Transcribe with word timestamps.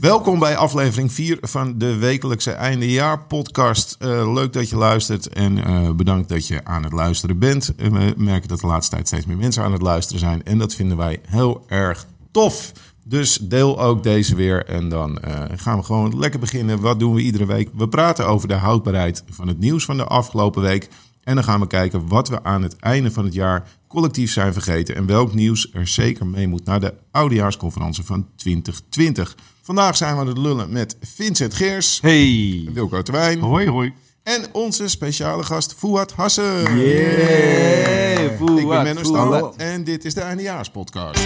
Welkom 0.00 0.38
bij 0.38 0.56
aflevering 0.56 1.12
4 1.12 1.38
van 1.40 1.78
de 1.78 1.96
wekelijkse 1.96 2.50
eindejaar 2.50 3.26
podcast. 3.26 3.96
Uh, 4.00 4.32
leuk 4.32 4.52
dat 4.52 4.68
je 4.68 4.76
luistert 4.76 5.28
en 5.28 5.56
uh, 5.56 5.90
bedankt 5.90 6.28
dat 6.28 6.46
je 6.46 6.64
aan 6.64 6.82
het 6.82 6.92
luisteren 6.92 7.38
bent. 7.38 7.72
We 7.76 8.14
merken 8.16 8.48
dat 8.48 8.60
de 8.60 8.66
laatste 8.66 8.94
tijd 8.94 9.06
steeds 9.06 9.26
meer 9.26 9.36
mensen 9.36 9.62
aan 9.62 9.72
het 9.72 9.82
luisteren 9.82 10.20
zijn 10.20 10.44
en 10.44 10.58
dat 10.58 10.74
vinden 10.74 10.96
wij 10.96 11.20
heel 11.26 11.64
erg 11.68 12.06
tof. 12.30 12.72
Dus 13.04 13.36
deel 13.36 13.80
ook 13.80 14.02
deze 14.02 14.34
weer 14.34 14.66
en 14.66 14.88
dan 14.88 15.18
gaan 15.54 15.78
we 15.78 15.84
gewoon 15.84 16.18
lekker 16.18 16.40
beginnen. 16.40 16.80
Wat 16.80 16.98
doen 16.98 17.14
we 17.14 17.20
iedere 17.20 17.46
week? 17.46 17.70
We 17.74 17.88
praten 17.88 18.26
over 18.26 18.48
de 18.48 18.54
houdbaarheid 18.54 19.24
van 19.30 19.48
het 19.48 19.58
nieuws 19.58 19.84
van 19.84 19.96
de 19.96 20.04
afgelopen 20.04 20.62
week. 20.62 20.88
En 21.24 21.34
dan 21.34 21.44
gaan 21.44 21.60
we 21.60 21.66
kijken 21.66 22.08
wat 22.08 22.28
we 22.28 22.44
aan 22.44 22.62
het 22.62 22.76
einde 22.76 23.10
van 23.10 23.24
het 23.24 23.34
jaar 23.34 23.68
collectief 23.94 24.32
zijn 24.32 24.52
vergeten 24.52 24.94
en 24.94 25.06
welk 25.06 25.34
nieuws 25.34 25.70
er 25.72 25.86
zeker 25.88 26.26
mee 26.26 26.48
moet 26.48 26.64
naar 26.64 26.80
de 26.80 26.94
oudejaarsconferentie 27.10 28.04
van 28.04 28.26
2020. 28.36 29.36
Vandaag 29.62 29.96
zijn 29.96 30.14
we 30.14 30.20
aan 30.20 30.26
het 30.26 30.38
lullen 30.38 30.72
met 30.72 30.96
Vincent 31.00 31.54
Geers. 31.54 31.98
Hey. 32.00 32.68
Wilco 32.72 33.02
Terwijn. 33.02 33.40
Hoi, 33.40 33.68
hoi. 33.68 33.92
En 34.22 34.44
onze 34.52 34.88
speciale 34.88 35.42
gast 35.42 35.74
Fouad 35.74 36.12
Hassen. 36.12 36.76
Yeah, 36.76 38.36
Fouad, 38.36 38.58
Ik 38.58 38.68
ben 38.68 38.82
Menno 38.82 39.02
Stam 39.02 39.52
en 39.56 39.84
dit 39.84 40.04
is 40.04 40.14
de 40.14 40.20
eindejaarspodcast. 40.20 41.22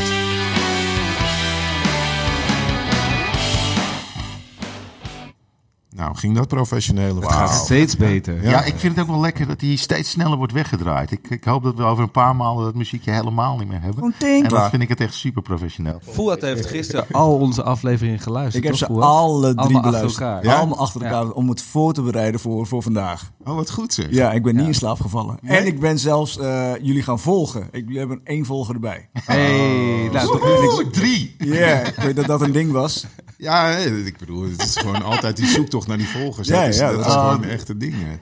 Nou, 5.99 6.17
ging 6.17 6.35
dat 6.35 6.49
professioneel? 6.49 7.17
Het 7.17 7.33
gaat 7.33 7.55
steeds 7.55 7.97
beter. 7.97 8.43
Ja. 8.43 8.51
ja. 8.51 8.65
ik 8.65 8.75
vind 8.77 8.97
het 8.97 9.05
ook 9.05 9.11
wel 9.11 9.21
lekker 9.21 9.47
dat 9.47 9.61
hij 9.61 9.77
steeds 9.77 10.11
sneller 10.11 10.37
wordt 10.37 10.53
weggedraaid. 10.53 11.11
Ik, 11.11 11.31
ik 11.31 11.45
hoop 11.45 11.63
dat 11.63 11.75
we 11.75 11.83
over 11.83 12.03
een 12.03 12.11
paar 12.11 12.37
maanden 12.37 12.65
dat 12.65 12.75
muziekje 12.75 13.11
helemaal 13.11 13.57
niet 13.59 13.69
meer 13.69 13.81
hebben. 13.81 14.15
En 14.19 14.49
dan 14.49 14.71
vind 14.71 14.83
ik 14.83 14.89
het 14.89 15.01
echt 15.01 15.15
super 15.15 15.43
professioneel. 15.43 15.99
Fouad 16.03 16.41
heeft 16.41 16.67
gisteren 16.67 17.07
al 17.11 17.39
onze 17.39 17.63
afleveringen 17.63 18.19
geluisterd. 18.19 18.65
Ik 18.65 18.71
heb 18.71 18.79
ze 18.79 18.87
alle 18.87 19.55
drie 19.55 19.81
beluisterd. 19.81 20.05
Achter 20.05 20.27
elkaar. 20.27 20.57
Allemaal 20.59 20.79
achter 20.79 21.03
elkaar 21.03 21.31
om 21.31 21.49
het 21.49 21.63
voor 21.63 21.93
te 21.93 22.03
bereiden 22.03 22.41
voor, 22.41 22.67
voor 22.67 22.83
vandaag. 22.83 23.31
Oh, 23.45 23.55
wat 23.55 23.71
goed 23.71 23.93
zeg. 23.93 24.07
Ja, 24.11 24.33
ik 24.33 24.43
ben 24.43 24.57
niet 24.57 24.67
in 24.67 24.75
slaap 24.75 25.01
gevallen. 25.01 25.39
En 25.43 25.67
ik 25.67 25.81
ben 25.81 25.99
zelfs 25.99 26.39
uh, 26.39 26.73
jullie 26.83 27.03
gaan 27.03 27.21
volgen. 27.21 27.63
Ik, 27.63 27.83
jullie 27.85 27.99
hebben 27.99 28.21
één 28.25 28.45
volger 28.45 28.75
erbij. 28.75 29.09
Hey, 29.25 30.09
nou, 30.13 30.27
Woehoe, 30.27 30.91
drie. 30.91 31.35
Ja, 31.39 31.55
yeah, 31.55 31.87
ik 31.87 31.95
weet 31.95 32.17
dat 32.17 32.27
dat 32.27 32.41
een 32.41 32.53
ding 32.53 32.73
was. 32.73 33.07
Ja, 33.39 33.77
ik 33.77 34.19
bedoel, 34.19 34.43
het 34.43 34.63
is 34.63 34.77
gewoon 34.77 35.03
altijd 35.03 35.37
die 35.37 35.47
zoektocht 35.47 35.87
naar 35.89 35.99
die 35.99 36.09
volgers. 36.09 36.49
Ja, 36.49 36.61
dat 36.61 36.69
is, 36.69 36.79
ja, 36.79 36.91
dat 36.91 37.07
is 37.07 37.13
gewoon 37.13 37.45
uh, 37.45 37.53
echte 37.53 37.77
dingen. 37.77 38.21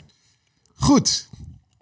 Goed. 0.75 1.29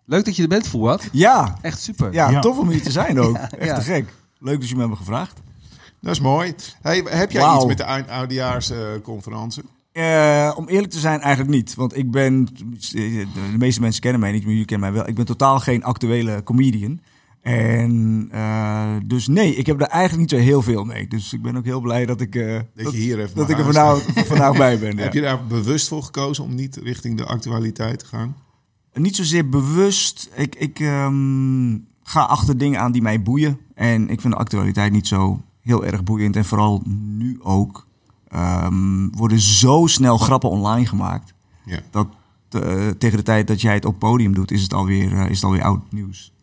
Leuk 0.05 0.25
dat 0.25 0.37
je 0.37 0.43
er 0.43 0.49
bent, 0.49 0.69
Fouad. 0.69 1.09
Ja. 1.13 1.59
Echt 1.63 1.81
super. 1.83 2.13
Ja, 2.13 2.31
ja, 2.31 2.41
tof 2.41 2.59
om 2.59 2.69
hier 2.69 2.83
te 2.83 2.91
zijn 2.91 3.21
ook. 3.21 3.37
Echt 3.59 3.75
te 3.75 3.81
gek. 3.81 4.15
Leuk 4.39 4.61
dat 4.61 4.69
je 4.69 4.75
me 4.75 4.81
hebben 4.81 4.99
gevraagd. 4.99 5.41
Dat 6.01 6.13
is 6.13 6.21
mooi. 6.21 6.55
Hey, 6.83 7.05
heb 7.09 7.31
jij 7.31 7.43
wow. 7.43 7.57
iets 7.57 7.65
met 7.65 7.79
de 7.79 8.07
oudejaarsconferentie? 8.07 9.63
Uh, 9.93 10.53
om 10.57 10.69
eerlijk 10.69 10.93
te 10.93 10.99
zijn, 10.99 11.21
eigenlijk 11.21 11.55
niet. 11.55 11.75
Want 11.75 11.97
ik 11.97 12.11
ben, 12.11 12.48
de 12.91 13.27
meeste 13.59 13.81
mensen 13.81 14.01
kennen 14.01 14.21
mij 14.21 14.33
niet, 14.33 14.43
maar 14.43 14.51
jullie 14.51 14.67
kennen 14.67 14.91
mij 14.91 14.98
wel. 14.98 15.09
Ik 15.09 15.15
ben 15.15 15.25
totaal 15.25 15.61
geen 15.61 15.85
actuele 15.85 16.43
comedian. 16.43 17.01
En 17.45 18.28
uh, 18.33 18.95
dus 19.05 19.28
nee, 19.28 19.55
ik 19.55 19.67
heb 19.67 19.81
er 19.81 19.87
eigenlijk 19.87 20.20
niet 20.20 20.41
zo 20.41 20.47
heel 20.47 20.62
veel 20.62 20.84
mee. 20.84 21.09
Dus 21.09 21.33
ik 21.33 21.42
ben 21.42 21.56
ook 21.56 21.64
heel 21.64 21.81
blij 21.81 22.06
dat 22.06 22.20
ik, 22.20 22.34
uh, 22.34 22.61
dat, 22.75 22.92
je 22.92 22.98
hier 22.98 23.20
even 23.20 23.36
dat 23.36 23.51
ik 23.51 23.59
er 23.59 23.64
vandaag, 23.64 24.03
vandaag 24.14 24.56
bij 24.56 24.78
ben. 24.78 24.98
Heb 24.98 25.12
je 25.12 25.20
daar 25.20 25.47
bewust 25.47 25.89
voor 25.89 26.03
gekozen 26.03 26.45
om 26.45 26.55
niet 26.55 26.77
richting 26.77 27.17
de 27.17 27.25
actualiteit 27.25 27.98
te 27.98 28.06
gaan? 28.06 28.36
Niet 28.92 29.17
zozeer 29.17 29.48
bewust. 29.48 30.31
Ik, 30.34 30.55
ik 30.55 30.78
um, 30.78 31.86
ga 32.03 32.23
achter 32.23 32.59
dingen 32.59 32.81
aan 32.81 32.92
die 32.92 33.03
mij 33.03 33.23
boeien. 33.23 33.58
En 33.75 34.08
ik 34.08 34.20
vind 34.20 34.33
de 34.33 34.41
actualiteit 34.41 34.92
niet 34.92 35.06
zo 35.06 35.42
heel 35.61 35.84
erg 35.84 36.05
boeiend. 36.05 36.36
En 36.36 36.45
vooral 36.45 36.83
nu 36.95 37.39
ook 37.42 37.86
um, 38.34 39.17
worden 39.17 39.41
zo 39.41 39.86
snel 39.86 40.19
grappen 40.19 40.51
online 40.51 40.86
gemaakt. 40.86 41.34
Ja. 41.64 41.81
Dat 41.91 42.08
uh, 42.51 42.89
tegen 42.89 43.17
de 43.17 43.25
tijd 43.25 43.47
dat 43.47 43.61
jij 43.61 43.75
het 43.75 43.84
op 43.84 43.98
podium 43.98 44.34
doet, 44.34 44.51
is 44.51 44.62
het 44.62 44.75
alweer, 44.75 45.31
is 45.31 45.36
het 45.36 45.45
alweer 45.45 45.62
oud 45.62 45.92
nieuws. 45.92 46.34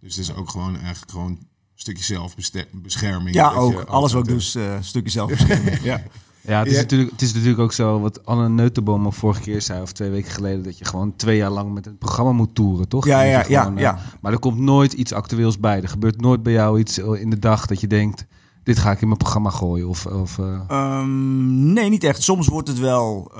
Dus 0.00 0.16
het 0.16 0.24
is 0.24 0.34
ook 0.34 0.50
gewoon 0.50 0.76
eigenlijk 0.76 1.10
gewoon 1.10 1.30
een 1.30 1.48
stukje 1.74 2.04
zelfbescherming. 2.04 3.34
Ja, 3.34 3.52
ook. 3.52 3.80
Alles 3.80 4.12
wat 4.12 4.22
ik 4.22 4.28
doe 4.28 4.38
is 4.38 4.56
uh, 4.56 4.74
een 4.74 4.84
stukje 4.84 5.10
zelfbescherming. 5.10 5.82
ja. 5.92 6.02
Ja, 6.40 6.58
het 6.58 6.68
is, 6.68 6.76
Natuurlijk, 6.76 7.10
het 7.10 7.22
is 7.22 7.32
natuurlijk 7.32 7.60
ook 7.60 7.72
zo, 7.72 8.00
wat 8.00 8.26
Anne 8.26 8.48
Neutenboom 8.48 9.12
vorige 9.12 9.40
keer 9.40 9.62
zei, 9.62 9.82
of 9.82 9.92
twee 9.92 10.10
weken 10.10 10.30
geleden, 10.30 10.62
dat 10.62 10.78
je 10.78 10.84
gewoon 10.84 11.16
twee 11.16 11.36
jaar 11.36 11.50
lang 11.50 11.74
met 11.74 11.84
het 11.84 11.98
programma 11.98 12.32
moet 12.32 12.54
toeren, 12.54 12.88
toch? 12.88 13.06
Ja, 13.06 13.22
ja, 13.22 13.42
gewoon, 13.42 13.74
ja, 13.74 13.80
ja. 13.80 13.94
Uh, 13.94 14.00
maar 14.20 14.32
er 14.32 14.38
komt 14.38 14.58
nooit 14.58 14.92
iets 14.92 15.12
actueels 15.12 15.58
bij. 15.58 15.82
Er 15.82 15.88
gebeurt 15.88 16.20
nooit 16.20 16.42
bij 16.42 16.52
jou 16.52 16.78
iets 16.78 16.98
in 16.98 17.30
de 17.30 17.38
dag 17.38 17.66
dat 17.66 17.80
je 17.80 17.86
denkt, 17.86 18.26
dit 18.62 18.78
ga 18.78 18.90
ik 18.90 19.00
in 19.00 19.06
mijn 19.06 19.18
programma 19.18 19.50
gooien. 19.50 19.88
Of, 19.88 20.06
of, 20.06 20.38
uh... 20.38 20.60
um, 20.70 21.72
nee, 21.72 21.88
niet 21.88 22.04
echt. 22.04 22.22
Soms 22.22 22.46
wordt 22.46 22.68
het 22.68 22.78
wel 22.78 23.32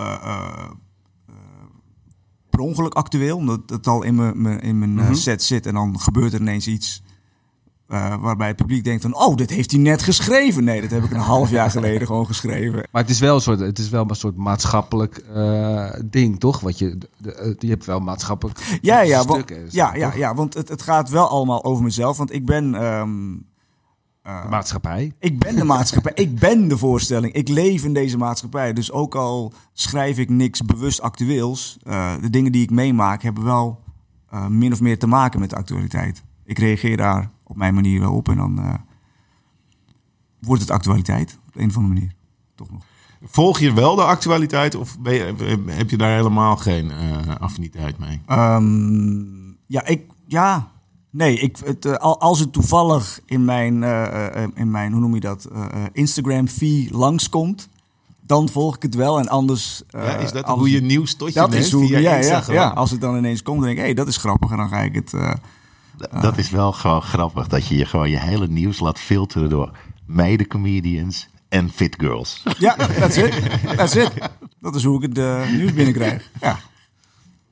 per 2.59 2.67
ongeluk 2.67 2.95
actueel, 2.95 3.37
omdat 3.37 3.61
het 3.67 3.87
al 3.87 4.03
in 4.03 4.15
mijn, 4.15 4.61
in 4.61 4.79
mijn 4.79 4.91
mm 4.91 4.99
-hmm. 4.99 5.15
set 5.15 5.43
zit. 5.43 5.67
En 5.67 5.75
dan 5.75 6.01
gebeurt 6.01 6.33
er 6.33 6.41
ineens 6.41 6.67
iets 6.67 7.03
uh, 7.89 8.15
waarbij 8.21 8.47
het 8.47 8.57
publiek 8.57 8.85
denkt 8.85 9.03
van... 9.03 9.17
oh, 9.17 9.37
dit 9.37 9.51
heeft 9.51 9.71
hij 9.71 9.81
net 9.81 10.03
geschreven. 10.03 10.65
Nee, 10.65 10.81
dat 10.81 10.91
heb 10.91 11.05
ik 11.05 11.11
een 11.11 11.31
half 11.37 11.51
jaar 11.51 11.71
geleden 11.71 12.07
gewoon 12.07 12.27
geschreven. 12.27 12.89
Maar 12.93 13.03
het 13.03 13.11
is 13.11 13.21
wel 13.21 13.35
een 13.35 13.41
soort, 13.41 13.61
het 13.61 13.79
is 13.79 13.89
wel 13.89 14.05
een 14.09 14.17
soort 14.17 14.37
maatschappelijk 14.37 15.25
uh, 15.35 15.91
ding, 16.05 16.41
toch? 16.41 16.61
Wat 16.61 16.79
je, 16.79 16.99
de, 17.17 17.57
je 17.59 17.69
hebt 17.69 17.85
wel 17.85 18.01
maatschappelijk 18.01 18.79
ja, 18.81 19.01
ja, 19.01 19.23
stukken. 19.23 19.61
Want, 19.61 19.73
ja, 19.73 19.95
ja, 19.95 20.13
ja, 20.15 20.35
want 20.35 20.55
het, 20.55 20.69
het 20.69 20.83
gaat 20.83 21.09
wel 21.09 21.29
allemaal 21.29 21.65
over 21.65 21.85
mezelf. 21.85 22.17
Want 22.17 22.33
ik 22.33 22.47
ben... 22.47 22.85
Um, 22.85 23.33
uh, 23.35 23.41
de 24.23 24.49
maatschappij. 24.49 25.13
Ik 25.19 25.39
ben 25.39 25.57
de 25.57 25.65
maatschappij. 25.65 26.13
ik 26.15 26.39
ben 26.39 26.69
de 26.69 26.79
voorstelling. 26.79 27.33
Ik 27.33 27.49
leef 27.49 27.85
in 27.85 27.95
deze 27.95 28.19
maatschappij. 28.19 28.73
Dus 28.73 28.93
ook 28.93 29.15
al 29.15 29.53
schrijf 29.73 30.19
ik 30.19 30.29
niks 30.29 30.65
bewust 30.65 31.01
actueels, 31.01 31.79
uh, 31.83 32.13
de 32.21 32.31
dingen 32.31 32.53
die 32.53 32.63
ik 32.63 32.71
meemaak 32.71 33.23
hebben 33.23 33.45
wel 33.45 33.83
uh, 34.35 34.47
min 34.47 34.73
of 34.73 34.81
meer 34.81 34.99
te 34.99 35.07
maken 35.07 35.41
met 35.41 35.51
de 35.51 35.57
actualiteit. 35.57 36.23
Ik 36.45 36.59
reageer 36.59 36.97
daar 36.97 37.31
op 37.45 37.57
mijn 37.57 37.75
manier 37.75 38.01
wel 38.01 38.15
op 38.15 38.29
en 38.29 38.37
dan 38.37 38.59
uh, 38.59 38.75
wordt 40.41 40.63
het 40.63 40.71
actualiteit 40.71 41.39
op 41.47 41.57
een 41.57 41.69
of 41.69 41.77
andere 41.77 41.95
manier. 41.95 42.13
Toch 42.55 42.71
nog. 42.71 42.83
Volg 43.23 43.59
je 43.59 43.73
wel 43.73 43.95
de 43.95 44.05
actualiteit 44.05 44.75
of 44.75 44.97
je, 45.03 45.65
heb 45.67 45.91
je 45.91 45.97
daar 45.97 46.17
helemaal 46.17 46.57
geen 46.57 46.93
affiniteit 47.39 47.99
mee? 47.99 48.21
Um, 48.29 49.59
ja, 49.67 49.87
ik, 49.87 50.11
ja, 50.27 50.71
Nee, 51.11 51.39
ik, 51.39 51.57
het, 51.65 51.85
uh, 51.85 51.95
als 51.97 52.41
het 52.41 52.53
toevallig 52.53 53.21
in 53.27 53.45
mijn, 53.45 53.83
uh, 53.83 54.07
uh, 54.37 54.43
in 54.55 54.71
mijn 54.71 54.93
hoe 54.93 55.01
noem 55.01 55.15
je 55.15 55.21
dat, 55.21 55.49
Instagram-feed 55.93 56.91
langskomt, 56.91 57.69
dan 58.21 58.49
volg 58.49 58.77
ik 58.77 58.83
het 58.83 58.95
wel. 58.95 59.19
En 59.19 59.29
anders... 59.29 59.83
ja, 59.89 60.17
is 60.17 60.33
dat 60.33 60.47
hoe 60.47 60.71
je 60.71 60.81
nieuws 60.81 61.15
tot 61.15 61.29
je 61.29 61.41
dat 61.41 61.51
neemt 61.51 61.65
is 61.65 61.73
hoe, 61.73 61.87
via 61.87 61.99
ja, 61.99 62.17
Instagram? 62.17 62.55
Ja, 62.55 62.63
ja, 62.63 62.69
als 62.69 62.91
het 62.91 63.01
dan 63.01 63.17
ineens 63.17 63.43
komt, 63.43 63.57
dan 63.57 63.67
denk 63.67 63.77
ik, 63.77 63.83
hé, 63.83 63.89
hey, 63.89 63.95
dat 63.95 64.09
is 64.09 64.17
grappig. 64.17 64.51
En 64.51 64.57
dan 64.57 64.69
ga 64.69 64.81
ik 64.81 64.95
het... 64.95 65.15
dat 66.21 66.39
is 66.39 66.51
wel 66.51 66.73
gewoon 66.73 67.03
grappig, 67.03 67.49
dat 67.49 67.67
je 67.67 67.77
je 67.77 67.85
gewoon 67.85 68.11
je 68.11 68.21
hele 68.21 68.49
nieuws 68.49 68.79
laat 68.79 68.99
filteren 68.99 69.49
door 69.49 69.71
mede-comedians 70.07 71.29
en 71.49 71.71
fit 71.71 71.97
girls. 71.99 72.43
Ja, 72.59 72.77
that's 72.77 73.17
it. 73.17 73.35
That's 73.77 73.95
it. 73.95 74.13
Dat 74.61 74.75
is 74.75 74.85
hoe 74.85 75.05
ik 75.05 75.17
het 75.17 75.51
nieuws 75.53 75.73
binnenkrijg. 75.73 76.31
Ja. 76.41 76.59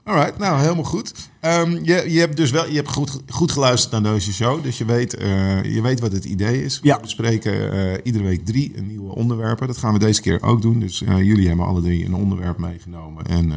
Alright, 0.05 0.38
nou 0.38 0.61
helemaal 0.61 0.84
goed. 0.84 1.31
Um, 1.46 1.84
je, 1.84 2.04
je 2.12 2.18
hebt 2.18 2.36
dus 2.36 2.50
wel, 2.50 2.68
je 2.68 2.74
hebt 2.74 2.92
goed, 2.92 3.20
goed 3.28 3.52
geluisterd 3.52 3.92
naar 4.02 4.12
deze 4.12 4.32
show, 4.32 4.62
dus 4.62 4.78
je 4.78 4.84
weet, 4.84 5.20
uh, 5.20 5.62
je 5.74 5.82
weet 5.82 6.00
wat 6.00 6.12
het 6.12 6.24
idee 6.24 6.64
is. 6.64 6.78
Ja. 6.82 6.96
We 6.96 7.02
bespreken 7.02 7.74
uh, 7.74 7.94
iedere 8.02 8.24
week 8.24 8.44
drie 8.44 8.80
nieuwe 8.80 9.14
onderwerpen. 9.14 9.66
Dat 9.66 9.76
gaan 9.76 9.92
we 9.92 9.98
deze 9.98 10.20
keer 10.20 10.42
ook 10.42 10.62
doen. 10.62 10.80
Dus 10.80 11.00
uh, 11.00 11.22
jullie 11.22 11.48
hebben 11.48 11.66
alle 11.66 11.82
drie 11.82 12.04
een 12.04 12.14
onderwerp 12.14 12.58
meegenomen 12.58 13.26
en 13.26 13.52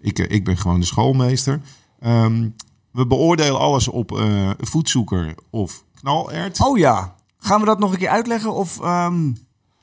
ik, 0.00 0.18
ik 0.18 0.44
ben 0.44 0.56
gewoon 0.56 0.80
de 0.80 0.86
schoolmeester. 0.86 1.60
Um, 2.06 2.54
we 2.90 3.06
beoordelen 3.06 3.58
alles 3.58 3.88
op 3.88 4.20
voedzoeker 4.58 5.34
of 5.50 5.84
knalert. 6.00 6.60
Oh 6.60 6.78
ja, 6.78 7.14
gaan 7.38 7.60
we 7.60 7.66
dat 7.66 7.78
nog 7.78 7.92
een 7.92 7.98
keer 7.98 8.08
uitleggen 8.08 8.54
of, 8.54 8.80
um, 8.84 9.36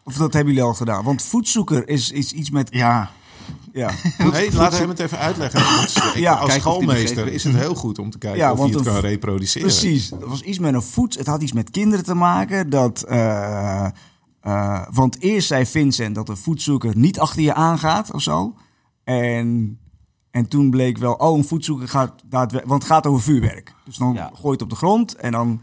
of 0.03 0.13
dat 0.13 0.33
hebben 0.33 0.53
jullie 0.53 0.67
al 0.69 0.75
gedaan? 0.75 1.03
Want 1.03 1.23
voedzoeker 1.23 1.87
is, 1.87 2.11
is 2.11 2.31
iets 2.31 2.49
met... 2.49 2.67
Ja. 2.71 3.11
Ja. 3.73 3.91
Nee, 4.31 4.53
laat 4.53 4.77
hem 4.77 4.89
het 4.89 4.99
even 4.99 5.17
uitleggen. 5.17 5.59
Ik, 6.09 6.15
ja, 6.15 6.33
als 6.33 6.53
schoolmeester 6.53 7.27
is 7.27 7.43
het 7.43 7.55
heel 7.65 7.75
goed 7.75 7.99
om 7.99 8.09
te 8.09 8.17
kijken 8.17 8.39
ja, 8.39 8.51
of 8.51 8.67
je 8.67 8.75
het 8.75 8.83
kan 8.83 8.99
reproduceren. 8.99 9.67
Precies. 9.67 10.09
Dat 10.09 10.23
was 10.23 10.41
iets 10.41 10.59
met 10.59 10.73
een 10.73 10.81
voet. 10.81 11.17
Het 11.17 11.27
had 11.27 11.41
iets 11.41 11.53
met 11.53 11.69
kinderen 11.69 12.05
te 12.05 12.13
maken. 12.13 12.69
Dat, 12.69 13.05
uh, 13.09 13.87
uh, 14.43 14.81
want 14.91 15.21
eerst 15.21 15.47
zei 15.47 15.65
Vincent 15.65 16.15
dat 16.15 16.29
een 16.29 16.37
voetzoeker 16.37 16.97
niet 16.97 17.19
achter 17.19 17.41
je 17.41 17.53
aangaat 17.53 18.13
of 18.13 18.21
zo. 18.21 18.55
En, 19.03 19.79
en 20.31 20.47
toen 20.47 20.69
bleek 20.69 20.97
wel, 20.97 21.13
oh, 21.13 21.37
een 21.37 21.45
voetzoeker 21.45 21.87
gaat 21.87 22.13
daadwerkelijk... 22.25 22.67
Want 22.67 22.83
het 22.83 22.91
gaat 22.91 23.07
over 23.07 23.21
vuurwerk. 23.21 23.73
Dus 23.85 23.97
dan 23.97 24.13
ja. 24.13 24.31
gooi 24.33 24.41
je 24.43 24.51
het 24.51 24.61
op 24.61 24.69
de 24.69 24.75
grond 24.75 25.15
en 25.15 25.31
dan 25.31 25.61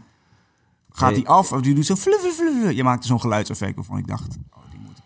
gaat 0.89 1.11
hij 1.11 1.25
af. 1.25 1.51
Of 1.51 1.61
die 1.61 1.73
doet 1.73 1.85
zo... 1.85 1.95
Fluff, 1.95 2.19
fluff, 2.19 2.35
fluff. 2.35 2.71
Je 2.71 2.83
maakt 2.83 3.05
zo'n 3.05 3.21
geluidseffect 3.21 3.75
waarvan 3.75 3.97
ik 3.97 4.07
dacht... 4.07 4.37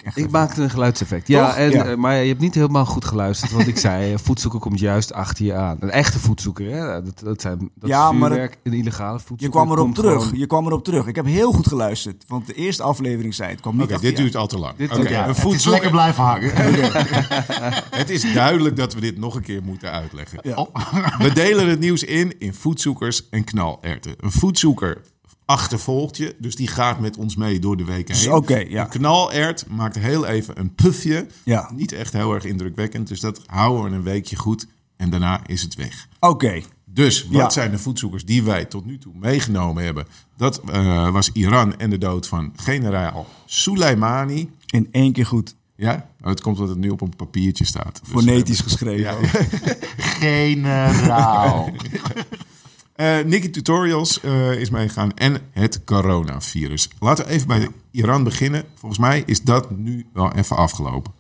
echt 0.06 0.18
Ik 0.18 0.30
maakte 0.32 0.62
een 0.62 0.70
geluidseffect. 0.70 1.28
Ja, 1.28 1.48
Toch? 1.48 1.56
en, 1.58 1.72
Ja. 1.72 1.86
eh, 1.86 1.96
maar 1.98 2.16
je 2.16 2.28
hebt 2.28 2.40
niet 2.40 2.56
helemaal 2.56 2.86
goed 2.86 3.06
geluisterd. 3.06 3.52
Want 3.52 3.68
ik 3.68 3.78
zei, 3.78 4.14
eh, 4.14 4.20
voetzoeker 4.24 4.60
komt 4.60 4.80
juist 4.80 5.14
achter 5.14 5.46
je 5.46 5.54
aan. 5.54 5.78
Een 5.80 5.90
echte 5.92 6.20
voetzoeker, 6.20 6.72
hè? 6.76 7.02
Dat, 7.04 7.20
dat 7.24 7.42
zijn 7.42 7.58
dat 7.76 7.90
Ja, 7.90 8.10
is 8.12 8.18
maar 8.18 8.30
vuurwerk. 8.30 8.58
Een 8.64 8.74
illegale 8.74 9.18
voetzoeker 9.20 9.46
Je 9.46 9.52
kwam 9.52 9.72
erop 9.72 9.96
terug. 9.96 10.24
gewoon- 10.24 10.40
Je 10.40 10.46
kwam 10.48 10.66
erop 10.66 10.84
terug. 10.84 11.08
Ik 11.08 11.16
heb 11.16 11.26
heel 11.26 11.52
goed 11.52 11.68
geluisterd. 11.68 12.24
Want 12.28 12.48
de 12.48 12.54
eerste 12.54 12.84
aflevering 12.84 13.34
zei 13.34 13.50
het. 13.52 13.60
kwam 13.62 13.74
niet 13.74 13.84
Oké, 13.84 13.94
achter 13.94 14.08
dit 14.10 14.18
je 14.18 14.24
duurt 14.24 14.36
al 14.36 14.48
te 14.48 14.58
lang. 14.58 14.76
Dit 14.78 14.90
Oké, 14.90 14.98
duurt- 15.00 15.10
ja, 15.10 15.28
een 15.28 15.36
Het 15.36 15.54
is 15.54 15.66
lekker 15.66 15.92
blijven 15.92 16.24
hangen. 16.24 16.52
Het 18.02 18.10
is 18.10 18.34
duidelijk 18.34 18.76
dat 18.76 18.94
we 18.94 19.02
dit 19.02 19.18
nog 19.18 19.36
een 19.36 19.42
keer 19.42 19.64
moeten 19.64 19.92
uitleggen. 19.92 20.40
Ja. 20.42 20.56
Oh. 20.56 20.76
We 21.26 21.32
delen 21.34 21.70
het 21.70 21.80
nieuws 21.80 22.04
in 22.04 22.40
in 22.40 22.54
voetzoekers 22.54 23.30
en 23.30 23.44
knalerten. 23.44 24.14
Een 24.20 24.32
voetzoeker 24.32 25.02
achtervolgt 25.46 26.18
je, 26.18 26.36
dus 26.40 26.56
die 26.56 26.68
gaat 26.68 27.00
met 27.00 27.18
ons 27.18 27.36
mee 27.36 27.60
door 27.60 27.78
de 27.78 27.84
weken 27.86 28.14
Dus 28.14 28.24
heen. 28.24 28.34
oké, 28.34 28.58
ja. 28.58 28.84
Een 28.84 28.90
knalert 28.90 29.66
maakt 29.70 29.96
heel 30.00 30.26
even 30.26 30.60
een 30.60 30.76
pufje. 30.76 31.28
Ja. 31.44 31.72
Niet 31.76 31.92
echt 31.92 32.14
heel 32.14 32.34
erg 32.34 32.44
indrukwekkend, 32.46 33.08
dus 33.08 33.20
dat 33.20 33.42
houden 33.46 33.90
we 33.92 33.98
een 33.98 34.04
weekje 34.04 34.36
goed 34.36 34.68
en 34.98 35.10
daarna 35.10 35.42
is 35.48 35.62
het 35.62 35.76
weg. 35.76 36.08
Oké. 36.20 36.62
Dus 36.86 37.24
wat 37.24 37.32
Ja. 37.42 37.50
zijn 37.50 37.72
de 37.72 37.78
voetzoekers 37.78 38.26
die 38.26 38.44
wij 38.44 38.66
tot 38.66 38.86
nu 38.86 38.98
toe 38.98 39.14
meegenomen 39.16 39.84
hebben? 39.84 40.06
Dat 40.38 40.62
eh, 40.72 41.10
was 41.12 41.30
Iran 41.34 41.78
en 41.80 41.90
de 41.90 41.98
dood 41.98 42.28
van 42.28 42.54
generaal 42.56 43.26
Soleimani. 43.46 44.50
In 44.66 44.88
één 44.92 45.12
keer 45.14 45.26
goed. 45.26 45.56
Ja, 45.76 46.10
Oh, 46.22 46.28
het 46.28 46.42
komt 46.42 46.56
omdat 46.60 46.70
het 46.76 46.84
nu 46.84 46.90
op 46.90 47.02
een 47.02 47.16
papiertje 47.16 47.66
staat. 47.66 48.00
Dus, 48.04 48.12
Fonetisch 48.14 48.58
eh, 48.58 48.64
geschreven. 48.64 49.00
Ja. 49.04 49.16
Generaal. 50.20 51.70
Eh, 52.96 53.20
Nicky 53.20 53.50
Tutorials 53.50 54.22
eh, 54.22 54.60
is 54.60 54.70
meegegaan 54.70 55.14
en 55.14 55.38
het 55.52 55.84
coronavirus. 55.84 56.90
Laten 57.00 57.26
we 57.26 57.32
even 57.32 57.48
bij 57.48 57.70
Iran 57.92 58.24
beginnen. 58.24 58.64
Volgens 58.74 59.02
mij 59.02 59.24
is 59.26 59.42
dat 59.42 59.72
nu 59.72 60.06
wel 60.14 60.34
even 60.34 60.56
afgelopen. 60.56 61.14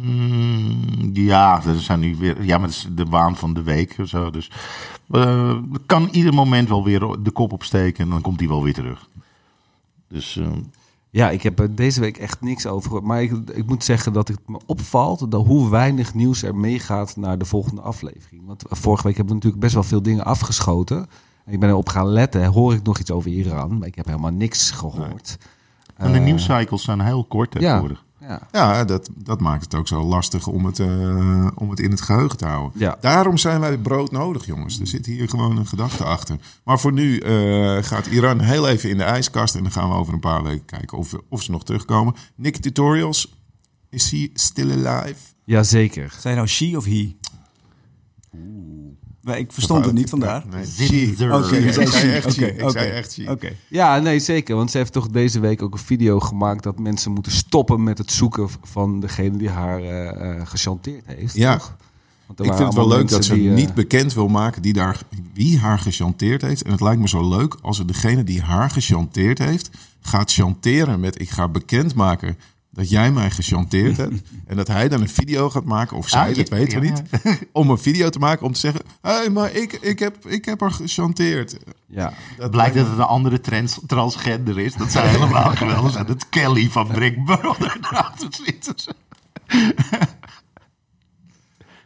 Mm, 0.00 1.10
ja, 1.12 1.62
er 1.64 1.80
zijn 1.80 2.00
nu 2.00 2.16
weer. 2.16 2.42
Ja, 2.42 2.58
maar 2.58 2.68
het 2.68 2.76
is 2.76 2.88
de 2.90 3.04
waan 3.04 3.36
van 3.36 3.54
de 3.54 3.62
week 3.62 3.96
zo. 4.04 4.30
Dus 4.30 4.50
eh, 5.10 5.58
kan 5.86 6.08
ieder 6.12 6.34
moment 6.34 6.68
wel 6.68 6.84
weer 6.84 7.00
de 7.22 7.30
kop 7.30 7.52
opsteken 7.52 8.04
en 8.04 8.10
dan 8.10 8.20
komt 8.20 8.40
hij 8.40 8.48
wel 8.48 8.62
weer 8.62 8.74
terug. 8.74 9.08
Dus 10.08 10.36
eh, 10.36 10.46
Ja, 11.10 11.30
ik 11.30 11.42
heb 11.42 11.58
er 11.58 11.74
deze 11.74 12.00
week 12.00 12.16
echt 12.16 12.40
niks 12.40 12.66
over 12.66 12.82
gehoord. 12.88 13.04
Maar 13.04 13.22
ik, 13.22 13.32
ik 13.52 13.66
moet 13.66 13.84
zeggen 13.84 14.12
dat 14.12 14.28
het 14.28 14.40
me 14.48 14.60
opvalt 14.66 15.30
dat 15.30 15.46
hoe 15.46 15.70
weinig 15.70 16.14
nieuws 16.14 16.42
er 16.42 16.54
meegaat 16.56 17.16
naar 17.16 17.38
de 17.38 17.44
volgende 17.44 17.80
aflevering. 17.80 18.42
Want 18.46 18.62
vorige 18.68 19.02
week 19.06 19.16
hebben 19.16 19.34
we 19.34 19.34
natuurlijk 19.34 19.62
best 19.62 19.74
wel 19.74 19.82
veel 19.82 20.02
dingen 20.02 20.24
afgeschoten. 20.24 21.06
En 21.44 21.52
ik 21.52 21.60
ben 21.60 21.68
erop 21.68 21.88
gaan 21.88 22.06
letten. 22.08 22.44
Hoor 22.44 22.72
ik 22.74 22.82
nog 22.82 22.98
iets 22.98 23.10
over 23.10 23.30
Iran? 23.30 23.78
Maar 23.78 23.88
ik 23.88 23.94
heb 23.94 24.06
helemaal 24.06 24.30
niks 24.30 24.70
gehoord. 24.70 25.38
en 25.96 26.12
de 26.12 26.18
Eh, 26.18 26.24
nieuwscycles 26.24 26.82
zijn 26.82 27.00
heel 27.00 27.24
kort 27.24 27.50
tegenwoordig. 27.50 27.98
ja. 27.98 28.06
Ja, 28.52 28.84
dat, 28.84 29.10
dat 29.14 29.40
maakt 29.40 29.64
het 29.64 29.74
ook 29.74 29.88
zo 29.88 30.02
lastig 30.02 30.46
om 30.46 30.64
het, 30.64 30.78
eh, 30.78 31.46
om 31.54 31.70
het 31.70 31.80
in 31.80 31.90
het 31.90 32.00
geheugen 32.00 32.38
te 32.38 32.46
houden. 32.46 32.80
Ja. 32.80 32.96
Daarom 33.00 33.36
zijn 33.36 33.60
wij 33.60 33.78
brood 33.78 34.10
nodig, 34.10 34.46
jongens. 34.46 34.80
Er 34.80 34.86
zit 34.86 35.06
hier 35.06 35.28
gewoon 35.28 35.56
een 35.56 35.66
gedachte 35.66 36.04
achter. 36.04 36.36
Maar 36.64 36.80
voor 36.80 36.92
nu 36.92 37.18
eh, 37.18 37.82
gaat 37.82 38.06
Iran 38.06 38.40
heel 38.40 38.68
even 38.68 38.90
in 38.90 38.96
de 38.96 39.04
ijskast. 39.04 39.54
En 39.54 39.62
dan 39.62 39.72
gaan 39.72 39.88
we 39.88 39.94
over 39.94 40.14
een 40.14 40.20
paar 40.20 40.42
weken 40.42 40.64
kijken 40.64 40.98
of, 40.98 41.14
of 41.28 41.42
ze 41.42 41.50
nog 41.50 41.64
terugkomen. 41.64 42.14
Nick 42.34 42.56
Tutorials, 42.56 43.36
is 43.90 44.10
he 44.10 44.30
still 44.34 44.86
alive? 44.86 45.20
Jazeker. 45.44 46.14
Zijn 46.18 46.36
nou 46.36 46.48
she 46.48 46.76
of 46.76 46.84
he? 46.84 47.16
Nee, 48.30 48.77
ik 49.24 49.52
verstond 49.52 49.84
het 49.84 49.94
niet 49.94 50.10
vandaar. 50.10 50.44
Nee. 50.50 51.32
Oké, 51.32 51.56
ik 51.56 51.64
je 51.64 51.72
zei 51.72 52.12
echt 52.12 52.40
Ik 52.40 52.62
oké, 52.62 52.70
zei 52.70 52.90
echt. 52.90 53.18
Oké. 53.28 53.52
Ja, 53.68 53.98
nee, 53.98 54.18
zeker. 54.18 54.56
Want 54.56 54.70
ze 54.70 54.78
heeft 54.78 54.92
toch 54.92 55.08
deze 55.08 55.40
week 55.40 55.62
ook 55.62 55.72
een 55.72 55.78
video 55.78 56.20
gemaakt 56.20 56.62
dat 56.62 56.78
mensen 56.78 57.12
moeten 57.12 57.32
stoppen 57.32 57.82
met 57.82 57.98
het 57.98 58.12
zoeken 58.12 58.48
van 58.62 59.00
degene 59.00 59.36
die 59.38 59.48
haar 59.48 59.82
eh 59.82 60.06
eh 60.08 60.46
gechanteerd 60.46 61.06
heeft. 61.06 61.34
Ja. 61.34 61.52
toch? 61.56 61.76
Want 62.26 62.38
er 62.38 62.46
Ik 62.46 62.52
vind 62.52 62.66
het 62.66 62.76
wel 62.76 62.88
leuk 62.88 63.08
dat 63.08 63.24
ze 63.24 63.34
die, 63.34 63.48
eh, 63.48 63.54
niet 63.54 63.74
bekend 63.74 64.14
wil 64.14 64.28
maken 64.28 64.62
die 64.62 64.72
daar, 64.72 65.02
wie 65.32 65.58
haar 65.58 65.78
gechanteerd 65.78 66.42
heeft. 66.42 66.62
En 66.62 66.70
het 66.70 66.80
lijkt 66.80 67.00
me 67.00 67.08
zo 67.08 67.28
leuk 67.28 67.56
als 67.62 67.78
het 67.78 67.88
degene 67.88 68.24
die 68.24 68.42
haar 68.42 68.70
gechanteerd 68.70 69.38
heeft... 69.38 69.70
gaat 70.00 70.32
chanteren 70.32 71.00
met 71.00 71.20
ik 71.20 71.30
ga 71.30 71.48
bekendmaken 71.48 72.36
dat 72.78 72.90
jij 72.90 73.12
mij 73.12 73.30
gechanteerd 73.30 73.96
hebt. 73.96 74.20
En 74.46 74.56
dat 74.56 74.68
hij 74.68 74.88
dan 74.88 75.00
een 75.00 75.08
video 75.08 75.50
gaat 75.50 75.64
maken, 75.64 75.96
of 75.96 76.08
zij, 76.08 76.20
Ah, 76.20 76.28
ja, 76.28 76.34
dat 76.34 76.48
weten 76.48 76.80
we 76.80 76.86
ja, 76.86 76.92
niet. 76.92 77.42
Om 77.52 77.70
een 77.70 77.78
video 77.78 78.08
te 78.08 78.18
maken 78.18 78.46
om 78.46 78.52
te 78.52 78.58
zeggen... 78.58 78.80
hé, 79.02 79.10
hey, 79.10 79.30
maar 79.30 79.52
ik, 79.52 79.72
ik, 79.72 79.98
heb, 79.98 80.26
ik 80.26 80.44
heb 80.44 80.60
haar 80.60 80.70
gechanteerd. 80.70 81.56
Ja. 81.86 82.12
Het 82.36 82.50
blijkt 82.50 82.74
dat 82.74 82.86
het 82.86 82.98
een 82.98 83.04
andere 83.04 83.40
trans 83.40 83.78
transgender 83.86 84.58
is. 84.58 84.74
Dat 84.74 84.90
zou 84.90 85.06
helemaal 85.06 85.50
geweldig 85.56 85.92
zijn. 85.92 86.06
Dat 86.06 86.28
Kelly 86.28 86.70
van 86.70 86.86
Brick 86.86 87.24
Brother 87.24 87.78
erachter 87.80 88.28
zit. 88.44 88.86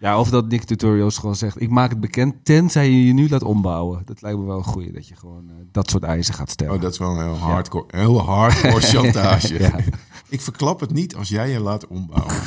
Ja, 0.02 0.18
of 0.18 0.30
dat 0.30 0.48
Nick 0.48 0.64
Tutorials 0.64 1.18
gewoon 1.18 1.36
zegt, 1.36 1.60
ik 1.60 1.70
maak 1.70 1.90
het 1.90 2.00
bekend 2.00 2.44
tenzij 2.44 2.90
je 2.90 3.06
je 3.06 3.12
nu 3.12 3.28
laat 3.28 3.42
ombouwen. 3.42 4.02
Dat 4.04 4.22
lijkt 4.22 4.38
me 4.38 4.44
wel 4.44 4.56
een 4.56 4.64
goeie, 4.64 4.92
dat 4.92 5.08
je 5.08 5.16
gewoon 5.16 5.48
eh, 5.48 5.54
dat 5.72 5.90
soort 5.90 6.02
eisen 6.02 6.34
gaat 6.34 6.50
stellen. 6.50 6.74
Oh, 6.74 6.80
dat 6.80 6.92
is 6.92 6.98
wel 6.98 7.10
een 7.10 7.22
heel 7.22 7.36
hardcore, 7.36 7.84
heel 7.88 8.20
hardcore 8.20 8.80
chantage. 8.92 9.58
Ja. 9.58 9.76
Ik 10.28 10.40
verklap 10.40 10.80
het 10.80 10.92
niet 10.92 11.16
als 11.16 11.28
jij 11.28 11.50
je 11.50 11.60
laat 11.60 11.86
ombouwen. 11.86 12.34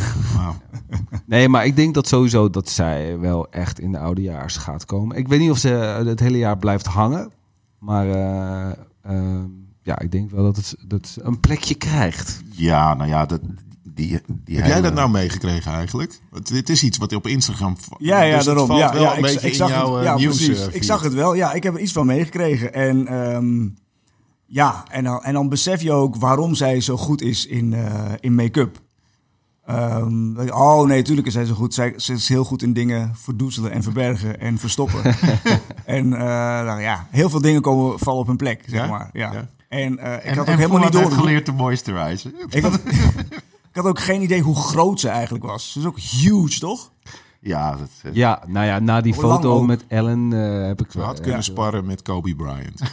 Nee, 1.25 1.49
maar 1.49 1.65
ik 1.65 1.75
denk 1.75 1.93
dat 1.93 2.07
sowieso 2.07 2.49
dat 2.49 2.69
zij 2.69 3.19
wel 3.19 3.49
echt 3.49 3.79
in 3.79 3.91
de 3.91 3.99
oudejaars 3.99 4.57
gaat 4.57 4.85
komen. 4.85 5.17
Ik 5.17 5.27
weet 5.27 5.39
niet 5.39 5.51
of 5.51 5.57
ze 5.57 5.75
eh, 5.75 6.05
het 6.05 6.19
hele 6.19 6.37
jaar 6.37 6.57
blijft 6.57 6.85
hangen. 6.85 7.31
Maar 7.79 8.09
eh, 8.09 8.71
eh, 9.01 9.43
ja, 9.81 9.99
ik 9.99 10.11
denk 10.11 10.31
wel 10.31 10.43
dat 10.43 10.55
het, 10.55 10.75
dat 10.87 11.17
een 11.21 11.39
plekje 11.39 11.75
krijgt. 11.75 12.41
Ja, 12.49 12.93
nou 12.93 13.09
ja, 13.09 13.25
dat, 13.25 13.41
die, 13.95 14.19
die 14.27 14.55
Heb 14.57 14.65
jij 14.65 14.81
dat 14.81 14.93
nou 14.93 15.09
meegekregen 15.09 15.71
eigenlijk? 15.71 16.19
Want 16.29 16.47
dit 16.47 16.69
is 16.69 16.83
iets 16.83 16.97
wat 16.97 17.15
op 17.15 17.27
Instagram... 17.27 17.77
Ja, 17.97 18.21
ja, 18.21 18.27
dus 18.27 18.35
het 18.37 18.45
daarom. 18.45 18.67
valt 18.67 18.79
Ja, 18.79 18.93
wel 18.93 19.01
ja, 19.01 19.11
een 19.11 19.15
ik, 19.17 19.21
beetje 19.21 19.39
ik 19.39 19.43
in 19.43 19.55
zag 19.55 19.69
jouw 19.69 19.95
het. 19.95 20.05
Ja, 20.05 20.15
nieuws. 20.15 20.45
precies. 20.45 20.67
ik 20.67 20.83
zag 20.83 21.01
het 21.01 21.13
wel. 21.13 21.33
Ja, 21.33 21.53
ik 21.53 21.63
heb 21.63 21.73
er 21.73 21.79
iets 21.79 21.91
van 21.91 22.05
meegekregen. 22.05 22.73
En 22.73 23.07
ehm, 23.07 23.67
ja, 24.45 24.83
en 24.89 25.03
dan, 25.03 25.23
en 25.23 25.33
dan 25.33 25.49
besef 25.49 25.81
je 25.81 25.91
ook 25.91 26.15
waarom 26.15 26.55
zij 26.55 26.81
zo 26.81 26.97
goed 26.97 27.21
is 27.21 27.45
in, 27.45 27.73
eh, 27.73 28.11
in 28.19 28.35
make-up. 28.35 28.83
Ehm, 29.65 30.39
oh 30.49 30.87
nee, 30.87 31.01
tuurlijk 31.01 31.27
is 31.27 31.33
zij 31.33 31.45
zo 31.45 31.53
goed. 31.53 31.73
Zij, 31.73 31.93
ze 31.97 32.13
is 32.13 32.29
heel 32.29 32.43
goed 32.43 32.61
in 32.63 32.73
dingen 32.73 33.11
verdoezelen 33.15 33.71
en 33.71 33.83
verbergen 33.83 34.39
en 34.39 34.57
verstoppen. 34.57 35.03
en 35.85 36.13
eh, 36.13 36.19
nou 36.65 36.81
ja, 36.81 37.07
heel 37.11 37.29
veel 37.29 37.41
dingen 37.41 37.61
komen, 37.61 37.99
vallen 37.99 38.19
op 38.21 38.27
hun 38.27 38.37
plek, 38.37 38.63
zeg 38.67 38.79
Ja? 38.79 38.87
maar. 38.87 39.09
Ja. 39.13 39.33
Ja. 39.33 39.47
En 39.69 39.97
eh, 39.99 40.13
ik 40.13 40.21
En, 40.23 40.37
had 40.37 40.45
en 40.47 40.53
ook 40.53 40.59
helemaal 40.59 40.79
niet 40.79 40.91
door. 40.91 41.11
geleerd 41.11 41.45
te 41.45 41.51
moisturizen. 41.51 42.33
Ik 42.49 42.63
had, 42.63 42.79
ik 43.75 43.81
had 43.81 43.85
ook 43.89 43.99
geen 43.99 44.21
idee 44.21 44.41
hoe 44.41 44.55
groot 44.55 44.99
ze 44.99 45.09
eigenlijk 45.09 45.43
was. 45.45 45.71
Ze 45.71 45.79
is 45.79 45.85
ook 45.85 45.99
huge, 45.99 46.59
toch? 46.59 46.91
Ja, 47.39 47.71
dat, 47.75 47.89
eh, 48.03 48.13
Ja, 48.13 48.43
nou 48.47 48.65
ja, 48.65 48.79
na 48.79 49.01
die 49.01 49.13
Hoe 49.13 49.23
lang 49.23 49.35
foto 49.35 49.53
ook? 49.57 49.65
met 49.65 49.83
Ellen 49.87 50.33
eh, 50.33 50.67
heb 50.67 50.81
ik 50.81 50.91
Ze 50.91 50.97
wel... 50.97 51.07
had 51.07 51.15
kunnen 51.15 51.35
ja. 51.35 51.41
sparren 51.41 51.85
met 51.85 52.01
Kobe 52.01 52.35
Bryant. 52.35 52.81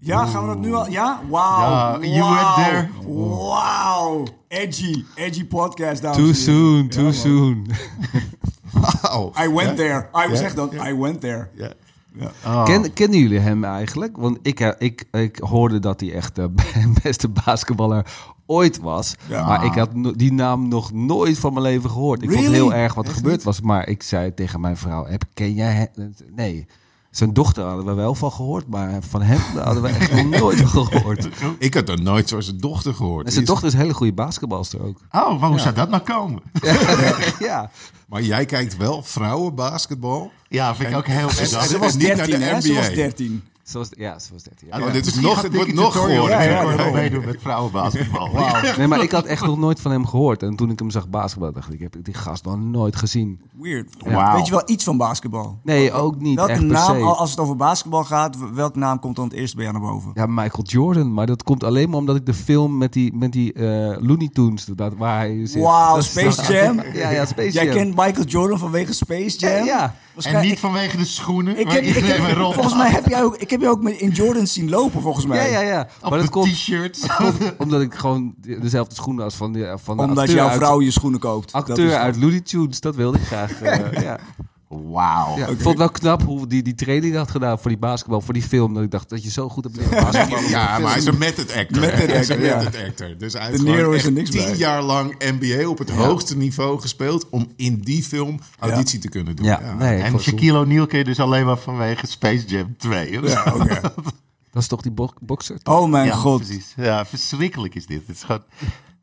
Ja, 0.00 0.26
gaan 0.26 0.42
we 0.42 0.48
dat 0.48 0.58
nu 0.58 0.74
al? 0.74 0.90
Ja? 0.90 1.20
Wauw. 1.28 2.02
Ja, 2.02 2.06
you 2.08 2.20
Wauw. 2.20 2.34
went 2.56 2.68
there. 2.68 2.88
Wauw. 3.18 4.26
Edgy. 4.48 5.04
Edgy 5.14 5.44
podcast, 5.46 6.02
dames 6.02 6.16
Too 6.16 6.26
en 6.26 6.34
heren. 6.34 6.44
soon, 6.44 6.88
too 6.88 7.02
man. 7.02 7.12
soon. 7.14 7.66
Wauw. 8.72 9.32
I 9.44 9.48
went 9.54 9.76
there. 9.76 10.08
I 10.14 10.28
was 10.28 10.38
Ja? 10.38 10.44
echt 10.44 10.56
dan, 10.56 10.70
I 10.86 10.94
went 10.94 11.20
there. 11.20 11.48
Ja. 11.54 11.72
oh. 12.44 12.64
Ken, 12.64 12.92
kennen 12.92 13.18
jullie 13.18 13.38
hem 13.38 13.64
eigenlijk? 13.64 14.16
Want 14.16 14.38
ik, 14.42 14.60
eh, 14.60 14.70
ik, 14.78 15.04
ik 15.10 15.38
hoorde 15.38 15.78
dat 15.78 16.00
hij 16.00 16.12
echt 16.12 16.34
de 16.34 16.50
beste 17.02 17.28
basketballer 17.28 18.06
ooit 18.48 18.78
was. 18.78 19.14
Maar 19.28 19.64
ik 19.64 19.74
had 19.74 19.90
die 20.16 20.32
naam 20.32 20.68
nog 20.68 20.92
nooit 20.92 21.38
van 21.38 21.52
mijn 21.52 21.64
leven 21.64 21.90
gehoord. 21.90 22.22
Ik 22.22 22.30
vond 22.32 22.46
heel 22.46 22.74
erg 22.74 22.94
wat 22.94 23.06
er 23.06 23.12
gebeurd 23.12 23.42
was. 23.42 23.60
Maar 23.60 23.88
ik 23.88 24.02
zei 24.02 24.34
tegen 24.34 24.60
mijn 24.60 24.76
vrouw, 24.76 25.06
heb, 25.06 25.24
ken 25.34 25.54
jij... 25.54 25.72
Hem? 25.72 26.14
Nee, 26.34 26.66
zijn 27.10 27.32
dochter 27.32 27.64
hadden 27.64 27.84
we 27.84 27.92
wel 27.92 28.14
van 28.14 28.32
gehoord, 28.32 28.68
maar 28.68 29.02
van 29.08 29.22
hem 29.22 29.40
hadden 29.62 29.82
we 29.82 29.88
echt 29.88 30.12
nog 30.12 30.24
nooit 30.40 30.66
gehoord. 30.66 31.28
Ik 31.58 31.74
had 31.74 31.88
er 31.88 32.02
nooit 32.02 32.28
van 32.28 32.42
zijn 32.42 32.58
dochter 32.58 32.94
gehoord. 32.94 33.26
En 33.26 33.32
zijn 33.32 33.44
dochter 33.44 33.66
is 33.66 33.72
een 33.72 33.80
hele 33.80 33.94
goede 33.94 34.12
basketbalster 34.12 34.82
ook. 34.82 34.98
Oh, 35.10 35.40
waarom 35.40 35.58
zou 35.58 35.74
dat 35.74 35.88
nou 35.90 36.02
komen? 36.02 36.42
Ja. 37.38 37.70
Maar 38.08 38.22
jij 38.22 38.44
kijkt 38.44 38.76
wel 38.76 39.02
vrouwenbasketbal. 39.02 40.30
Ja, 40.48 40.74
vind 40.74 40.90
ik 40.90 40.96
ook 40.96 41.06
heel... 41.06 41.28
interessant. 41.28 41.68
ze 41.68 41.78
was 41.78 41.94
niet 41.94 42.16
13. 42.16 42.62
Ze 42.62 42.74
was 42.74 42.90
13. 42.90 43.42
Zo 43.68 43.84
ja, 43.90 44.18
zo 44.18 44.34
is 44.34 44.42
dit. 44.42 44.64
Ja. 44.70 44.90
Dit 44.90 45.06
is 45.06 45.14
nog, 45.14 45.42
het 45.42 45.54
wordt 45.54 45.74
nog 45.74 45.92
gehoord. 45.92 46.92
Meedoen 46.92 47.24
met 47.24 47.36
vrouwenbasketbal. 47.40 48.28
Nee, 48.78 48.86
maar 48.86 49.02
ik 49.02 49.10
had 49.10 49.24
echt 49.24 49.44
nog 49.44 49.58
nooit 49.58 49.80
van 49.80 49.90
hem 49.90 50.06
gehoord. 50.06 50.42
En 50.42 50.56
toen 50.56 50.70
ik 50.70 50.78
hem 50.78 50.90
zag 50.90 51.08
basketbal, 51.08 51.52
dacht 51.52 51.68
ik, 51.72 51.80
ik 51.80 51.92
heb 51.92 52.04
die 52.04 52.14
gast 52.14 52.44
nog 52.44 52.58
nooit 52.58 52.96
gezien. 52.96 53.40
Weird. 53.60 53.94
Weet 54.34 54.46
je 54.46 54.52
wel 54.52 54.62
iets 54.66 54.84
van 54.84 54.96
basketbal? 54.96 55.58
Nee, 55.62 55.92
ook 55.92 56.20
niet. 56.20 56.38
Echt 56.38 56.60
naam, 56.60 57.02
als 57.02 57.30
het 57.30 57.40
over 57.40 57.56
basketbal 57.56 58.04
gaat, 58.04 58.36
welke 58.54 58.78
naam 58.78 58.98
komt 58.98 59.16
dan 59.16 59.24
het 59.24 59.34
eerst 59.34 59.54
bij 59.54 59.64
jou 59.64 59.78
naar 59.78 59.90
boven? 59.90 60.10
Ja, 60.14 60.26
Michael 60.26 60.64
Jordan. 60.64 61.14
Maar 61.14 61.26
dat 61.26 61.42
komt 61.42 61.64
alleen 61.64 61.88
maar 61.88 61.98
omdat 61.98 62.16
ik 62.16 62.26
de 62.26 62.34
film 62.34 62.78
met 62.78 62.92
die, 62.92 63.14
met 63.14 63.32
die 63.32 63.52
eh, 63.52 63.62
Looney 64.00 64.28
Tunes, 64.32 64.64
dat, 64.64 64.94
waar 64.96 65.18
hij 65.18 65.46
zit. 65.46 65.62
Wow, 65.62 66.02
Space 66.02 66.42
Jam? 66.52 66.80
ja, 66.94 67.10
ja, 67.10 67.26
Space 67.26 67.50
Jam. 67.50 67.64
Jij 67.64 67.74
kent 67.74 67.96
Michael 67.96 68.26
Jordan 68.26 68.58
vanwege 68.58 68.92
Space 68.92 69.38
Jam? 69.38 69.64
Ja. 69.64 69.94
En 70.22 70.40
niet 70.40 70.60
vanwege 70.60 70.96
de 70.96 71.04
schoenen? 71.04 71.58
Ik 71.58 71.70
heb, 71.70 71.82
ik 71.82 71.94
heb, 71.94 72.36
volgens 72.36 72.74
mij 72.74 72.90
heb 72.90 73.06
jij 73.06 73.24
ook 73.24 73.36
heb 73.60 73.68
je 73.68 73.76
ook 73.76 73.82
met 73.82 73.94
in 74.00 74.10
Jordans 74.10 74.52
zien 74.52 74.70
lopen, 74.70 75.00
volgens 75.02 75.26
mij. 75.26 75.50
Ja, 75.50 75.60
ja, 75.60 75.68
ja. 75.68 75.88
Op 76.02 76.10
Maar 76.10 76.18
dat 76.18 76.28
komt, 76.30 76.52
t-shirt. 76.52 77.06
komt 77.16 77.56
omdat 77.58 77.80
ik 77.80 77.94
gewoon 77.94 78.34
de- 78.40 78.58
dezelfde 78.58 78.94
schoenen 78.94 79.24
als 79.24 79.34
van, 79.34 79.52
de, 79.52 79.74
van 79.82 79.96
de 79.96 80.02
Omdat 80.02 80.18
acteur 80.18 80.36
jouw 80.36 80.48
uit- 80.48 80.58
vrouw 80.58 80.80
je 80.80 80.90
schoenen 80.90 81.20
koopt. 81.20 81.52
Dat 81.52 81.68
Acteur 81.68 81.86
is- 81.86 81.92
uit 81.94 82.16
Looney 82.16 82.40
Tunes, 82.40 82.80
dat 82.80 82.94
wilde 82.96 83.18
ik 83.18 83.24
graag. 83.24 83.62
eh, 83.62 84.02
ja. 84.02 84.18
Wauw. 84.68 85.36
Ja, 85.36 85.46
Ik 85.46 85.60
vond 85.60 85.64
het 85.64 85.78
wel 85.78 85.88
knap 85.90 86.22
hoe 86.22 86.46
die, 86.46 86.62
die 86.62 86.74
training 86.74 87.14
had 87.16 87.30
gedaan 87.30 87.58
voor 87.58 87.70
die 87.70 87.78
basketbal, 87.78 88.20
voor 88.20 88.34
die 88.34 88.42
film. 88.42 88.74
Dat 88.74 88.82
ik 88.82 88.90
dacht 88.90 89.08
dat 89.08 89.22
je 89.22 89.30
zo 89.30 89.48
goed 89.48 89.64
hebt 89.64 89.76
leren 89.76 90.02
basketballen. 90.04 90.48
Ja, 90.48 90.78
maar 90.78 90.90
hij 90.90 90.98
is 90.98 91.04
een 91.06 91.18
method 91.18 91.52
actor. 91.54 91.80
Method 91.80 92.08
een 92.08 92.16
actor, 92.16 92.40
ja. 92.40 92.56
method 92.56 92.80
actor. 92.86 93.14
Dus 93.18 93.32
hij 93.32 93.44
De 93.44 93.50
heeft 93.50 93.62
Nero 93.62 93.92
er 93.92 94.00
tien 94.02 94.30
bij. 94.30 94.56
jaar 94.56 94.82
lang 94.82 95.14
NBA 95.18 95.68
op 95.68 95.78
het 95.78 95.90
hoogste 95.90 96.36
niveau 96.36 96.80
gespeeld... 96.80 97.28
om 97.30 97.52
in 97.56 97.80
die 97.80 98.02
film 98.02 98.40
auditie 98.58 98.98
te 98.98 99.08
kunnen 99.08 99.36
doen. 99.36 99.46
Ja, 99.46 99.74
nee, 99.78 100.02
En 100.02 100.20
Shaquille 100.20 100.58
O'Neal 100.58 100.86
ken 100.86 100.98
je 100.98 101.04
dus 101.04 101.20
alleen 101.20 101.46
maar 101.46 101.58
vanwege 101.58 102.06
Space 102.06 102.46
Jam 102.46 102.76
2. 102.78 103.20
Ja, 103.22 103.52
oké. 103.54 103.80
dat 104.52 104.62
is 104.62 104.66
toch 104.68 104.80
die 104.82 104.92
bo 104.92 105.08
bokser? 105.20 105.56
Oh 105.64 105.88
mijn 105.90 106.06
Ja, 106.06 106.14
god. 106.14 106.42
precies. 106.44 106.72
Ja, 106.76 107.06
verschrikkelijk 107.06 107.74
is 107.74 107.86
dit. 107.86 108.02
Het 108.06 108.16
is 108.16 108.22
gewoon... 108.22 108.42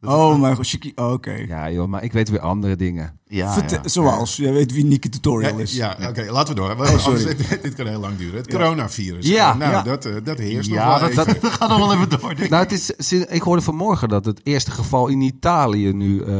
Oh 0.02 0.40
mijn 0.40 0.56
god. 0.56 0.66
Shiki- 0.66 0.92
oh, 0.96 1.12
Oké. 1.12 1.32
Ja 1.32 1.72
joh, 1.72 1.88
maar 1.88 2.04
ik 2.04 2.14
weet 2.14 2.30
weer 2.30 2.40
andere 2.40 2.76
dingen. 2.76 3.20
Ja, 3.26 3.54
Vertel- 3.54 3.80
ja. 3.82 3.88
Zoals, 3.88 4.36
jij 4.36 4.54
weet 4.54 4.72
wie 4.74 4.86
Nicky 4.86 5.10
Tutorial 5.10 5.58
is. 5.60 5.76
ja 5.76 5.98
oké, 6.10 6.32
laten 6.32 6.56
we 6.56 6.60
door. 6.62 6.76
Want 6.76 6.90
Oh, 6.90 6.98
sorry. 6.98 7.20
anders- 7.28 7.48
dit, 7.48 7.62
dit 7.64 7.74
kan 7.74 7.88
heel 7.88 8.00
lang 8.00 8.18
duren. 8.18 8.36
Het 8.38 8.48
coronavirus. 8.48 9.28
Ja, 9.28 9.54
nou, 9.54 9.72
ja. 9.72 9.82
Dat, 9.82 10.06
eh, 10.06 10.14
dat 10.24 10.38
heerst 10.38 10.70
Ja, 10.70 10.76
nog 10.90 11.00
wel 11.00 11.10
dat, 11.16 11.28
even. 11.28 11.42
dat, 11.42 11.52
gaat 11.52 11.70
nog 11.70 11.78
wel 11.78 11.94
even 11.94 12.10
door. 12.10 12.20
denk 12.20 12.40
ik. 12.40 12.50
Nou, 12.50 12.64
het 12.64 12.72
is, 12.72 12.94
sinds- 12.98 13.26
ik 13.32 13.42
hoorde 13.42 13.62
vanmorgen 13.62 14.10
dat 14.10 14.26
het 14.26 14.40
eerste 14.44 14.72
geval 14.72 15.08
in 15.08 15.22
Italië 15.22 15.94
nu 15.94 16.22
eh, 16.24 16.36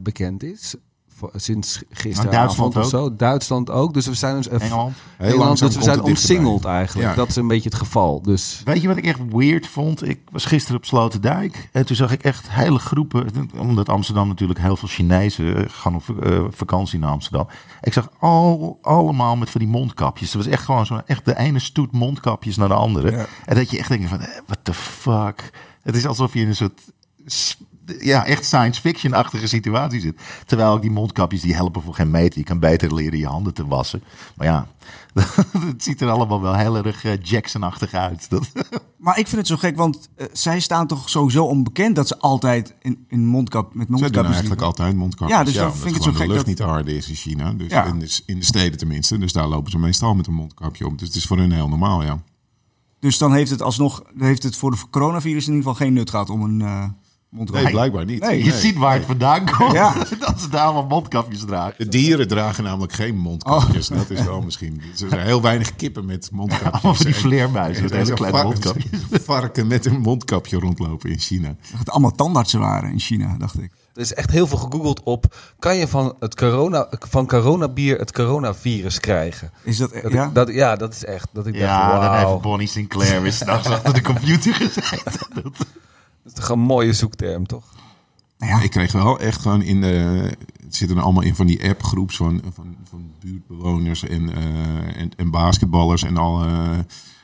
bekend 0.00 0.42
is. 0.42 0.74
Voor- 1.16 1.30
Sinds 1.34 1.82
gisteravond 1.90 2.32
Duitsland 2.32 2.76
of 2.76 2.86
zo. 2.86 3.16
Duitsland 3.16 3.70
ook. 3.70 3.94
Dus 3.94 4.06
we 4.06 4.14
zijn 4.14 4.42
Engeland. 4.48 4.96
Heel 5.16 5.32
Engeland, 5.32 5.58
dus 5.58 5.76
we 5.76 5.82
zijn 5.82 6.02
omsingeld 6.02 6.64
eigenlijk. 6.64 7.08
Ja. 7.08 7.14
Dat 7.14 7.28
is 7.28 7.36
een 7.36 7.48
beetje 7.48 7.68
het 7.68 7.78
geval. 7.78 8.22
Dus 8.22 8.60
Weet 8.64 8.82
je 8.82 8.88
wat 8.88 8.96
ik 8.96 9.04
echt 9.04 9.18
weird 9.30 9.66
vond? 9.66 10.08
Ik 10.08 10.20
was 10.30 10.44
gisteren 10.44 10.76
op 10.76 10.84
Sloterdijk 10.84 11.68
en 11.72 11.86
toen 11.86 11.96
zag 11.96 12.12
ik 12.12 12.22
echt 12.22 12.50
hele 12.50 12.78
groepen, 12.78 13.26
omdat 13.58 13.88
Amsterdam 13.88 14.28
natuurlijk 14.28 14.60
heel 14.60 14.76
veel 14.76 14.88
Chinezen 14.88 15.56
eh, 15.56 15.64
gaan 15.68 15.94
op 15.94 16.22
eh, 16.22 16.44
vakantie 16.50 16.98
naar 16.98 17.10
Amsterdam. 17.10 17.46
Ik 17.80 17.92
zag 17.92 18.08
al, 18.18 18.78
allemaal 18.82 19.36
met 19.36 19.50
van 19.50 19.60
die 19.60 19.70
mondkapjes. 19.70 20.32
Het 20.32 20.44
was 20.44 20.52
echt 20.52 20.64
gewoon 20.64 20.86
zo, 20.86 21.00
echt 21.06 21.24
de 21.24 21.38
ene 21.38 21.58
stoet 21.58 21.92
mondkapjes 21.92 22.56
naar 22.56 22.68
de 22.68 22.74
andere. 22.74 23.10
Ja. 23.10 23.26
En 23.44 23.54
dat 23.56 23.70
je 23.70 23.78
echt 23.78 23.88
denkt 23.88 24.08
van, 24.08 24.20
eh, 24.20 24.38
what 24.46 24.58
the 24.62 24.74
fuck? 24.74 25.50
Het 25.82 25.96
is 25.96 26.06
alsof 26.06 26.34
je 26.34 26.40
in 26.40 26.48
een 26.48 26.56
soort, 26.56 26.80
ja, 28.00 28.26
echt 28.26 28.44
science 28.44 28.80
fiction-achtige 28.80 29.46
situatie 29.46 30.00
zit. 30.00 30.20
Terwijl 30.46 30.72
ook 30.72 30.80
die 30.82 30.90
mondkapjes, 30.90 31.40
die 31.40 31.54
helpen 31.54 31.82
voor 31.82 31.94
geen 31.94 32.10
meter. 32.10 32.38
Je 32.38 32.44
kan 32.44 32.58
beter 32.58 32.94
leren 32.94 33.18
je 33.18 33.26
handen 33.26 33.54
te 33.54 33.66
wassen. 33.66 34.02
Maar 34.36 34.46
ja, 34.46 34.66
het 35.70 35.82
ziet 35.82 36.00
er 36.00 36.10
allemaal 36.10 36.40
wel 36.42 36.54
heel 36.56 36.76
erg 36.76 37.04
eh, 37.04 37.22
Jackson-achtig 37.22 37.92
uit. 37.94 38.26
Dat, 38.30 38.50
Maar 38.96 39.18
ik 39.18 39.26
vind 39.26 39.36
het 39.36 39.46
zo 39.46 39.56
gek, 39.56 39.76
want 39.76 40.08
eh, 40.16 40.26
zij 40.32 40.60
staan 40.60 40.86
toch 40.86 41.10
sowieso 41.10 41.44
onbekend 41.44 41.96
dat 41.96 42.08
ze 42.08 42.18
altijd 42.18 42.74
in, 42.82 43.04
in 43.08 43.26
mondkap, 43.26 43.74
met 43.74 43.74
Zij 43.74 43.84
doen 43.86 44.00
mondkapjes 44.00 44.34
eigenlijk 44.34 44.48
liepen. 44.60 44.66
altijd 44.66 44.96
mondkapjes. 44.96 45.38
Ja, 45.38 45.44
dus 45.44 45.54
dan 45.54 45.62
omdat 45.64 45.78
vind 45.80 45.90
ik 45.96 46.02
het 46.02 46.04
zo 46.04 46.10
gek 46.18 46.20
de 46.20 46.26
lucht 46.26 46.38
dat- 46.38 46.46
niet 46.46 46.56
te 46.56 46.64
hard 46.64 46.86
is 46.86 47.08
in 47.08 47.14
China. 47.14 47.52
Dus 47.52 47.70
Ja. 47.70 47.84
in, 47.84 47.98
de, 47.98 48.20
in 48.26 48.38
de 48.38 48.44
steden 48.44 48.78
tenminste. 48.78 49.18
Dus 49.18 49.32
daar 49.32 49.48
lopen 49.48 49.70
ze 49.70 49.78
meestal 49.78 50.14
met 50.14 50.26
een 50.26 50.34
mondkapje 50.34 50.86
op. 50.86 50.98
Dus 50.98 51.08
het 51.08 51.16
is 51.16 51.26
voor 51.26 51.38
hun 51.38 51.52
heel 51.52 51.68
normaal, 51.68 52.02
ja. 52.02 52.22
Dus 52.98 53.18
dan 53.18 53.32
heeft 53.32 53.50
het 53.50 53.62
alsnog, 53.62 54.02
heeft 54.18 54.42
het 54.42 54.56
voor 54.56 54.70
de 54.70 54.76
coronavirus 54.90 55.46
in 55.46 55.54
ieder 55.54 55.68
geval 55.70 55.86
geen 55.86 55.92
nut 55.94 56.10
gehad 56.10 56.30
om 56.30 56.42
een 56.42 56.60
eh 56.60 56.84
Nee, 57.36 57.70
blijkbaar 57.70 58.04
niet. 58.04 58.20
Nee. 58.20 58.44
Je 58.44 58.52
ziet 58.52 58.76
waar 58.76 58.94
het 58.94 59.04
vandaan 59.04 59.50
komt. 59.58 59.72
Ja. 59.72 59.94
Dat 60.18 60.40
ze 60.40 60.48
daar 60.48 60.64
allemaal 60.64 60.86
mondkapjes 60.86 61.44
dragen. 61.46 61.74
De 61.78 61.88
dieren 61.88 62.28
dragen 62.28 62.64
namelijk 62.64 62.92
geen 62.92 63.16
mondkapjes. 63.16 63.90
Oh. 63.90 63.96
Dat 63.96 64.10
is 64.10 64.22
wel 64.24 64.40
misschien. 64.40 64.80
Er 65.02 65.08
zijn 65.08 65.26
heel 65.26 65.42
weinig 65.42 65.76
kippen 65.76 66.04
met 66.04 66.28
mondkapjes. 66.32 66.72
Allemaal 66.72 66.94
van 66.94 67.04
die 67.06 67.14
En- 67.14 67.20
vleermuizen 67.20 67.82
met 67.82 67.92
hele 67.92 68.12
kleine 68.14 68.38
vark- 68.38 68.48
mondkapjes. 68.48 69.00
varken 69.24 69.66
met 69.66 69.86
een 69.86 70.00
mondkapje 70.00 70.58
rondlopen 70.58 71.10
in 71.10 71.18
China. 71.18 71.48
Dat 71.70 71.78
het 71.78 71.90
allemaal 71.90 72.10
tandartsen 72.14 72.60
waren 72.60 72.90
in 72.90 73.00
China, 73.00 73.36
dacht 73.38 73.58
ik. 73.58 73.70
Er 73.94 74.00
is 74.00 74.14
echt 74.14 74.30
heel 74.30 74.46
veel 74.46 74.58
gegoogeld 74.58 75.02
op. 75.02 75.36
Kan 75.58 75.76
je 75.76 75.88
van, 75.88 76.14
het 76.20 76.34
corona, 76.34 76.86
van 76.90 77.26
coronabier 77.26 77.98
het 77.98 78.12
coronavirus 78.12 79.00
krijgen? 79.00 79.50
Is 79.62 79.76
dat, 79.76 79.92
Dat 80.02 80.12
ja? 80.12 80.26
Ik, 80.26 80.34
dat, 80.34 80.48
ja, 80.48 80.76
dat 80.76 80.92
is 80.94 81.04
echt. 81.04 81.28
Dat 81.32 81.46
ik 81.46 81.54
Ja, 81.56 81.90
dacht, 81.98 82.02
dan 82.20 82.28
heeft 82.30 82.40
Bonnie 82.42 82.68
Sinclair 82.68 83.22
weer 83.22 83.32
s'nachts 83.32 83.68
achter 83.68 83.94
de 83.94 84.00
computer 84.02 84.54
gezeten. 84.54 85.52
Dat 86.24 86.32
is 86.32 86.38
toch 86.38 86.48
een 86.48 86.58
mooie 86.58 86.92
zoekterm, 86.92 87.46
toch? 87.46 87.74
Nou 88.38 88.52
ja, 88.52 88.60
Ik 88.60 88.70
kreeg 88.70 88.92
wel 88.92 89.20
echt 89.20 89.40
gewoon 89.40 89.62
in 89.62 89.80
de. 89.80 90.30
Het 90.64 90.76
zitten 90.76 90.96
er 90.96 91.02
allemaal 91.02 91.22
in 91.22 91.34
van 91.34 91.46
die 91.46 91.68
appgroeps 91.68 92.16
van, 92.16 92.42
van, 92.54 92.76
van 92.88 93.10
buurtbewoners 93.20 94.02
en, 94.02 94.34
eh, 94.34 95.00
en, 95.00 95.10
en 95.16 95.30
basketballers 95.30 96.02
en, 96.02 96.16
al, 96.16 96.42
eh, 96.44 96.78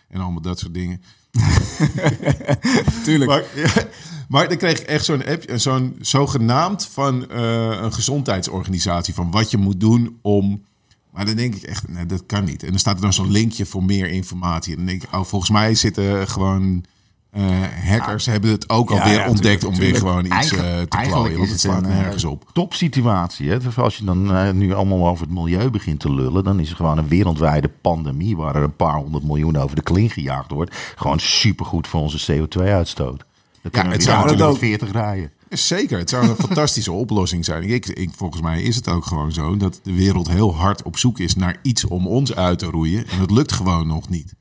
en 0.08 0.20
allemaal 0.20 0.40
dat 0.40 0.58
soort 0.58 0.74
dingen. 0.74 1.02
tuurlijk. 3.04 3.30
Maar, 3.30 3.44
ja, 3.54 3.72
maar 4.28 4.48
dan 4.48 4.56
kreeg 4.56 4.80
ik 4.80 4.86
echt 4.86 5.04
zo'n 5.04 5.26
app, 5.26 5.44
zo'n 5.54 5.96
zogenaamd 6.00 6.86
van 6.86 7.30
eh, 7.30 7.78
een 7.82 7.92
gezondheidsorganisatie 7.92 9.14
van 9.14 9.30
wat 9.30 9.50
je 9.50 9.56
moet 9.56 9.80
doen 9.80 10.18
om. 10.22 10.64
Maar 11.10 11.26
dan 11.26 11.36
denk 11.36 11.54
ik 11.54 11.62
echt, 11.62 11.88
nee, 11.88 12.06
dat 12.06 12.26
kan 12.26 12.44
niet. 12.44 12.62
En 12.62 12.70
dan 12.70 12.78
staat 12.78 12.94
er 12.94 13.00
dan 13.00 13.12
zo'n 13.12 13.30
linkje 13.30 13.66
voor 13.66 13.84
meer 13.84 14.08
informatie. 14.08 14.72
En 14.72 14.78
dan 14.78 14.86
denk 14.86 15.02
ik, 15.02 15.12
oh, 15.14 15.24
volgens 15.24 15.50
mij 15.50 15.74
zitten 15.74 16.28
gewoon 16.28 16.84
eh, 17.30 17.42
hackers 17.88 18.26
hebben 18.26 18.50
het 18.50 18.68
ook 18.68 18.90
Ja, 18.90 18.96
alweer 18.98 19.14
ja, 19.18 19.28
ontdekt 19.28 19.60
tuurlijk, 19.60 19.80
om 19.80 19.86
weer 19.86 19.96
gewoon 19.96 20.24
iets 20.24 20.34
Eigen- 20.34 20.64
eh, 20.74 20.80
te 20.80 20.86
klooien. 20.88 21.12
Want 21.36 21.38
het 21.38 21.50
het 21.50 21.60
slaat 21.60 21.82
eh, 21.82 21.88
nergens 21.88 22.24
op. 22.24 22.50
Topsituatie. 22.52 23.50
Hè? 23.50 23.58
Dus 23.58 23.78
als 23.78 23.96
je 23.96 24.04
dan 24.04 24.58
nu 24.58 24.74
allemaal 24.74 25.08
over 25.08 25.26
het 25.26 25.34
milieu 25.34 25.70
begint 25.70 26.00
te 26.00 26.12
lullen, 26.12 26.44
dan 26.44 26.60
is 26.60 26.70
er 26.70 26.76
gewoon 26.76 26.98
een 26.98 27.08
wereldwijde 27.08 27.68
pandemie 27.80 28.36
waar 28.36 28.56
er 28.56 28.62
een 28.62 28.76
paar 28.76 28.94
honderd 28.96 29.24
miljoen 29.24 29.56
over 29.56 29.76
de 29.76 29.82
kling 29.82 30.12
gejaagd 30.12 30.50
wordt. 30.50 30.76
Gewoon 30.96 31.18
supergoed 31.20 31.86
voor 31.86 32.00
onze 32.00 32.32
CO2-uitstoot. 32.32 33.24
Dan 33.62 33.70
kunnen 33.70 33.92
het 33.92 34.04
we 34.04 34.10
zou 34.10 34.24
natuurlijk- 34.24 34.58
40 34.58 34.92
rijden. 34.92 35.30
Zeker, 35.48 35.98
het 35.98 36.10
zou 36.10 36.28
een 36.28 36.36
fantastische 36.46 36.92
oplossing 36.92 37.44
zijn. 37.44 37.62
Ik, 37.62 37.86
ik, 37.86 38.10
volgens 38.16 38.42
mij 38.42 38.62
is 38.62 38.76
het 38.76 38.88
ook 38.88 39.04
gewoon 39.06 39.32
zo 39.32 39.56
dat 39.56 39.80
de 39.82 39.92
wereld 39.94 40.28
heel 40.28 40.54
hard 40.56 40.82
op 40.82 40.96
zoek 40.98 41.18
is 41.18 41.34
naar 41.34 41.56
iets 41.62 41.84
om 41.84 42.06
ons 42.06 42.34
uit 42.34 42.58
te 42.58 42.66
roeien. 42.66 43.06
En 43.08 43.18
dat 43.18 43.30
lukt 43.30 43.52
gewoon 43.52 43.86
nog 43.86 44.08
niet. 44.08 44.34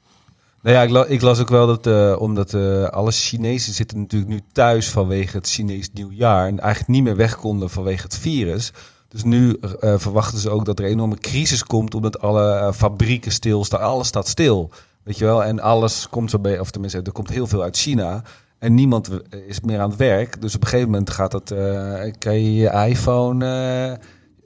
Nou 0.62 0.76
ja, 0.76 1.02
ik, 1.02 1.10
ik 1.10 1.22
las 1.22 1.40
ook 1.40 1.50
wel 1.50 1.68
dat, 1.68 1.88
eh, 1.88 2.16
omdat 2.20 2.54
eh, 2.54 2.84
alle 2.84 3.12
Chinezen 3.12 3.74
zitten 3.74 4.00
natuurlijk 4.00 4.32
nu 4.32 4.42
thuis 4.52 4.90
vanwege 4.90 5.38
het 5.38 5.50
Chinees 5.50 5.90
nieuwjaar. 5.94 6.48
En 6.48 6.60
eigenlijk 6.60 6.92
niet 6.92 7.04
meer 7.04 7.16
weg 7.16 7.38
konden 7.38 7.70
vanwege 7.70 8.04
het 8.04 8.18
virus. 8.18 8.72
Dus 9.08 9.24
nu 9.24 9.58
eh, 9.80 9.94
verwachten 9.98 10.40
ze 10.40 10.50
ook 10.50 10.66
dat 10.66 10.80
er 10.80 10.86
een 10.86 10.92
enorme 10.92 11.18
crisis 11.18 11.64
komt, 11.64 11.96
omdat 11.96 12.22
alle 12.22 12.74
fabrieken 12.74 13.32
stilstaan. 13.32 13.82
Alles 13.82 14.08
staat 14.08 14.28
stil. 14.28 14.70
Weet 15.04 15.18
je 15.18 15.26
wel? 15.26 15.44
En 15.44 15.60
alles 15.60 16.10
komt 16.10 16.30
zo 16.30 16.40
bij, 16.40 16.60
of 16.60 16.72
tenminste, 16.72 17.02
er 17.02 17.12
komt 17.12 17.30
heel 17.30 17.48
veel 17.48 17.62
uit 17.62 17.78
China. 17.78 18.24
En 18.60 18.74
niemand 18.74 19.10
is 19.48 19.60
meer 19.60 19.80
aan 19.80 19.90
het 19.90 20.00
werk. 20.00 20.42
Dus 20.42 20.56
op 20.56 20.62
een 20.62 20.68
gegeven 20.68 20.92
moment 20.92 21.10
gaat 21.10 21.52
eh, 21.52 22.12
kan 22.18 22.44
je 22.44 22.54
je 22.54 22.88
iPhone 22.88 23.46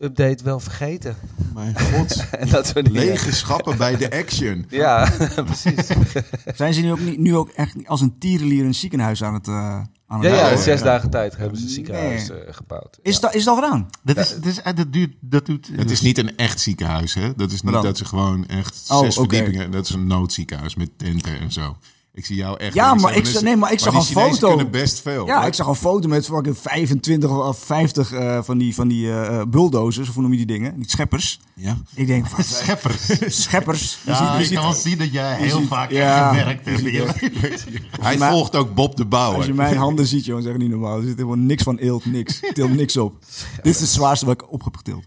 update 0.03 0.43
wel 0.43 0.59
vergeten. 0.59 1.15
Mijn 1.53 1.79
god, 1.79 2.25
en 2.39 2.49
dat 2.49 2.67
soort 2.67 2.89
lege 2.89 3.31
schappen 3.33 3.77
bij 3.77 3.97
de 3.97 4.11
action. 4.11 4.65
Ja, 4.69 5.09
precies. 5.45 5.87
Zijn 6.55 6.73
ze 6.73 6.81
nu 6.81 6.91
ook, 6.91 6.99
niet, 6.99 7.17
nu 7.19 7.35
ook 7.35 7.49
echt 7.49 7.75
als 7.85 8.01
een 8.01 8.17
tierenlier 8.17 8.65
een 8.65 8.75
ziekenhuis 8.75 9.23
aan 9.23 9.33
het, 9.33 9.47
eh 9.47 9.81
aan 10.07 10.19
het 10.21 10.31
Ja, 10.31 10.35
ja, 10.37 10.49
in 10.49 10.57
zes 10.57 10.81
dagen 10.81 11.09
tijd 11.09 11.37
hebben 11.37 11.57
ze 11.57 11.63
een 11.63 11.69
ziekenhuis 11.69 12.27
Nee. 12.27 12.43
eh, 12.43 12.53
gebouwd. 12.53 12.99
Is, 13.01 13.13
Ja. 13.15 13.19
dat, 13.21 13.33
is 13.33 13.43
dat 13.43 13.55
al 13.57 13.63
gedaan? 13.63 13.89
Dat, 14.03 14.17
is, 14.17 14.29
dat, 14.29 14.45
is, 14.45 14.61
eh, 14.61 14.75
dat, 14.75 14.93
duurt, 14.93 15.15
dat 15.19 15.45
doet... 15.45 15.69
Het 15.71 15.91
is 15.91 16.01
niet 16.01 16.17
een 16.17 16.37
echt 16.37 16.59
ziekenhuis, 16.59 17.13
hè? 17.13 17.35
Dat 17.35 17.51
is 17.51 17.61
niet 17.61 17.73
dat 17.73 17.97
ze 17.97 18.05
gewoon 18.05 18.47
echt 18.47 18.85
Oh, 18.87 18.99
zes 18.99 19.15
verdiepingen. 19.15 19.71
Dat 19.71 19.85
is 19.87 19.93
een 19.93 20.07
noodziekenhuis 20.07 20.75
met 20.75 20.89
tenten 20.97 21.39
en 21.39 21.51
zo. 21.51 21.77
Ik 22.15 22.25
zie 22.25 22.35
jou 22.35 22.57
echt. 22.57 22.73
Ja, 22.73 22.93
maar 22.93 23.15
ik 23.15 23.23
Dus- 23.23 23.33
zag- 23.33 23.41
nee, 23.41 23.55
maar 23.57 23.71
ik 23.71 23.79
zag 23.79 23.91
die 23.91 23.99
een 24.01 24.05
Chinezen 24.07 24.33
foto. 24.33 24.47
kunnen 24.47 24.71
best 24.71 24.99
veel. 25.01 25.25
Ja, 25.25 25.45
ik 25.45 25.53
zag 25.53 25.67
een 25.67 25.75
foto 25.75 26.07
met 26.07 26.25
fucking 26.25 26.57
25 26.57 27.29
of 27.47 27.57
50 27.59 28.11
eh, 28.11 28.43
van 28.43 28.57
die, 28.57 28.75
van 28.75 28.87
die 28.87 29.11
eh, 29.11 29.41
bulldozers, 29.47 30.07
of 30.09 30.13
hoe 30.13 30.23
noem 30.23 30.31
je 30.31 30.37
die 30.37 30.45
dingen? 30.45 30.75
Die 30.77 30.89
scheppers. 30.89 31.39
Ja. 31.55 31.77
Ik 31.95 32.07
denk, 32.07 32.27
wat, 32.27 32.45
Scheppers. 32.61 33.05
scheppers. 33.43 33.97
Je 34.05 34.11
Ja, 34.11 34.17
ziet- 34.17 34.27
je 34.33 34.39
ik 34.39 34.45
ziet- 34.45 34.53
kan 34.55 34.63
wel 34.63 34.73
zien 34.73 34.97
dat 34.97 35.11
jij 35.11 35.35
heel 35.37 35.59
ziet- 35.59 35.67
vaak 35.67 35.91
ja, 35.91 36.29
gewerkt 36.33 36.65
hebt. 36.65 36.79
ziet-. 36.79 37.81
Hij 38.01 38.17
Maar- 38.17 38.31
volgt 38.31 38.55
ook 38.55 38.73
Bob 38.73 38.95
de 38.95 39.05
Bouwer. 39.05 39.37
Als 39.37 39.45
je 39.45 39.53
mijn 39.53 39.77
handen 39.77 40.05
ziet, 40.07 40.25
jongen, 40.25 40.43
zeg 40.43 40.57
niet 40.57 40.69
normaal. 40.69 40.97
Er 40.97 41.03
zit 41.03 41.15
helemaal 41.15 41.35
niks 41.37 41.63
van 41.63 41.77
eelt, 41.77 42.05
niks. 42.05 42.39
Ik 42.41 42.53
til 42.53 42.67
niks 42.69 42.97
op. 42.97 43.13
Dit 43.63 43.73
is 43.75 43.79
het 43.81 43.89
zwaarste 43.89 44.25
wat 44.25 44.41
ik 44.41 44.51
op 44.51 44.63
heb 44.63 44.75
getild. 44.77 45.03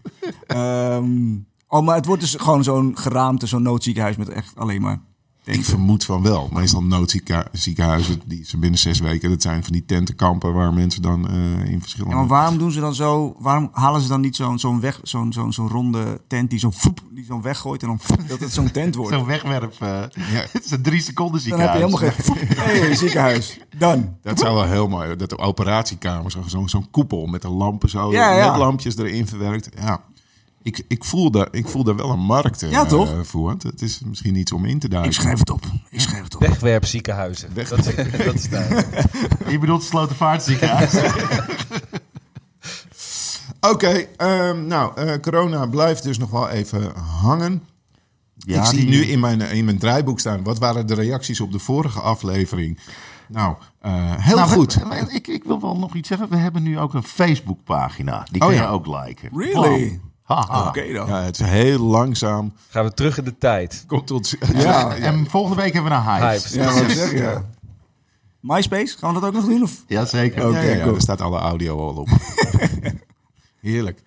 Ehm, 0.46 1.34
oh, 1.68 1.84
maar 1.84 1.96
het 1.96 2.06
wordt 2.06 2.22
dus 2.22 2.34
gewoon 2.38 2.64
zo'n 2.64 2.98
geraamte, 2.98 3.46
zo'n 3.46 3.62
noodziekenhuis 3.62 4.16
met 4.16 4.28
echt 4.28 4.52
alleen 4.56 4.80
maar... 4.82 5.00
Ik 5.46 5.64
vermoed 5.64 6.04
van 6.04 6.22
wel. 6.22 6.48
Meestal 6.52 6.82
noodziekenhuizen 6.82 8.20
die 8.26 8.44
ze 8.44 8.56
binnen 8.58 8.78
zes 8.80 8.98
weken. 8.98 9.30
Dat 9.30 9.42
zijn 9.42 9.62
van 9.64 9.72
die 9.72 9.84
tentenkampen 9.84 10.52
waar 10.52 10.74
mensen 10.74 11.02
dan 11.02 11.28
eh, 11.28 11.70
in 11.70 11.80
verschillende. 11.80 12.14
Ja, 12.14 12.20
maar 12.20 12.28
waarom 12.30 12.58
doen 12.58 12.70
ze 12.72 12.80
dan 12.80 12.94
zo? 12.94 13.36
Waarom 13.38 13.68
halen 13.72 14.00
ze 14.00 14.08
dan 14.08 14.20
niet 14.20 14.36
zo'n 14.36 14.58
zo'n 14.58 14.80
weg, 14.80 15.00
zo'n 15.02 15.32
zo'n 15.32 15.52
zo'n 15.52 15.68
ronde 15.68 16.20
tent 16.28 16.50
die 16.50 16.58
zo'n 16.58 16.72
die 17.10 17.24
zo'n 17.24 17.42
weggooit 17.42 17.82
en 17.82 17.88
dan 17.88 17.98
voep, 18.00 18.28
dat 18.28 18.40
het 18.40 18.52
zo'n 18.52 18.70
tent 18.70 18.94
wordt? 18.94 19.12
Zo'n 19.16 19.24
wegwerp. 19.26 19.72
eh, 19.80 19.88
Ja. 20.32 20.44
Het 20.52 20.64
is 20.64 20.70
een 20.70 20.82
drie 20.82 21.00
seconden 21.00 21.48
Dan 21.48 21.60
heb 21.60 21.72
je 21.74 21.78
ziekenhuis. 21.88 22.12
helemaal 22.22 22.38
geen 22.46 22.56
voep. 22.56 22.56
Hey, 22.64 22.94
ziekenhuis. 22.94 23.58
Dan. 23.78 24.16
Dat 24.22 24.38
zou 24.38 24.54
wel 24.54 24.64
heel 24.64 24.88
mooi. 24.88 25.16
Dat 25.16 25.30
de 25.30 25.38
operatiekamers, 25.38 26.36
zo'n 26.46 26.68
zo'n 26.68 26.90
koepel 26.90 27.26
met 27.26 27.42
de 27.42 27.48
lampen 27.50 27.88
zo, 27.88 28.12
Ja, 28.12 28.32
ja. 28.36 28.50
met 28.50 28.58
lampjes 28.58 28.96
erin 28.96 29.26
verwerkt. 29.26 29.68
Ja. 29.80 30.00
Ik, 30.66 30.84
ik, 30.88 31.04
voel 31.04 31.30
daar, 31.30 31.48
ik 31.50 31.68
voel 31.68 31.84
daar 31.84 31.96
wel 31.96 32.10
een 32.10 32.18
markt 32.24 32.62
eh, 32.62 32.70
Ja, 32.70 32.84
toch? 32.86 33.26
voor. 33.26 33.50
Het 33.50 33.82
is 33.82 34.00
misschien 34.04 34.34
iets 34.34 34.52
om 34.52 34.64
in 34.64 34.78
te 34.78 34.88
duiken. 34.88 35.12
Ik 35.12 35.16
schrijf 35.18 35.38
het 35.38 35.50
op. 35.50 35.64
Ik 35.90 36.00
schrijf 36.00 36.24
het 36.24 36.34
op. 36.34 36.40
Wegwerpziekenhuizen. 36.40 37.54
Weg- 37.54 37.68
Dat, 37.68 37.78
is- 37.86 37.94
dat 38.24 38.34
is 38.34 38.48
duidelijk. 38.48 38.86
Je 39.52 39.58
bedoelt 39.58 39.80
het 39.80 39.88
Slotervaartziekenhuis? 39.90 40.92
Oké, 43.60 43.88
ehm, 44.16 44.66
nou, 44.66 44.96
eh, 45.00 45.20
corona 45.20 45.66
blijft 45.66 46.02
dus 46.02 46.18
nog 46.18 46.30
wel 46.30 46.48
even 46.48 46.96
hangen. 46.96 47.62
Ja, 48.34 48.60
ik 48.60 48.66
zie 48.66 48.78
die- 48.78 48.88
nu 48.88 49.04
in 49.04 49.20
mijn, 49.20 49.40
in 49.40 49.64
mijn 49.64 49.78
draaiboek 49.78 50.20
staan. 50.20 50.42
Wat 50.42 50.58
waren 50.58 50.86
de 50.86 50.94
reacties 50.94 51.40
op 51.40 51.52
de 51.52 51.58
vorige 51.58 52.00
aflevering? 52.00 52.78
Nou, 53.28 53.56
eh, 53.80 53.92
heel 54.16 54.36
Nou, 54.36 54.50
goed. 54.50 54.74
we- 54.74 55.06
ik, 55.14 55.26
ik 55.26 55.44
wil 55.44 55.60
wel 55.60 55.76
nog 55.76 55.94
iets 55.94 56.08
zeggen. 56.08 56.28
We 56.28 56.36
hebben 56.36 56.62
nu 56.62 56.78
ook 56.78 56.94
een 56.94 57.02
Facebookpagina. 57.02 58.26
Die 58.30 58.40
Oh, 58.42 58.48
kun 58.48 58.56
ja. 58.56 58.62
je 58.62 58.68
ook 58.68 58.86
liken. 58.86 59.30
Really? 59.34 60.00
Haha. 60.26 60.66
Oké 60.68 60.92
dan. 60.92 61.06
Ja, 61.08 61.22
het 61.22 61.40
is 61.40 61.46
heel 61.46 61.78
langzaam. 61.78 62.52
Gaan 62.68 62.84
we 62.84 62.94
terug 62.94 63.18
in 63.18 63.24
de 63.24 63.38
tijd. 63.38 63.84
Komt 63.86 64.06
tot... 64.06 64.34
Ja. 64.54 64.94
En 64.96 65.26
volgende 65.30 65.62
week 65.62 65.72
hebben 65.72 65.90
we 65.92 65.96
een 65.98 66.04
hype. 66.04 66.24
Hypes. 66.24 66.52
Ja, 66.52 66.64
wat 66.64 66.90
zeg 66.90 67.12
je? 67.12 67.38
MySpace, 68.40 68.96
gaan 68.98 69.14
we 69.14 69.20
dat 69.20 69.28
ook 69.28 69.34
nog 69.34 69.44
doen? 69.44 69.62
Of? 69.62 69.84
Jazeker. 69.86 70.50
Ja, 70.50 70.60
ja, 70.62 70.70
ja, 70.70 70.80
cool. 70.80 70.92
daar 70.92 71.00
staat 71.00 71.20
alle 71.20 71.38
audio 71.38 71.78
al 71.88 71.94
op. 71.94 72.08
Heerlijk. 73.60 74.02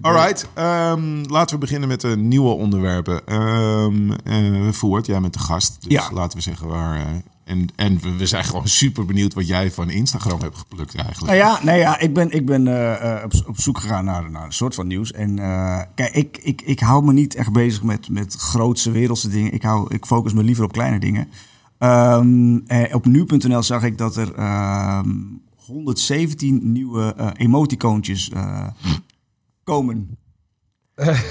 Alright, 0.00 0.46
ehm, 0.54 1.22
laten 1.28 1.54
we 1.54 1.60
beginnen 1.60 1.88
met 1.88 2.00
de 2.00 2.16
nieuwe 2.16 2.54
onderwerpen. 2.54 3.26
Ehm 3.26 4.10
eh, 4.12 4.72
Voort, 4.72 5.06
jij 5.06 5.20
bent 5.20 5.32
de 5.32 5.38
gast. 5.38 5.76
Dus 5.80 5.92
Ja. 5.92 6.08
laten 6.12 6.36
we 6.36 6.42
zeggen 6.42 6.66
waar... 6.68 7.22
en 7.44 7.66
en 7.76 7.98
we, 8.00 8.16
we 8.16 8.26
zijn 8.26 8.44
gewoon 8.44 8.68
super 8.68 9.04
benieuwd 9.04 9.34
wat 9.34 9.46
jij 9.46 9.70
van 9.70 9.90
Instagram 9.90 10.40
hebt 10.40 10.58
geplukt 10.58 10.94
eigenlijk. 10.94 11.26
Nou 11.26 11.36
ja, 11.36 11.64
nee, 11.64 11.78
ja 11.78 11.98
ik 11.98 12.14
ben, 12.14 12.30
ik 12.30 12.46
ben 12.46 12.66
eh, 12.66 13.16
eh, 13.16 13.24
op, 13.24 13.32
op 13.46 13.60
zoek 13.60 13.78
gegaan 13.78 14.04
naar, 14.04 14.30
naar 14.30 14.44
een 14.44 14.52
soort 14.52 14.74
van 14.74 14.86
nieuws. 14.86 15.12
En 15.12 15.38
eh, 15.38 15.80
kijk, 15.94 16.14
ik, 16.14 16.38
ik, 16.42 16.62
ik 16.62 16.80
hou 16.80 17.04
me 17.04 17.12
niet 17.12 17.34
echt 17.34 17.52
bezig 17.52 17.82
met, 17.82 18.08
met 18.08 18.34
grootse 18.34 18.90
wereldse 18.90 19.28
dingen. 19.28 19.52
Ik, 19.52 19.62
hou, 19.62 19.94
ik 19.94 20.06
focus 20.06 20.32
me 20.32 20.42
liever 20.42 20.64
op 20.64 20.72
kleine 20.72 20.98
dingen. 20.98 21.28
Ehm, 21.82 22.58
eh, 22.66 22.94
op 22.94 23.06
nu.nl 23.06 23.62
zag 23.62 23.82
ik 23.82 23.98
dat 23.98 24.16
er 24.16 24.34
ehm 24.34 25.10
117 25.56 26.72
nieuwe 26.72 27.14
eh 27.16 27.30
emoticoontjes 27.34 28.30
eh, 28.30 28.66
komen. 29.64 30.16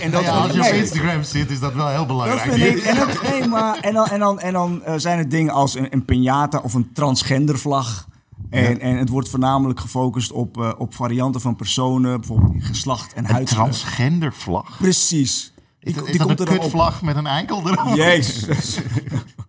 En 0.01 0.12
dat 0.12 0.22
ja, 0.24 0.32
als 0.32 0.53
je 0.53 0.60
op. 0.60 0.65
Instagram 0.74 1.24
zit, 1.24 1.50
is 1.51 1.60
dat 1.60 1.74
wel 1.74 1.88
heel 1.88 1.98
Dat 1.98 2.08
belangrijk. 2.08 2.41
vind 2.41 2.77
ik. 2.77 2.84
En, 2.84 2.96
dat, 2.96 3.22
nee, 3.24 3.48
maar, 3.48 3.80
en 3.80 3.94
dan, 3.94 4.08
en 4.08 4.20
dan, 4.20 4.39
en 4.39 4.53
dan 4.53 4.84
eh, 4.84 4.94
zijn 4.98 5.18
het 5.18 5.32
dingen 5.32 5.53
als 5.53 5.75
een, 5.75 5.88
een 5.89 6.06
piñata 6.06 6.62
of 6.63 6.74
een 6.74 6.94
transgendervlag. 6.94 8.08
En, 8.50 8.80
en 8.80 8.98
het 8.98 9.10
wordt 9.10 9.30
voornamelijk 9.30 9.80
gefocust 9.80 10.32
op, 10.32 10.58
eh, 10.62 10.72
op 10.77 10.94
varianten 10.96 11.41
van 11.41 11.56
personen, 11.56 12.20
bijvoorbeeld 12.20 12.63
geslacht 12.63 13.13
en 13.13 13.24
Een 13.25 13.32
huidskleur. 13.32 13.63
transgendervlag. 13.63 14.77
Precies. 14.77 15.53
Is, 15.80 15.94
Die, 15.94 16.03
die 16.03 16.18
dat 16.18 16.27
komt 16.27 16.39
een 16.39 16.48
er 16.48 16.60
kutvlag 16.60 17.01
met 17.01 17.15
een 17.15 17.27
eikel 17.27 17.70
erop? 17.70 17.96
Jezus. 17.96 18.80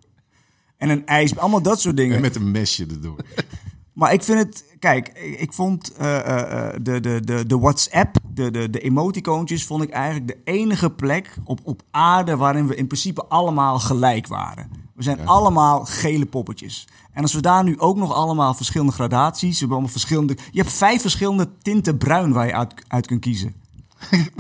en 0.78 0.88
een 0.88 1.07
ijs, 1.07 1.37
allemaal 1.37 1.62
dat 1.62 1.81
soort 1.81 1.97
dingen. 1.97 2.14
En 2.16 2.21
met 2.23 2.37
een 2.37 2.50
mesje 2.50 2.87
erdoor. 2.90 3.16
Maar 3.92 4.12
ik 4.12 4.22
vind 4.22 4.38
het, 4.38 4.64
kijk, 4.78 5.08
ik, 5.08 5.40
ik 5.40 5.52
vond 5.52 5.92
eh, 5.92 6.18
eh, 6.18 6.68
eh, 6.68 6.75
de, 6.82 7.00
de, 7.00 7.20
de, 7.20 7.46
de 7.46 7.58
WhatsApp, 7.58 8.16
de, 8.34 8.50
de, 8.50 8.70
de 8.70 8.80
emoticoontjes, 8.80 9.66
vond 9.66 9.82
ik 9.82 9.90
eigenlijk 9.90 10.26
de 10.26 10.38
enige 10.44 10.90
plek 10.90 11.37
op, 11.44 11.61
op 11.62 11.82
aarde 11.90 12.37
waarin 12.37 12.66
we 12.66 12.75
in 12.75 12.87
principe 12.87 13.25
allemaal 13.26 13.78
gelijk 13.78 14.26
waren. 14.26 14.70
We 14.94 15.02
zijn 15.02 15.26
allemaal 15.26 15.84
gele 15.84 16.26
poppetjes. 16.26 16.88
En 17.12 17.22
als 17.22 17.34
we 17.34 17.40
daar 17.40 17.64
nu 17.64 17.78
ook 17.78 17.96
nog 17.96 18.14
allemaal 18.14 18.54
verschillende 18.54 18.92
gradaties, 18.92 19.52
we 19.52 19.58
hebben 19.58 19.76
allemaal 19.76 19.92
verschillende, 19.92 20.37
je 20.50 20.61
hebt 20.61 20.72
vijf 20.72 21.00
verschillende 21.00 21.49
tinten 21.62 21.99
bruin 21.99 22.32
waar 22.32 22.46
je 22.46 22.54
uit, 22.54 22.75
uit 22.88 23.06
kunt 23.06 23.20
kiezen. 23.20 23.54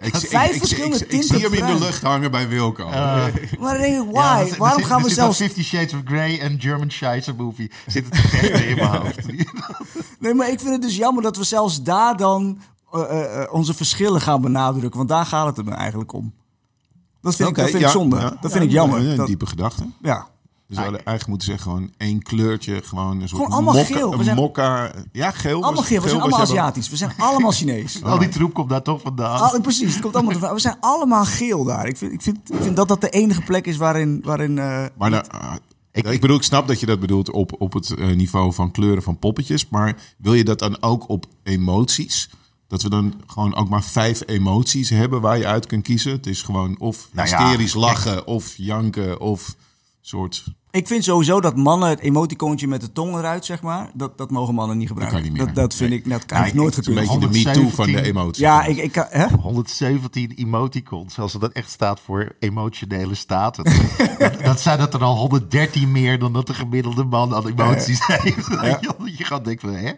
Ik, 0.00 0.14
ik, 0.14 0.28
Vijf 0.28 0.48
ik, 0.48 0.52
ik, 0.54 0.58
verschillende 0.58 0.96
ik, 0.96 1.02
ik 1.02 1.08
tinten 1.08 1.28
zie 1.28 1.38
hem 1.48 1.54
in 1.54 1.66
de 1.66 1.84
lucht 1.84 2.02
hangen 2.02 2.30
bij 2.30 2.48
Wilco. 2.48 2.88
Maar 2.88 3.32
dan 3.58 3.80
denk 3.80 4.02
ik, 4.02 4.10
why? 4.10 4.18
Ja, 4.20 4.46
zit- 4.46 4.56
Waarom 4.56 4.78
zit- 4.78 4.88
gaan 4.88 5.02
we 5.02 5.08
zit 5.08 5.16
zelfs... 5.16 5.36
Fifty 5.36 5.62
Shades 5.62 5.92
of 5.94 6.00
Grey 6.04 6.40
en 6.40 6.60
German 6.60 6.90
Scheisse 6.90 7.34
movie 7.34 7.70
zitten 7.86 8.12
te 8.12 8.28
vechten 8.28 8.68
in 8.68 8.76
mijn 8.76 8.88
hoofd. 9.02 9.26
Nee, 10.18 10.34
maar 10.34 10.48
ik 10.50 10.58
vind 10.60 10.72
het 10.72 10.82
dus 10.82 10.96
jammer 10.96 11.22
dat 11.22 11.36
we 11.36 11.44
zelfs 11.44 11.82
daar 11.82 12.16
dan 12.16 12.60
eh, 12.92 13.00
eh, 13.02 13.42
eh, 13.42 13.52
onze 13.52 13.74
verschillen 13.74 14.20
gaan 14.20 14.40
benadrukken. 14.40 14.96
Want 14.96 15.08
daar 15.08 15.26
gaat 15.26 15.46
het 15.46 15.58
er 15.58 15.64
me 15.64 15.74
eigenlijk 15.74 16.12
om. 16.12 16.34
Dat 17.20 17.36
vind, 17.36 17.48
ik, 17.48 17.54
dat 17.54 17.68
vind 17.70 17.80
ja, 17.80 17.86
ik 17.86 17.92
zonde. 17.92 18.16
ja. 18.16 18.36
dat 18.40 18.52
vind 18.52 18.64
ik 18.64 18.70
jammer. 18.70 19.06
Een 19.18 19.24
diepe 19.24 19.46
gedachte. 19.46 19.86
ja. 20.02 20.28
We 20.68 20.74
hadden 20.74 20.94
eigenlijk 21.04 21.26
moeten 21.28 21.46
zeggen 21.46 21.70
gewoon 21.70 21.92
één 21.96 22.22
kleurtje. 22.22 22.82
Gewoon 22.82 23.20
een 23.20 23.28
soort 23.28 23.42
Gewoon 23.42 23.56
allemaal 23.56 23.74
mokka, 23.74 23.94
geel. 23.94 24.10
We 24.10 24.16
Een 24.18 24.24
zijn- 24.24 24.36
mokka. 24.36 24.92
Ja, 25.12 25.30
geel. 25.30 25.62
Allemaal 25.62 25.82
geel. 25.82 26.02
We 26.02 26.08
zijn 26.08 26.20
allemaal 26.20 26.40
Aziatisch. 26.40 26.88
We 26.88 26.96
zijn 26.96 27.12
allemaal 27.18 27.50
Chinees. 27.50 28.02
Al 28.04 28.18
die 28.18 28.28
troep 28.28 28.54
komt 28.54 28.68
daar 28.68 28.82
toch 28.82 29.00
vandaan. 29.00 29.40
Al- 29.40 29.60
precies, 29.60 29.92
het 29.92 30.02
komt 30.02 30.16
allemaal. 30.16 30.54
We 30.54 30.60
zijn 30.60 30.76
allemaal 30.80 31.24
geel 31.24 31.64
daar. 31.64 31.86
Ik 31.86 31.96
vind, 31.96 32.12
ik 32.12 32.22
vind, 32.22 32.38
ik 32.50 32.62
vind 32.62 32.76
dat 32.76 32.88
dat 32.88 33.00
de 33.00 33.10
enige 33.10 33.42
plek 33.42 33.66
is 33.66 33.76
waarin. 33.76 34.20
waarin 34.24 34.58
eh, 34.58 34.84
Maar 34.98 35.10
dan, 35.10 35.30
ah, 35.30 35.54
ik, 35.92 36.20
bedoel, 36.20 36.36
ik 36.36 36.42
snap 36.42 36.68
dat 36.68 36.80
je 36.80 36.86
dat 36.86 37.00
bedoelt 37.00 37.30
op, 37.30 37.54
op 37.58 37.72
het 37.72 37.94
eh, 37.94 38.06
niveau 38.06 38.52
van 38.52 38.70
kleuren 38.70 39.02
van 39.02 39.18
poppetjes. 39.18 39.68
Maar 39.68 39.96
wil 40.18 40.34
je 40.34 40.44
dat 40.44 40.58
dan 40.58 40.82
ook 40.82 41.08
op 41.08 41.26
emoties? 41.42 42.30
Dat 42.66 42.82
we 42.82 42.90
dan 42.90 43.14
gewoon 43.26 43.54
ook 43.54 43.68
maar 43.68 43.84
vijf 43.84 44.22
emoties 44.26 44.90
hebben 44.90 45.20
waar 45.20 45.38
je 45.38 45.46
uit 45.46 45.66
kunt 45.66 45.82
kiezen. 45.82 46.12
Het 46.12 46.26
is 46.26 46.42
gewoon 46.42 46.78
of 46.78 47.08
Nou 47.12 47.28
ja, 47.28 47.38
hysterisch 47.38 47.74
lachen, 47.74 48.26
of 48.26 48.54
janken, 48.56 49.20
of 49.20 49.54
soort... 50.00 50.44
ik 50.78 50.86
vind 50.86 51.04
sowieso 51.04 51.40
dat 51.40 51.56
mannen 51.56 51.88
het 51.88 52.00
emoticoontje 52.00 52.68
met 52.68 52.80
de 52.80 52.92
tong 52.92 53.16
eruit, 53.16 53.44
zeg 53.44 53.62
maar. 53.62 53.90
Dat, 53.94 54.18
dat 54.18 54.30
mogen 54.30 54.54
mannen 54.54 54.78
niet 54.78 54.88
gebruiken. 54.88 55.18
kan 55.20 55.28
niet 55.28 55.36
meer. 55.38 55.46
Dat, 55.46 55.54
dat 55.54 55.74
vind 55.74 55.90
Nee. 55.90 55.98
ik. 55.98 56.10
Dat 56.10 56.26
kan 56.26 56.44
ik 56.44 56.54
nooit 56.54 56.74
het 56.76 56.88
is 56.88 56.94
een 56.96 56.98
gekund. 57.02 57.20
beetje 57.20 57.42
de 57.42 57.48
117. 57.48 57.62
me-too 57.62 57.84
van 57.84 58.02
de 58.02 58.08
emoties. 58.08 58.42
Ja, 58.42 58.64
ik, 58.64 58.76
ik 58.76 58.92
kan. 58.92 59.06
Hè? 59.08 59.26
117 59.28 60.32
emoticons, 60.36 61.18
als 61.18 61.32
dat 61.32 61.52
echt 61.52 61.70
staat 61.70 62.00
voor 62.00 62.32
emotionele 62.38 63.14
staten. 63.14 63.64
dat, 64.18 64.40
dat 64.44 64.60
zijn 64.60 64.78
dat 64.78 64.94
er 64.94 65.02
al 65.02 65.16
113 65.16 65.92
meer 65.92 66.18
dan 66.18 66.32
dat 66.32 66.46
de 66.46 66.54
gemiddelde 66.54 67.04
man 67.04 67.34
aan 67.34 67.46
emoties 67.46 68.06
heeft. 68.06 68.50
Dat 68.60 68.96
je 69.18 69.24
gaat 69.24 69.44
denken 69.44 69.68
van, 69.68 69.78
hè? 69.78 69.92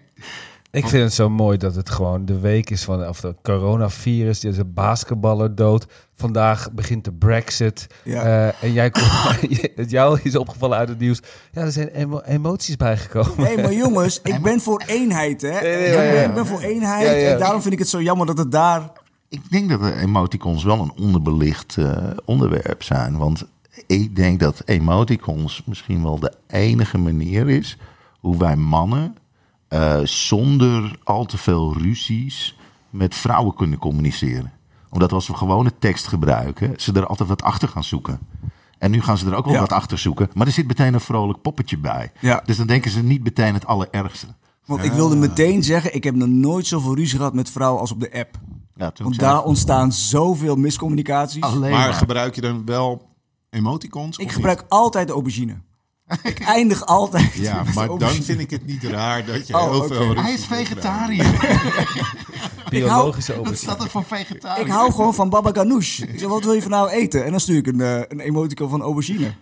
Ik 0.72 0.88
vind 0.88 1.02
het 1.02 1.12
zo 1.12 1.30
mooi 1.30 1.59
dat 1.59 1.74
het 1.74 1.90
gewoon 1.90 2.24
de 2.24 2.38
week 2.38 2.70
is 2.70 2.85
van 2.85 3.09
of 3.09 3.20
de 3.20 3.35
coronavirus. 3.42 4.42
Er 4.42 4.50
is 4.50 4.59
een 4.59 4.72
basketballer 4.74 5.54
dood. 5.54 5.87
Vandaag 6.14 6.72
begint 6.72 7.04
de 7.04 7.12
Brexit. 7.12 7.87
Ja. 8.04 8.22
Eh, 8.22 8.62
en 8.62 8.72
jij 8.72 8.90
komt, 8.90 9.11
het 9.76 9.90
jou 9.90 10.20
is 10.22 10.37
opgevallen 10.37 10.78
uit 10.78 10.88
het 10.88 10.98
nieuws. 10.98 11.20
Ja, 11.52 11.62
er 11.62 11.72
zijn 11.72 11.88
emo- 11.88 12.20
emoties 12.20 12.76
bijgekomen. 12.76 13.33
Nee, 13.37 13.56
maar 13.56 13.72
jongens, 13.72 14.20
ik 14.22 14.42
ben 14.42 14.61
voor 14.61 14.83
eenheid, 14.87 15.42
hè? 15.42 15.61
nee, 15.61 15.87
ik, 15.87 15.92
ja, 15.92 15.96
ben, 15.96 16.14
ja. 16.14 16.22
ik 16.22 16.35
ben 16.35 16.46
voor 16.46 16.61
eenheid. 16.61 17.06
Ja, 17.06 17.12
ja. 17.12 17.30
En 17.33 17.38
daarom 17.38 17.61
vind 17.62 17.72
ik 17.72 17.78
het 17.78 17.88
zo 17.88 18.02
jammer 18.02 18.26
dat 18.26 18.38
het 18.38 18.52
daar. 18.52 18.92
Ik 19.28 19.50
denk 19.50 19.68
dat 19.70 19.80
de 19.80 19.94
emoticons 19.94 20.64
wel 20.64 20.80
een 20.80 20.92
onderbelicht 21.04 21.76
eh, 21.78 21.96
onderwerp 22.24 22.83
zijn. 22.83 23.16
Want 23.16 23.44
ik 23.87 24.16
denk 24.16 24.40
dat 24.40 24.62
emoticons 24.64 25.62
misschien 25.66 26.02
wel 26.02 26.18
de 26.18 26.33
enige 26.46 26.98
manier 26.98 27.48
is 27.48 27.76
hoe 28.20 28.38
wij 28.38 28.56
mannen 28.56 29.14
eh, 29.70 30.00
zonder 30.04 30.98
al 31.04 31.24
te 31.24 31.38
veel 31.38 31.74
ruzies 31.78 32.56
met 32.90 33.14
vrouwen 33.14 33.54
kunnen 33.54 33.78
communiceren. 33.78 34.52
Omdat 34.90 35.12
als 35.12 35.26
we 35.26 35.35
gewone 35.35 35.72
tekst 35.78 36.06
gebruiken, 36.06 36.72
ze 36.76 36.92
er 36.92 37.06
altijd 37.06 37.28
wat 37.28 37.42
achter 37.42 37.68
gaan 37.68 37.85
zoeken. 37.85 38.18
En 38.78 38.90
nu 38.90 39.02
gaan 39.02 39.18
ze 39.18 39.26
er 39.26 39.35
ook 39.35 39.44
wel 39.44 39.54
Ja. 39.54 39.61
wat 39.61 39.72
achter 39.72 39.98
zoeken. 39.98 40.28
Maar 40.35 40.46
er 40.46 40.52
zit 40.52 40.66
meteen 40.66 40.94
een 40.94 41.00
vrolijk 41.00 41.42
poppetje 41.42 41.78
bij. 41.78 42.12
Ja. 42.20 42.42
Dus 42.44 42.56
dan 42.56 42.66
denken 42.66 42.90
ze 42.90 43.02
niet 43.02 43.22
meteen 43.24 43.54
het 43.54 43.66
allerergste. 43.66 44.26
Want 44.66 44.85
ik 44.85 44.92
wilde 44.92 45.16
meteen 45.16 45.62
zeggen, 45.62 45.94
ik 45.94 46.04
heb 46.04 46.14
nog 46.14 46.28
nooit 46.28 46.66
zoveel 46.66 46.94
ruzie 46.94 47.16
gehad 47.18 47.35
met 47.35 47.50
vrouwen 47.50 47.80
als 47.80 47.92
op 47.92 48.00
de 48.00 48.12
app. 48.12 48.38
Ja, 48.74 48.90
toen 48.90 49.06
Want 49.06 49.18
daar 49.18 49.42
ontstaan 49.42 49.92
zoveel 49.92 50.56
miscommunicaties. 50.56 51.42
alleen 51.42 51.61
Maar 51.70 51.70
maar. 51.88 51.94
gebruik 51.94 52.35
je 52.35 52.40
dan 52.40 52.64
wel 52.64 53.09
emoticons? 53.50 54.16
ik 54.18 54.33
gebruik 54.33 54.64
altijd 54.68 55.06
de 55.06 55.12
aubergine. 55.12 55.56
ik 56.23 56.40
eindig 56.40 56.87
altijd. 56.87 57.33
Ja, 57.35 57.62
maar 57.75 57.88
dan 57.99 58.11
vind 58.11 58.40
ik 58.40 58.51
het 58.51 58.66
niet 58.66 58.83
raar 58.85 59.25
dat 59.27 59.46
je 59.46 59.55
Oh, 59.55 59.70
heel 59.70 59.85
veel... 59.87 60.14
Hij 60.16 60.33
is 60.33 60.44
vegetariër. 60.44 61.27
Biologische 62.70 63.31
Dat 63.33 63.40
overzien. 63.40 63.68
staat 63.68 63.83
er 63.85 63.90
voor 63.90 64.05
vegetariër. 64.05 64.66
Ik 64.66 64.73
hou 64.73 64.92
gewoon 64.92 65.14
van 65.14 65.29
baba 65.29 65.51
ganoush. 65.53 65.99
Ik 66.01 66.18
zeg, 66.18 66.29
wat 66.29 66.44
wil 66.44 66.53
je 66.53 66.62
van 66.62 66.70
nou 66.70 66.90
eten? 66.90 67.25
En 67.25 67.31
dan 67.31 67.40
stuur 67.40 67.57
ik 67.57 67.66
een, 67.66 67.81
eh, 67.81 67.96
een 68.09 68.20
emoticon 68.20 68.68
van 68.68 68.83
aubergine. 68.83 69.33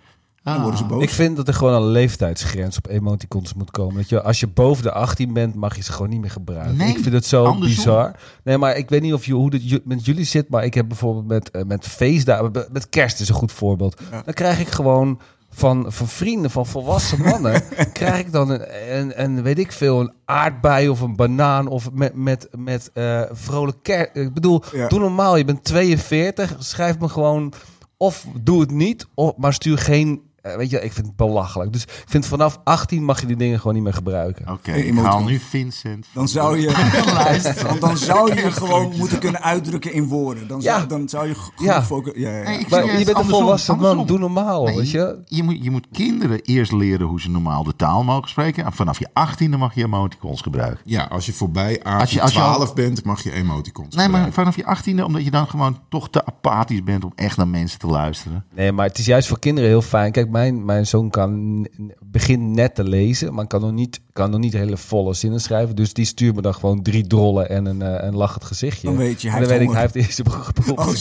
Dan 0.42 0.60
worden 0.60 0.78
ze 0.78 0.84
boos. 0.84 1.02
Ik 1.02 1.10
vind 1.10 1.36
dat 1.36 1.48
er 1.48 1.54
gewoon 1.54 1.74
een 1.74 1.88
leeftijdsgrens 1.88 2.76
op 2.76 2.88
emoticons 2.88 3.54
moet 3.54 3.70
komen. 3.70 3.96
Dat 3.96 4.08
je, 4.08 4.22
als 4.22 4.40
je 4.40 4.46
boven 4.46 4.82
de 4.82 4.92
18 4.92 5.32
bent, 5.32 5.54
mag 5.54 5.76
je 5.76 5.82
ze 5.82 5.92
gewoon 5.92 6.08
niet 6.10 6.20
meer 6.20 6.30
gebruiken. 6.30 6.76
Nee, 6.76 6.88
ik 6.88 6.98
vind 7.02 7.14
het 7.14 7.26
zo 7.26 7.44
andersom. 7.44 7.76
bizar. 7.76 8.12
Nee, 8.44 8.58
maar 8.58 8.76
ik 8.76 8.88
weet 8.88 9.02
niet 9.02 9.12
of 9.12 9.24
je, 9.26 9.32
hoe 9.32 9.52
het 9.52 9.84
met 9.84 10.04
jullie 10.04 10.24
zit. 10.24 10.48
Maar 10.48 10.64
ik 10.64 10.74
heb 10.74 10.88
bijvoorbeeld 10.88 11.26
met, 11.26 11.50
eh, 11.50 11.62
met 11.62 11.86
feestdagen, 11.86 12.50
met- 12.52 12.72
met 12.72 12.88
kerst 12.88 13.20
is 13.20 13.28
een 13.28 13.34
goed 13.34 13.52
voorbeeld. 13.52 14.00
Dan 14.24 14.34
krijg 14.34 14.60
ik 14.60 14.68
gewoon 14.68 15.20
van, 15.50 15.84
van 15.92 16.08
vrienden, 16.08 16.50
van 16.50 16.66
volwassen 16.66 17.20
mannen, 17.22 17.62
krijg 17.92 18.18
ik 18.18 18.32
dan 18.32 18.50
een, 18.50 18.96
een, 18.98 19.22
een, 19.22 19.42
weet 19.42 19.58
ik 19.58 19.72
veel, 19.72 20.00
een 20.00 20.12
aardbei 20.24 20.88
of 20.88 21.00
een 21.00 21.16
banaan 21.16 21.66
of 21.66 21.92
met, 21.92 22.14
met, 22.14 22.48
met 22.56 22.90
eh 22.94 23.22
vrolijk. 23.30 23.88
Ik 24.12 24.34
bedoel, 24.34 24.62
Ja. 24.72 24.88
doe 24.88 24.98
normaal. 24.98 25.36
Je 25.36 25.44
bent 25.44 25.64
42, 25.64 26.56
schrijf 26.58 26.98
me 26.98 27.08
gewoon 27.08 27.52
of 27.96 28.26
doe 28.40 28.60
het 28.60 28.70
niet, 28.70 29.06
of, 29.14 29.32
maar 29.36 29.52
stuur 29.52 29.78
geen 29.78 30.22
weet 30.56 30.70
je, 30.70 30.80
ik 30.80 30.92
vind 30.92 31.06
het 31.06 31.16
belachelijk. 31.16 31.72
Dus 31.72 31.82
ik 31.82 32.04
vind 32.06 32.26
vanaf 32.26 32.60
18 32.64 33.04
mag 33.04 33.20
je 33.20 33.26
die 33.26 33.36
dingen 33.36 33.58
gewoon 33.58 33.74
niet 33.74 33.82
meer 33.82 33.92
gebruiken. 33.94 34.52
Oké, 34.52 34.72
ik 34.72 34.98
haal 34.98 35.22
nu 35.24 35.38
Vincent. 35.38 36.06
Dan 36.12 36.28
zou 36.28 36.58
je, 36.60 36.66
dan, 37.68 37.78
dan 37.88 37.96
zou 37.96 38.34
je 38.34 38.50
gewoon 38.52 38.92
moeten 38.96 39.18
kunnen 39.18 39.42
uitdrukken 39.42 39.92
in 39.92 40.06
woorden. 40.06 40.48
Dan 40.48 40.62
zou, 40.62 40.80
Ja. 40.80 40.86
dan 40.86 41.08
zou 41.08 41.28
je 41.28 41.34
goed 41.34 41.52
Ja. 41.56 41.82
focussen. 41.82 42.20
Ja, 42.20 42.30
ja, 42.30 42.36
ja. 42.38 42.42
Nee, 42.48 42.58
ik 42.58 42.68
Maar 42.70 42.80
zie 42.82 42.90
je 42.90 42.96
het 42.96 43.04
bent 43.04 43.08
een 43.08 43.14
andersom, 43.14 43.40
volwassen 43.42 43.76
man, 43.76 43.84
andersom. 43.84 44.06
doe 44.06 44.18
normaal, 44.18 44.64
Nee, 44.64 44.76
weet 44.76 44.90
je. 44.90 45.18
Je 45.24 45.42
moet, 45.42 45.64
je 45.64 45.70
moet 45.70 45.86
kinderen 45.92 46.40
eerst 46.42 46.72
leren 46.72 47.06
hoe 47.06 47.20
ze 47.20 47.30
normaal 47.30 47.62
de 47.64 47.76
taal 47.76 48.04
mogen 48.04 48.28
spreken. 48.28 48.64
En 48.64 48.72
vanaf 48.72 48.98
je 48.98 49.08
achttiende 49.12 49.56
mag 49.56 49.74
je 49.74 49.84
emoticons 49.84 50.40
gebruiken. 50.40 50.80
Ja, 50.84 51.04
als 51.04 51.26
je 51.26 51.32
voorbij 51.32 51.80
A 51.86 51.98
Als 51.98 52.10
je- 52.10 52.20
als 52.22 52.32
je 52.32 52.38
12 52.38 52.74
bent, 52.74 53.04
mag 53.04 53.22
je 53.22 53.32
emoticons 53.32 53.94
Nee, 53.94 54.08
maar 54.08 54.32
vanaf 54.32 54.56
je 54.56 54.64
achttiende, 54.66 55.04
omdat 55.04 55.24
je 55.24 55.30
dan 55.30 55.46
gewoon 55.48 55.78
toch 55.88 56.10
te 56.10 56.24
apathisch 56.26 56.82
bent 56.82 57.04
om 57.04 57.12
echt 57.14 57.36
naar 57.36 57.48
mensen 57.48 57.78
te 57.78 57.86
luisteren. 57.86 58.44
Nee, 58.54 58.72
maar 58.72 58.86
het 58.86 58.98
is 58.98 59.06
juist 59.06 59.28
voor 59.28 59.38
kinderen 59.38 59.68
heel 59.70 59.82
fijn. 59.82 60.12
Kijk, 60.12 60.30
mijn, 60.38 60.64
mijn 60.64 60.86
zoon 60.86 61.10
kan 61.10 61.66
begint 62.04 62.42
net 62.42 62.74
te 62.74 62.84
lezen, 62.84 63.34
maar 63.34 63.46
kan 63.46 63.60
nog 63.60 63.72
niet, 63.72 64.00
kan 64.12 64.30
nog 64.30 64.40
niet 64.40 64.52
hele 64.52 64.76
volle 64.76 65.14
zinnen 65.14 65.40
schrijven. 65.40 65.76
Dus 65.76 65.92
die 65.92 66.04
stuurt 66.04 66.34
me 66.34 66.42
dan 66.42 66.54
gewoon 66.54 66.82
drie 66.82 67.06
drollen 67.06 67.48
en 67.48 67.66
een, 67.66 67.82
eh, 67.82 68.06
een 68.06 68.16
lachend 68.16 68.44
gezichtje. 68.44 68.86
Dan 68.88 68.96
weet 68.96 69.22
je, 69.22 69.30
hij 69.30 69.36
en 69.36 69.42
dan 69.48 69.52
heeft 69.52 69.60
weet 69.60 69.68
ik, 69.68 69.74
hij 69.74 69.90
heeft 69.92 70.06
eerst 70.06 70.22
begonnen. 70.66 70.94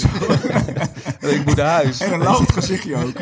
ik 1.40 1.46
moet 1.46 1.56
naar 1.56 1.66
huis. 1.74 2.00
En 2.00 2.14
een 2.14 2.20
lauwend 2.24 2.52
gezichtje 2.52 2.96
ook. 2.96 3.20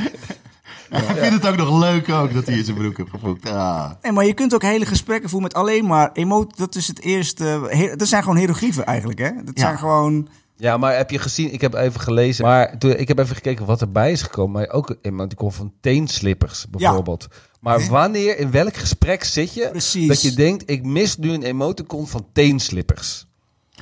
Ik 0.89 1.03
vind 1.17 1.33
het 1.33 1.47
ook 1.47 1.55
nog 1.57 1.79
leuk 1.79 2.09
ook 2.09 2.33
dat 2.33 2.45
hij 2.45 2.57
in 2.57 2.63
zijn 2.63 2.77
broek 2.77 2.97
heeft 2.97 3.09
gevoegd. 3.09 3.49
Ah. 3.49 3.91
Nee, 4.01 4.11
maar 4.11 4.25
je 4.25 4.33
kunt 4.33 4.53
ook 4.53 4.61
hele 4.61 4.85
gesprekken 4.85 5.29
voeren 5.29 5.47
met 5.53 5.57
alleen 5.57 5.85
maar 5.85 6.09
emotie. 6.13 6.53
Dat 6.55 6.75
is 6.75 6.87
het 6.87 7.01
eerste. 7.01 7.43
he- 7.69 7.95
Dat 7.95 8.07
zijn 8.07 8.21
gewoon 8.23 8.37
hieroglyphen 8.37 8.85
eigenlijk, 8.85 9.19
hè? 9.19 9.29
Dat 9.43 9.57
Ja. 9.59 9.61
zijn 9.61 9.77
gewoon. 9.77 10.27
Ja, 10.57 10.77
maar 10.77 10.95
heb 10.97 11.09
je 11.11 11.19
gezien? 11.19 11.53
Ik 11.53 11.61
heb 11.61 11.73
even 11.73 11.99
gelezen. 12.01 12.45
Maar 12.45 12.77
toen, 12.77 12.91
ik 12.97 13.07
heb 13.07 13.19
even 13.19 13.35
gekeken 13.35 13.65
wat 13.65 13.81
erbij 13.81 14.11
is 14.11 14.21
gekomen. 14.21 14.51
Maar 14.61 14.69
ook 14.69 14.89
een 14.89 14.97
emoticon 15.01 15.51
van 15.51 15.73
teenslippers 15.81 16.65
bijvoorbeeld. 16.69 17.27
Maar 17.59 17.87
wanneer, 17.87 18.37
in 18.39 18.51
welk 18.51 18.75
gesprek 18.77 19.23
zit 19.23 19.53
je 19.53 19.69
Precies. 19.69 20.07
dat 20.07 20.21
je 20.21 20.33
denkt, 20.33 20.69
ik 20.69 20.83
mis 20.83 21.17
nu 21.17 21.31
een 21.31 21.43
emoticon 21.43 22.07
van 22.07 22.25
teenslippers? 22.33 23.25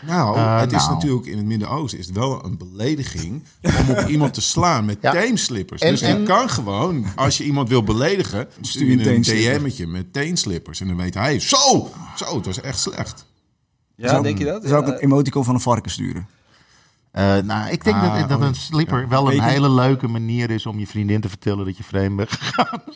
Nou, 0.02 0.38
Eh, 0.38 0.60
het 0.60 0.72
is 0.72 0.78
nou. 0.78 0.94
natuurlijk 0.94 1.26
in 1.26 1.38
het 1.38 1.46
Midden-Oosten 1.46 2.00
is 2.00 2.06
het 2.06 2.16
wel 2.16 2.46
een 2.46 2.58
belediging 2.58 3.44
om 3.62 3.90
op 3.90 4.08
iemand 4.08 4.34
te 4.34 4.42
slaan 4.42 4.86
met 4.86 4.98
Ja. 5.02 5.12
teenslippers. 5.12 5.82
En- 5.82 5.90
dus 5.92 6.00
je 6.00 6.24
kan 6.24 6.50
gewoon, 6.50 7.06
als 7.16 7.38
je 7.38 7.44
iemand 7.44 7.70
wil 7.70 7.84
beledigen, 7.84 8.48
stuur 8.62 8.86
je 8.88 8.92
een 8.98 9.04
teenslipper. 9.04 9.60
DM'tje 9.60 9.88
met 9.88 10.14
teenslippers. 10.14 10.80
En 10.82 10.88
dan 10.88 10.98
weet 10.98 11.14
hij, 11.14 11.40
zo, 11.40 11.92
zo, 12.16 12.36
het 12.36 12.46
was 12.46 12.62
echt 12.62 12.80
slecht. 12.80 13.26
Ja, 13.96 14.08
Zou- 14.10 14.24
denk 14.24 14.38
je 14.38 14.46
dat? 14.46 14.64
Zou 14.66 14.82
ik 14.82 14.88
een 14.88 15.00
emoticon 15.00 15.44
van 15.44 15.54
een 15.56 15.62
varken 15.62 15.92
sturen? 15.92 16.28
Eh, 17.14 17.38
nou, 17.38 17.70
ik 17.72 17.84
denk 17.84 17.96
Ah, 17.96 18.20
dat, 18.20 18.30
dat 18.30 18.40
oh, 18.40 18.46
een 18.46 18.56
slipper 18.56 19.08
wel 19.10 19.22
een 19.22 19.28
Weet 19.28 19.38
je- 19.38 19.44
hele 19.44 19.70
leuke 19.70 20.08
manier 20.08 20.50
is 20.50 20.66
om 20.66 20.80
je 20.80 20.88
vriendin 20.88 21.22
te 21.22 21.30
vertellen 21.30 21.66
dat 21.66 21.78
je 21.78 21.84
vreemd 21.84 22.16
bent. 22.16 22.30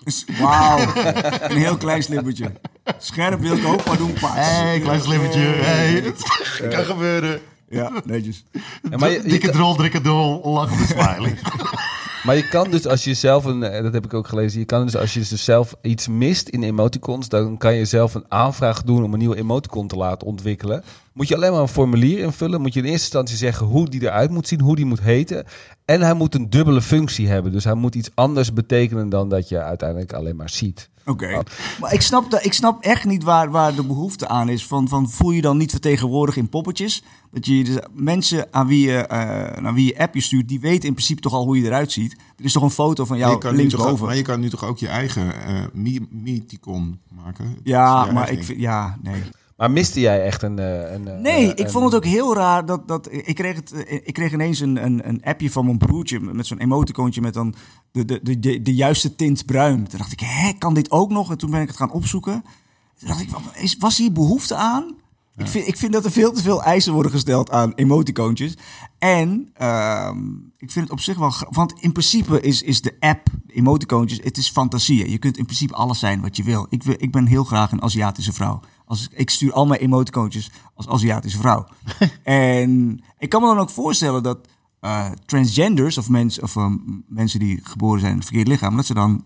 Dus, 0.04 0.26
Wauw, 0.40 0.80
een 1.42 1.58
heel 1.58 1.78
klein 1.78 2.04
slippertje. 2.04 2.52
Scherp 2.98 3.40
wil 3.40 3.58
ik 3.58 3.66
ook, 3.66 3.86
maar 3.86 3.98
doen 3.98 4.14
pas. 4.14 4.32
Hé, 4.34 4.42
hey, 4.42 4.80
klein 4.80 5.02
slippertje. 5.02 5.40
Hey, 5.40 5.90
het 5.92 6.24
kan 6.76 6.86
gebeuren. 6.86 7.40
Ja, 7.70 7.92
netjes. 8.06 8.46
Ja, 8.90 8.98
maar, 8.98 9.10
je, 9.12 9.22
je 9.24 9.30
Dikke 9.30 9.50
drol, 9.50 9.76
dikke 9.76 10.02
drol, 10.02 10.42
lachende 10.54 10.86
smiley. 10.86 11.38
maar 12.28 12.36
je 12.36 12.48
kan 12.48 12.72
dus 12.72 12.88
als 12.88 13.04
je 13.04 13.14
zelf 13.14 13.46
een, 13.46 13.64
eh, 13.64 13.84
dat 13.84 13.94
heb 13.94 14.06
ik 14.06 14.14
ook 14.14 14.28
gelezen, 14.28 14.60
je 14.60 14.66
kan 14.66 14.86
dus 14.86 14.96
als 14.96 15.14
je 15.14 15.20
dus 15.20 15.44
zelf 15.44 15.76
iets 15.82 16.08
mist 16.08 16.50
in 16.50 16.64
emoticons, 16.64 17.30
dan 17.30 17.58
kan 17.58 17.74
je 17.74 17.86
zelf 17.86 18.14
een 18.14 18.26
aanvraag 18.28 18.84
doen 18.84 19.04
om 19.04 19.14
een 19.14 19.20
nieuwe 19.20 19.38
emoticon 19.38 19.88
te 19.88 19.96
laten 19.96 20.28
ontwikkelen. 20.28 20.84
Moet 21.14 21.28
je 21.28 21.36
alleen 21.36 21.52
maar 21.52 21.62
een 21.62 21.68
formulier 21.68 22.20
invullen, 22.20 22.62
moet 22.62 22.74
je 22.74 22.80
in 22.80 22.86
eerste 22.86 23.02
instantie 23.02 23.38
zeggen 23.38 23.66
hoe 23.66 23.90
die 23.90 24.02
eruit 24.02 24.30
moet 24.30 24.48
zien, 24.48 24.62
hoe 24.62 24.76
die 24.76 24.86
moet 24.86 25.02
heten. 25.02 25.46
En 25.86 26.02
hij 26.02 26.14
moet 26.14 26.36
een 26.36 26.50
dubbele 26.50 26.82
functie 26.82 27.28
hebben, 27.28 27.52
dus 27.52 27.64
hij 27.64 27.74
moet 27.74 27.96
iets 27.96 28.10
anders 28.14 28.54
betekenen 28.54 29.10
dan 29.10 29.30
dat 29.30 29.50
je 29.50 29.62
uiteindelijk 29.62 30.14
alleen 30.14 30.36
maar 30.36 30.50
ziet. 30.50 30.90
Oké. 31.08 31.44
Maar 31.80 31.94
ik 31.94 32.02
snap, 32.02 32.32
dat, 32.32 32.46
ik 32.46 32.54
snap 32.54 32.84
echt 32.84 33.06
niet 33.06 33.24
waar, 33.24 33.52
waar 33.52 33.76
de 33.76 33.84
behoefte 33.84 34.28
aan 34.28 34.50
is. 34.50 34.66
Van, 34.66 34.88
van 34.88 35.10
voel 35.10 35.32
je 35.32 35.42
dan 35.42 35.58
niet 35.58 35.72
vertegenwoordigd 35.72 36.38
in 36.38 36.50
poppetjes? 36.50 37.04
Dat 37.32 37.46
je 37.46 37.64
dus 37.64 37.78
mensen 37.94 38.48
aan 38.52 38.68
wie 38.68 38.88
je, 38.90 38.98
eh 38.98 39.62
naar 39.62 39.74
wie 39.74 39.86
je 39.86 40.00
appje 40.00 40.22
stuurt, 40.22 40.48
die 40.48 40.60
weten 40.60 40.88
in 40.88 40.94
principe 40.94 41.22
toch 41.22 41.34
al 41.34 41.44
hoe 41.46 41.58
je 41.60 41.66
eruit 41.66 41.92
ziet. 41.92 42.16
Er 42.38 42.46
is 42.46 42.52
toch 42.54 42.64
een 42.64 42.70
foto 42.70 43.06
van 43.06 43.18
jou 43.18 43.32
linksboven? 43.56 44.06
maar 44.06 44.16
je 44.16 44.22
kan 44.22 44.40
nu 44.40 44.50
toch 44.50 44.64
ook 44.64 44.78
je 44.78 44.88
eigen 44.88 45.46
eh 45.46 45.56
mi- 45.74 46.08
mythicon 46.10 47.00
maken? 47.24 47.58
Ja, 47.64 48.12
maar 48.12 48.32
ik 48.32 48.44
vind, 48.44 48.60
ja, 48.60 48.98
nee. 49.02 49.24
Maar 49.58 49.72
miste 49.72 50.00
jij 50.00 50.24
echt 50.24 50.42
een... 50.44 50.60
eh, 50.60 50.92
een 50.92 51.08
eh, 51.08 51.20
Nee, 51.20 51.54
ik 51.54 51.70
vond 51.70 51.86
het 51.86 51.96
ook 51.96 52.06
heel 52.06 52.36
raar 52.36 52.66
dat, 52.66 52.88
dat 52.88 53.12
ik, 53.12 53.36
kreeg 53.36 53.56
het, 53.56 53.74
ik 54.04 54.14
kreeg 54.14 54.34
ineens 54.34 54.60
een, 54.60 54.86
een, 54.86 55.08
een 55.08 55.24
appje 55.24 55.52
van 55.52 55.66
mijn 55.66 55.78
broertje 55.78 56.20
met 56.20 56.48
zo'n 56.48 56.60
emoticoontje 56.60 57.22
met 57.22 57.34
dan 57.34 57.56
de, 57.92 58.06
de, 58.06 58.20
de, 58.24 58.40
de, 58.40 58.62
de 58.62 58.76
juiste 58.76 59.16
tint 59.16 59.46
bruin. 59.46 59.88
Toen 59.88 60.00
dacht 60.00 60.12
ik, 60.12 60.20
hè, 60.20 60.52
kan 60.58 60.74
dit 60.74 60.92
ook 60.92 61.10
nog? 61.10 61.32
En 61.32 61.38
toen 61.38 61.52
ben 61.52 61.62
ik 61.62 61.68
het 61.68 61.78
gaan 61.78 61.92
opzoeken. 61.92 62.44
Toen 63.00 63.08
dacht 63.08 63.22
ik, 63.22 63.76
was 63.80 63.98
hier 63.98 64.12
behoefte 64.12 64.56
aan? 64.56 64.96
Ik, 65.38 65.48
vind, 65.48 65.68
ik 65.68 65.78
vind 65.78 65.94
dat 65.94 66.06
er 66.06 66.12
veel 66.12 66.32
te 66.32 66.42
veel 66.42 66.64
eisen 66.64 66.94
worden 66.94 67.12
gesteld 67.12 67.52
aan 67.52 67.74
emoticoontjes. 67.74 68.58
En 68.98 69.50
ehm, 69.54 70.18
ik 70.58 70.72
vind 70.72 70.86
het 70.86 70.92
op 70.92 71.00
zich 71.00 71.18
wel... 71.18 71.34
Want 71.50 71.74
in 71.80 71.92
principe 71.92 72.42
is, 72.42 72.62
is 72.62 72.82
de 72.82 72.96
app, 73.00 73.28
emoticoontjes, 73.48 74.20
het 74.24 74.38
is 74.38 74.50
fantasie. 74.50 75.10
Je 75.10 75.18
kunt 75.18 75.38
in 75.38 75.46
principe 75.46 75.74
alles 75.74 76.00
zijn 76.00 76.22
wat 76.22 76.38
je 76.38 76.44
wil. 76.44 76.68
Ik, 76.70 76.84
wil, 76.84 76.96
ik 76.98 77.12
ben 77.12 77.26
heel 77.26 77.44
graag 77.44 77.72
een 77.72 77.82
Aziatische 77.82 78.34
vrouw. 78.34 78.60
Als, 78.88 79.08
ik 79.12 79.30
stuur 79.30 79.54
al 79.54 79.66
mijn 79.66 79.82
emoticoontjes 79.82 80.52
als 80.74 80.88
Aziatische 80.88 81.38
vrouw. 81.38 81.68
en 82.24 83.02
ik 83.18 83.30
kan 83.30 83.42
me 83.42 83.48
dan 83.48 83.60
ook 83.60 83.70
voorstellen 83.70 84.24
dat 84.24 84.48
eh, 84.80 85.12
transgenders 85.26 85.98
of, 85.98 86.10
mens, 86.10 86.40
of 86.40 86.56
ehm, 86.56 86.76
mensen 87.08 87.40
die 87.40 87.60
geboren 87.64 88.00
zijn 88.00 88.12
in 88.12 88.18
het 88.18 88.28
verkeerde 88.28 88.52
lichaam... 88.52 88.76
dat 88.76 88.86
ze 88.86 88.94
dan, 88.94 89.26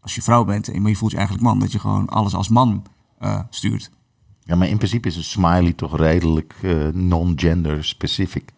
als 0.00 0.14
je 0.14 0.22
vrouw 0.22 0.44
bent 0.44 0.68
en 0.68 0.82
maar 0.82 0.90
je 0.90 0.96
voelt 0.96 1.10
je 1.10 1.16
eigenlijk 1.16 1.46
man... 1.46 1.58
dat 1.58 1.72
je 1.72 1.78
gewoon 1.78 2.08
alles 2.08 2.34
als 2.34 2.48
man 2.48 2.84
eh, 3.18 3.40
stuurt. 3.50 3.90
Ja, 4.42 4.56
maar 4.56 4.68
in 4.68 4.76
principe 4.76 5.08
is 5.08 5.16
een 5.16 5.24
smiley 5.24 5.72
toch 5.72 5.96
redelijk 5.96 6.54
eh, 6.62 6.88
non-gender 6.88 7.84
specific. 7.84 8.52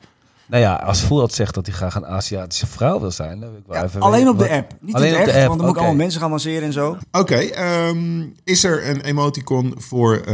Nou 0.48 0.62
ja, 0.62 0.74
als 0.74 1.02
Voelt 1.02 1.32
zegt 1.32 1.54
dat 1.54 1.66
hij 1.66 1.74
graag 1.74 1.94
een 1.94 2.06
Aziatische 2.06 2.66
vrouw 2.66 3.00
wil 3.00 3.10
zijn... 3.10 3.40
Dan 3.40 3.50
wil 3.50 3.58
ik 3.58 3.64
wel 3.66 3.76
Ja, 3.76 3.84
even 3.84 4.00
alleen 4.00 4.24
weten 4.24 4.32
op 4.32 4.38
de 4.38 4.50
app. 4.50 4.74
Niet 4.80 4.94
Alleen 4.94 5.08
in 5.08 5.14
op 5.14 5.20
het 5.20 5.28
de 5.28 5.32
echt, 5.32 5.40
app, 5.40 5.48
want 5.48 5.58
dan 5.58 5.66
moet 5.68 5.76
ik 5.76 5.82
allemaal 5.82 6.02
mensen 6.04 6.20
gaan 6.20 6.30
masseren 6.30 6.62
en 6.62 6.72
zo. 6.72 6.96
Oké, 7.12 7.34
ehm, 7.36 8.24
is 8.44 8.64
er 8.64 8.88
een 8.88 9.00
emoticon 9.00 9.74
voor 9.76 10.16
eh, 10.16 10.24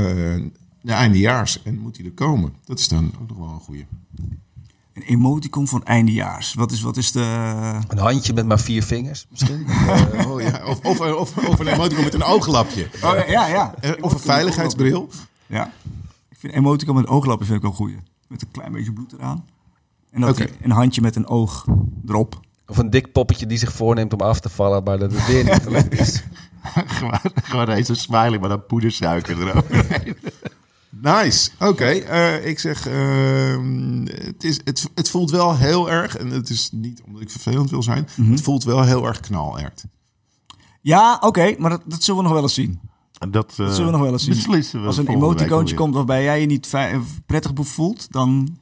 de 0.80 0.92
eindejaars 0.92 1.62
en 1.62 1.78
moet 1.78 1.94
die 1.94 2.04
er 2.04 2.12
komen? 2.12 2.54
Dat 2.64 2.78
is 2.78 2.88
dan 2.88 3.12
ook 3.22 3.28
nog 3.28 3.38
wel 3.38 3.48
een 3.48 3.60
goeie. 3.60 3.86
Een 4.94 5.02
emoticon 5.02 5.68
van 5.68 5.84
eindejaars. 5.84 6.54
Wat 6.54 6.72
is, 6.72 6.80
wat 6.82 6.96
is 6.96 7.12
de... 7.12 7.20
Een 7.88 7.98
handje 7.98 8.32
met 8.32 8.46
maar 8.46 8.60
vier 8.60 8.82
vingers, 8.82 9.26
misschien. 9.30 9.66
Eh, 9.66 10.26
oh, 10.30 10.40
ja. 10.40 10.60
of, 10.66 10.80
of, 10.80 11.00
of, 11.00 11.48
of 11.48 11.58
een 11.58 11.66
emoticon 11.66 12.04
met 12.04 12.14
een 12.14 12.22
ooglapje. 12.22 12.88
Oh, 13.02 13.28
ja, 13.28 13.46
ja. 13.46 13.74
Eh, 13.80 13.90
Of 14.00 14.12
een 14.12 14.18
veiligheidsbril. 14.18 15.08
Ja. 15.46 15.72
Ik 16.28 16.36
vind 16.38 16.52
emoticon 16.52 16.94
met 16.94 17.04
een 17.04 17.10
ooglappen 17.10 17.46
vind 17.46 17.58
ik 17.58 17.64
wel 17.64 17.72
goeie. 17.74 17.96
Met 18.28 18.42
een 18.42 18.50
klein 18.50 18.72
beetje 18.72 18.92
bloed 18.92 19.12
eraan. 19.12 19.44
En 20.12 20.20
dat 20.20 20.30
Oké. 20.30 20.44
die- 20.44 20.54
een 20.62 20.70
handje 20.70 21.00
met 21.00 21.16
een 21.16 21.26
oog 21.26 21.64
erop. 22.06 22.40
Of 22.66 22.78
een 22.78 22.90
dik 22.90 23.12
poppetje 23.12 23.46
die 23.46 23.58
zich 23.58 23.72
voorneemt 23.72 24.12
om 24.12 24.20
af 24.20 24.40
te 24.40 24.48
vallen, 24.48 24.82
maar 24.84 24.98
dat 24.98 25.12
het 25.12 25.26
weer 25.26 25.44
niet 25.44 25.62
gelukt 25.68 25.98
is. 26.00 26.22
gewoon, 26.62 27.18
gewoon 27.42 27.68
eens 27.68 27.88
een 27.88 27.96
smiley, 27.96 28.38
maar 28.38 28.48
dan 28.48 28.66
poedersuiker 28.66 29.48
erover. 29.48 29.86
Nice. 31.02 31.50
Oké, 31.58 31.84
eh, 31.84 32.46
ik 32.46 32.58
zeg, 32.58 32.86
ehm, 32.86 34.06
het, 34.06 34.44
is, 34.44 34.60
het, 34.64 34.90
het 34.94 35.10
voelt 35.10 35.30
wel 35.30 35.56
heel 35.56 35.90
erg, 35.90 36.16
en 36.16 36.28
het 36.30 36.48
is 36.50 36.68
niet 36.72 37.02
omdat 37.06 37.22
ik 37.22 37.30
vervelend 37.30 37.70
wil 37.70 37.82
zijn, 37.82 38.08
het 38.22 38.40
voelt 38.40 38.64
wel 38.64 38.82
heel 38.82 39.06
erg 39.06 39.20
knalert. 39.20 39.84
Ja, 40.80 41.18
oké, 41.20 41.54
maar 41.58 41.70
dat, 41.70 41.82
dat 41.86 42.02
zullen 42.02 42.20
we 42.20 42.26
nog 42.26 42.32
wel 42.36 42.42
eens 42.42 42.54
zien. 42.54 42.80
Dat, 43.30 43.50
eh, 43.50 43.56
Dat 43.56 43.70
zullen 43.74 43.84
we 43.86 43.92
nog 43.96 44.00
wel 44.00 44.12
eens 44.12 44.24
zien. 44.24 44.34
Beslissen 44.34 44.80
we 44.80 44.86
Als 44.86 44.96
een 44.96 45.08
emoticoontje 45.08 45.74
komt 45.76 45.94
waarbij 45.94 46.22
jij 46.22 46.40
je 46.40 46.46
niet 46.46 46.66
fi- 46.66 46.98
prettig 47.26 47.52
voelt, 47.54 48.06
dan, 48.12 48.56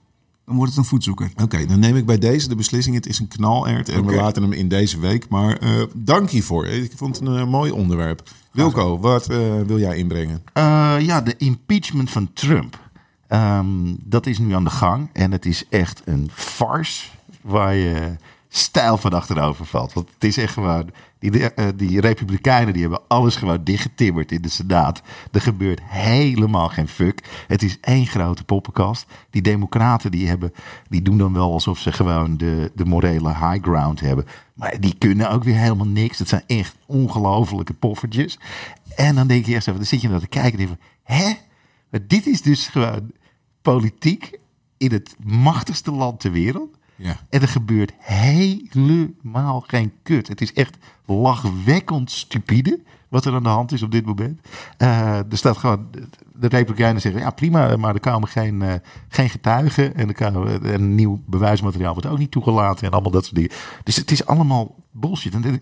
dan 0.50 0.58
wordt 0.58 0.74
het 0.74 0.84
een 0.84 0.90
voetzoeker. 0.90 1.30
Oké, 1.42 1.66
dan 1.66 1.78
neem 1.78 1.96
ik 1.96 2.06
bij 2.06 2.18
deze 2.18 2.48
de 2.48 2.54
beslissing. 2.54 2.94
Het 2.94 3.06
is 3.06 3.18
een 3.18 3.28
knalert 3.28 3.88
en 3.88 4.06
we 4.06 4.14
laten 4.14 4.42
hem 4.42 4.52
in 4.52 4.68
deze 4.68 5.00
week. 5.00 5.28
Maar 5.28 5.56
eh, 5.56 5.70
dank 5.94 6.30
hiervoor. 6.30 6.66
Ik 6.66 6.92
vond 6.96 7.18
het 7.18 7.28
een 7.28 7.36
eh, 7.36 7.46
mooi 7.46 7.70
onderwerp. 7.70 8.22
Wilco, 8.50 8.98
wat 8.98 9.28
eh, 9.28 9.38
wil 9.66 9.78
jij 9.78 9.96
inbrengen? 9.96 10.42
Ja, 11.04 11.20
de 11.20 11.34
impeachment 11.36 12.10
van 12.10 12.32
Trump. 12.32 12.78
Ehm, 13.26 13.66
dat 13.98 14.26
is 14.26 14.38
nu 14.38 14.54
aan 14.54 14.64
de 14.64 14.70
gang. 14.70 15.08
En 15.12 15.32
het 15.32 15.46
is 15.46 15.64
echt 15.68 16.02
een 16.04 16.30
farce 16.32 17.06
waar 17.40 17.74
je 17.74 18.16
stijl 18.52 18.96
van 18.96 19.12
achterover 19.12 19.66
valt. 19.66 19.92
Want 19.92 20.08
het 20.14 20.24
is 20.24 20.36
echt 20.36 20.52
gewoon... 20.52 20.90
Die, 21.18 21.52
eh, 21.52 21.66
die 21.76 22.00
republikeinen 22.00 22.72
die 22.72 22.82
hebben 22.82 23.00
alles 23.08 23.36
gewoon 23.36 23.64
dichtgetimmerd 23.64 24.32
in 24.32 24.42
de 24.42 24.48
Senaat. 24.48 25.02
Er 25.32 25.40
gebeurt 25.40 25.80
helemaal 25.82 26.68
geen 26.68 26.88
fuck. 26.88 27.44
Het 27.46 27.62
is 27.62 27.80
één 27.80 28.06
grote 28.06 28.44
poppenkast. 28.44 29.06
Die 29.30 29.42
democraten 29.42 30.10
die, 30.10 30.28
hebben, 30.28 30.52
die 30.88 31.02
doen 31.02 31.18
dan 31.18 31.32
wel 31.32 31.52
alsof 31.52 31.78
ze 31.78 31.92
gewoon 31.92 32.36
de, 32.36 32.72
de 32.74 32.84
morele 32.84 33.28
high 33.28 33.62
ground 33.62 34.00
hebben. 34.00 34.26
Maar 34.54 34.80
die 34.80 34.94
kunnen 34.98 35.30
ook 35.30 35.44
weer 35.44 35.56
helemaal 35.56 35.86
niks. 35.86 36.18
Het 36.18 36.28
zijn 36.28 36.44
echt 36.46 36.76
ongelofelijke 36.86 37.74
poffertjes. 37.74 38.38
En 38.96 39.14
dan 39.14 39.26
denk 39.26 39.46
je 39.46 39.54
echt 39.54 39.64
zo, 39.64 39.72
dan 39.72 39.84
zit 39.84 40.00
je 40.00 40.08
naar 40.08 40.20
te 40.20 40.26
kijken 40.26 40.58
en 40.58 40.66
denk 40.66 40.70
je 40.70 41.14
hè? 41.14 41.32
Maar 41.90 42.06
dit 42.06 42.26
is 42.26 42.42
dus 42.42 42.68
gewoon 42.68 43.12
politiek 43.62 44.38
in 44.76 44.92
het 44.92 45.16
machtigste 45.24 45.90
land 45.90 46.20
ter 46.20 46.32
wereld. 46.32 46.78
Ja. 47.02 47.16
En 47.28 47.40
er 47.40 47.48
gebeurt 47.48 47.92
helemaal 47.98 49.60
geen 49.60 49.92
kut. 50.02 50.28
Het 50.28 50.40
is 50.40 50.52
echt 50.52 50.78
lachwekkend 51.06 52.10
stupide 52.10 52.80
wat 53.08 53.24
er 53.24 53.34
aan 53.34 53.42
de 53.42 53.48
hand 53.48 53.72
is 53.72 53.82
op 53.82 53.90
dit 53.90 54.06
moment. 54.06 54.40
Eh, 54.76 55.16
er 55.16 55.36
staat 55.36 55.56
gewoon, 55.56 55.86
de 56.34 56.46
Republikeinen 56.48 57.00
zeggen, 57.00 57.20
ja 57.20 57.30
prima, 57.30 57.76
maar 57.76 57.94
er 57.94 58.00
komen 58.00 58.28
geen, 58.28 58.62
eh, 58.62 58.74
geen 59.08 59.30
getuigen. 59.30 59.94
En, 59.94 60.08
er 60.08 60.14
komen, 60.14 60.64
en 60.64 60.94
nieuw 60.94 61.20
bewijsmateriaal 61.26 61.92
wordt 61.92 62.08
ook 62.08 62.18
niet 62.18 62.30
toegelaten 62.30 62.86
en 62.86 62.92
allemaal 62.92 63.10
dat 63.10 63.24
soort 63.24 63.36
dingen. 63.36 63.50
Dus 63.84 63.96
het 63.96 64.10
is 64.10 64.26
allemaal 64.26 64.74
bullshit. 64.90 65.34
En, 65.34 65.60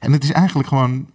en 0.00 0.12
het 0.12 0.24
is 0.24 0.32
eigenlijk 0.32 0.68
gewoon 0.68 1.06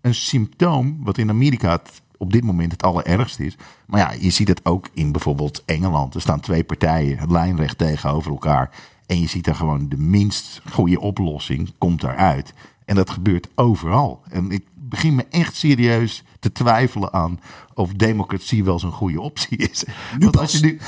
een 0.00 0.14
symptoom 0.14 0.98
wat 1.02 1.18
in 1.18 1.30
Amerika 1.30 1.80
op 2.16 2.32
dit 2.32 2.44
moment 2.44 2.72
het 2.72 2.82
allerergste 2.82 3.46
is. 3.46 3.56
Maar 3.86 4.00
ja, 4.00 4.12
je 4.20 4.30
ziet 4.30 4.48
het 4.48 4.64
ook 4.64 4.88
in 4.94 5.12
bijvoorbeeld 5.12 5.62
Engeland. 5.64 6.14
Er 6.14 6.20
staan 6.20 6.40
twee 6.40 6.64
partijen 6.64 7.32
lijnrecht 7.32 7.78
tegenover 7.78 8.30
elkaar. 8.30 8.70
En 9.10 9.20
je 9.20 9.28
ziet 9.28 9.44
daar 9.44 9.54
gewoon 9.54 9.88
de 9.88 9.96
minst 9.96 10.62
goede 10.70 11.00
oplossing 11.00 11.72
komt 11.78 12.00
daaruit. 12.00 12.54
En 12.84 12.94
dat 12.94 13.10
gebeurt 13.10 13.48
overal. 13.54 14.22
En 14.28 14.50
ik 14.50 14.64
begin 14.74 15.14
me 15.14 15.24
echt 15.30 15.56
serieus 15.56 16.24
te 16.40 16.52
twijfelen 16.52 17.12
aan 17.12 17.40
of 17.74 17.92
democratie 17.92 18.64
wel 18.64 18.78
zo'n 18.78 18.92
goede 18.92 19.20
optie 19.20 19.58
is. 19.70 19.84
Want 20.18 20.38
als 20.38 20.52
je, 20.52 20.60
nu, 20.60 20.78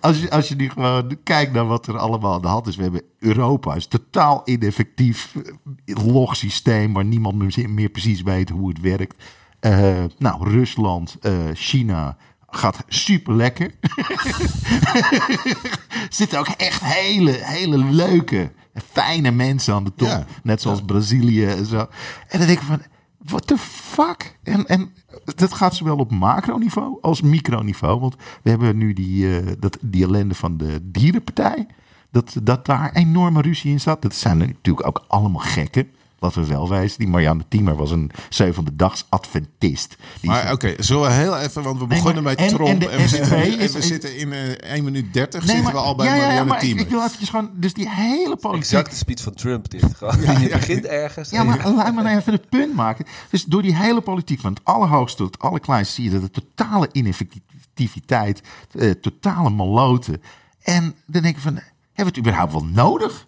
als, 0.00 0.20
je, 0.20 0.30
als 0.30 0.48
je 0.48 0.54
nu 0.54 0.68
gewoon 0.68 1.16
kijkt 1.22 1.52
naar 1.52 1.66
wat 1.66 1.86
er 1.86 1.98
allemaal 1.98 2.34
aan 2.34 2.42
de 2.42 2.48
hand 2.48 2.66
is. 2.66 2.76
We 2.76 2.82
hebben 2.82 3.02
Europa, 3.18 3.74
is 3.74 3.86
totaal 3.86 4.42
ineffectief 4.44 5.34
eh, 5.84 5.96
logsysteem 6.06 6.92
waar 6.92 7.04
niemand 7.04 7.36
meer, 7.36 7.70
meer 7.70 7.88
precies 7.88 8.22
weet 8.22 8.48
hoe 8.48 8.68
het 8.68 8.80
werkt. 8.80 9.22
Eh, 9.60 10.04
nou, 10.18 10.50
Rusland, 10.50 11.16
eh, 11.20 11.32
China 11.52 12.16
gaat 12.54 12.84
super 12.88 13.34
lekker. 13.34 13.70
Zitten 16.08 16.38
ook 16.38 16.48
echt 16.48 16.84
hele, 16.84 17.30
hele 17.30 17.78
leuke, 17.78 18.52
fijne 18.92 19.30
mensen 19.30 19.74
aan 19.74 19.84
de 19.84 19.92
top. 19.96 20.08
Ja. 20.08 20.26
Net 20.42 20.62
zoals 20.62 20.82
Brazilië 20.82 21.44
en 21.44 21.66
zo. 21.66 21.78
En 22.28 22.38
dan 22.38 22.46
denk 22.46 22.58
ik 22.60 22.66
van, 22.66 22.82
what 23.18 23.46
the 23.46 23.58
fuck? 23.58 24.38
En, 24.42 24.66
en 24.66 24.92
dat 25.24 25.54
gaat 25.54 25.74
zowel 25.74 25.96
op 25.96 26.10
macroniveau 26.10 26.98
als 27.00 27.20
microniveau. 27.20 28.00
Want 28.00 28.16
we 28.42 28.50
hebben 28.50 28.76
nu 28.76 28.92
die, 28.92 29.38
eh, 29.38 29.52
dat, 29.58 29.78
die 29.80 30.04
ellende 30.04 30.34
van 30.34 30.56
de 30.56 30.78
dierenpartij. 30.82 31.66
Dat, 32.10 32.36
dat 32.42 32.66
daar 32.66 32.92
enorme 32.92 33.40
ruzie 33.40 33.70
in 33.70 33.80
zat. 33.80 34.02
Dat 34.02 34.14
zijn 34.14 34.38
natuurlijk 34.38 34.86
ook 34.86 35.04
allemaal 35.08 35.42
gekken. 35.42 35.90
Laten 36.24 36.42
we 36.42 36.48
wel 36.48 36.68
wijzen. 36.68 36.98
Die 36.98 37.08
Marianne 37.08 37.44
Tiemer 37.48 37.76
was 37.76 37.90
een 37.90 38.10
zevende 38.28 38.76
dags 38.76 39.06
adventist. 39.08 39.96
Die 40.20 40.30
Maar 40.30 40.52
oké, 40.52 40.74
zullen 40.78 41.02
we 41.08 41.12
heel 41.12 41.36
even, 41.38 41.62
want 41.62 41.78
we 41.78 41.86
Nee, 41.86 41.98
begonnen 41.98 42.22
maar- 42.22 42.34
bij 42.34 42.44
en- 42.46 42.54
Trump 42.54 42.68
en 42.68 42.74
en, 42.90 42.96
de 42.96 43.02
we, 43.02 43.08
SP 43.08 43.16
zitten, 43.16 43.36
en 43.42 43.58
is- 43.58 43.72
we 43.72 43.82
zitten 43.82 44.16
in 44.16 44.32
eh 44.32 44.72
1 44.74 44.84
minuut 44.84 45.12
30 45.12 45.40
Nee, 45.40 45.48
zitten 45.56 45.64
maar- 45.64 45.82
we 45.82 45.88
al 45.88 45.94
bij 45.94 46.06
ja, 46.06 46.12
ja, 46.14 46.20
ja, 46.20 46.26
Marianne 46.26 46.50
maar 46.52 46.64
ik, 46.64 46.80
ik 46.80 46.88
wil 46.88 47.04
eventjes 47.04 47.28
gewoon... 47.28 47.50
Dus 47.54 47.72
die 47.74 47.90
hele 47.90 48.36
politiek... 48.36 48.62
Exact 48.64 48.90
de 48.90 48.96
speech 48.96 49.20
van 49.22 49.34
Trump 49.34 49.70
dit. 49.70 49.84
Gewoon. 49.96 50.40
je 50.40 50.48
begint 50.48 50.84
ergens. 50.84 51.30
Ja, 51.30 51.44
maar 51.44 51.70
laat 51.74 51.94
me 51.94 52.02
nou 52.02 52.16
even 52.18 52.32
het 52.32 52.48
punt 52.48 52.74
maken. 52.74 53.06
Dus 53.30 53.44
door 53.44 53.62
die 53.62 53.76
hele 53.76 54.00
politiek, 54.00 54.40
van 54.40 54.52
het 54.52 54.60
allerhoogste 54.64 55.16
tot 55.22 55.32
het 55.34 55.42
allerkleinste, 55.42 55.94
zie 55.94 56.04
je 56.04 56.10
dat 56.20 56.34
de 56.34 56.42
totale 56.54 56.88
ineffectiviteit, 56.92 58.42
eh, 58.78 58.90
totale 58.90 59.50
maloten. 59.50 60.22
En 60.62 60.94
dan 61.06 61.22
denk 61.22 61.36
ik 61.36 61.42
van, 61.42 61.54
hebben 61.54 61.70
we 61.94 62.02
het 62.04 62.18
überhaupt 62.18 62.52
wel 62.52 62.64
nodig? 62.64 63.26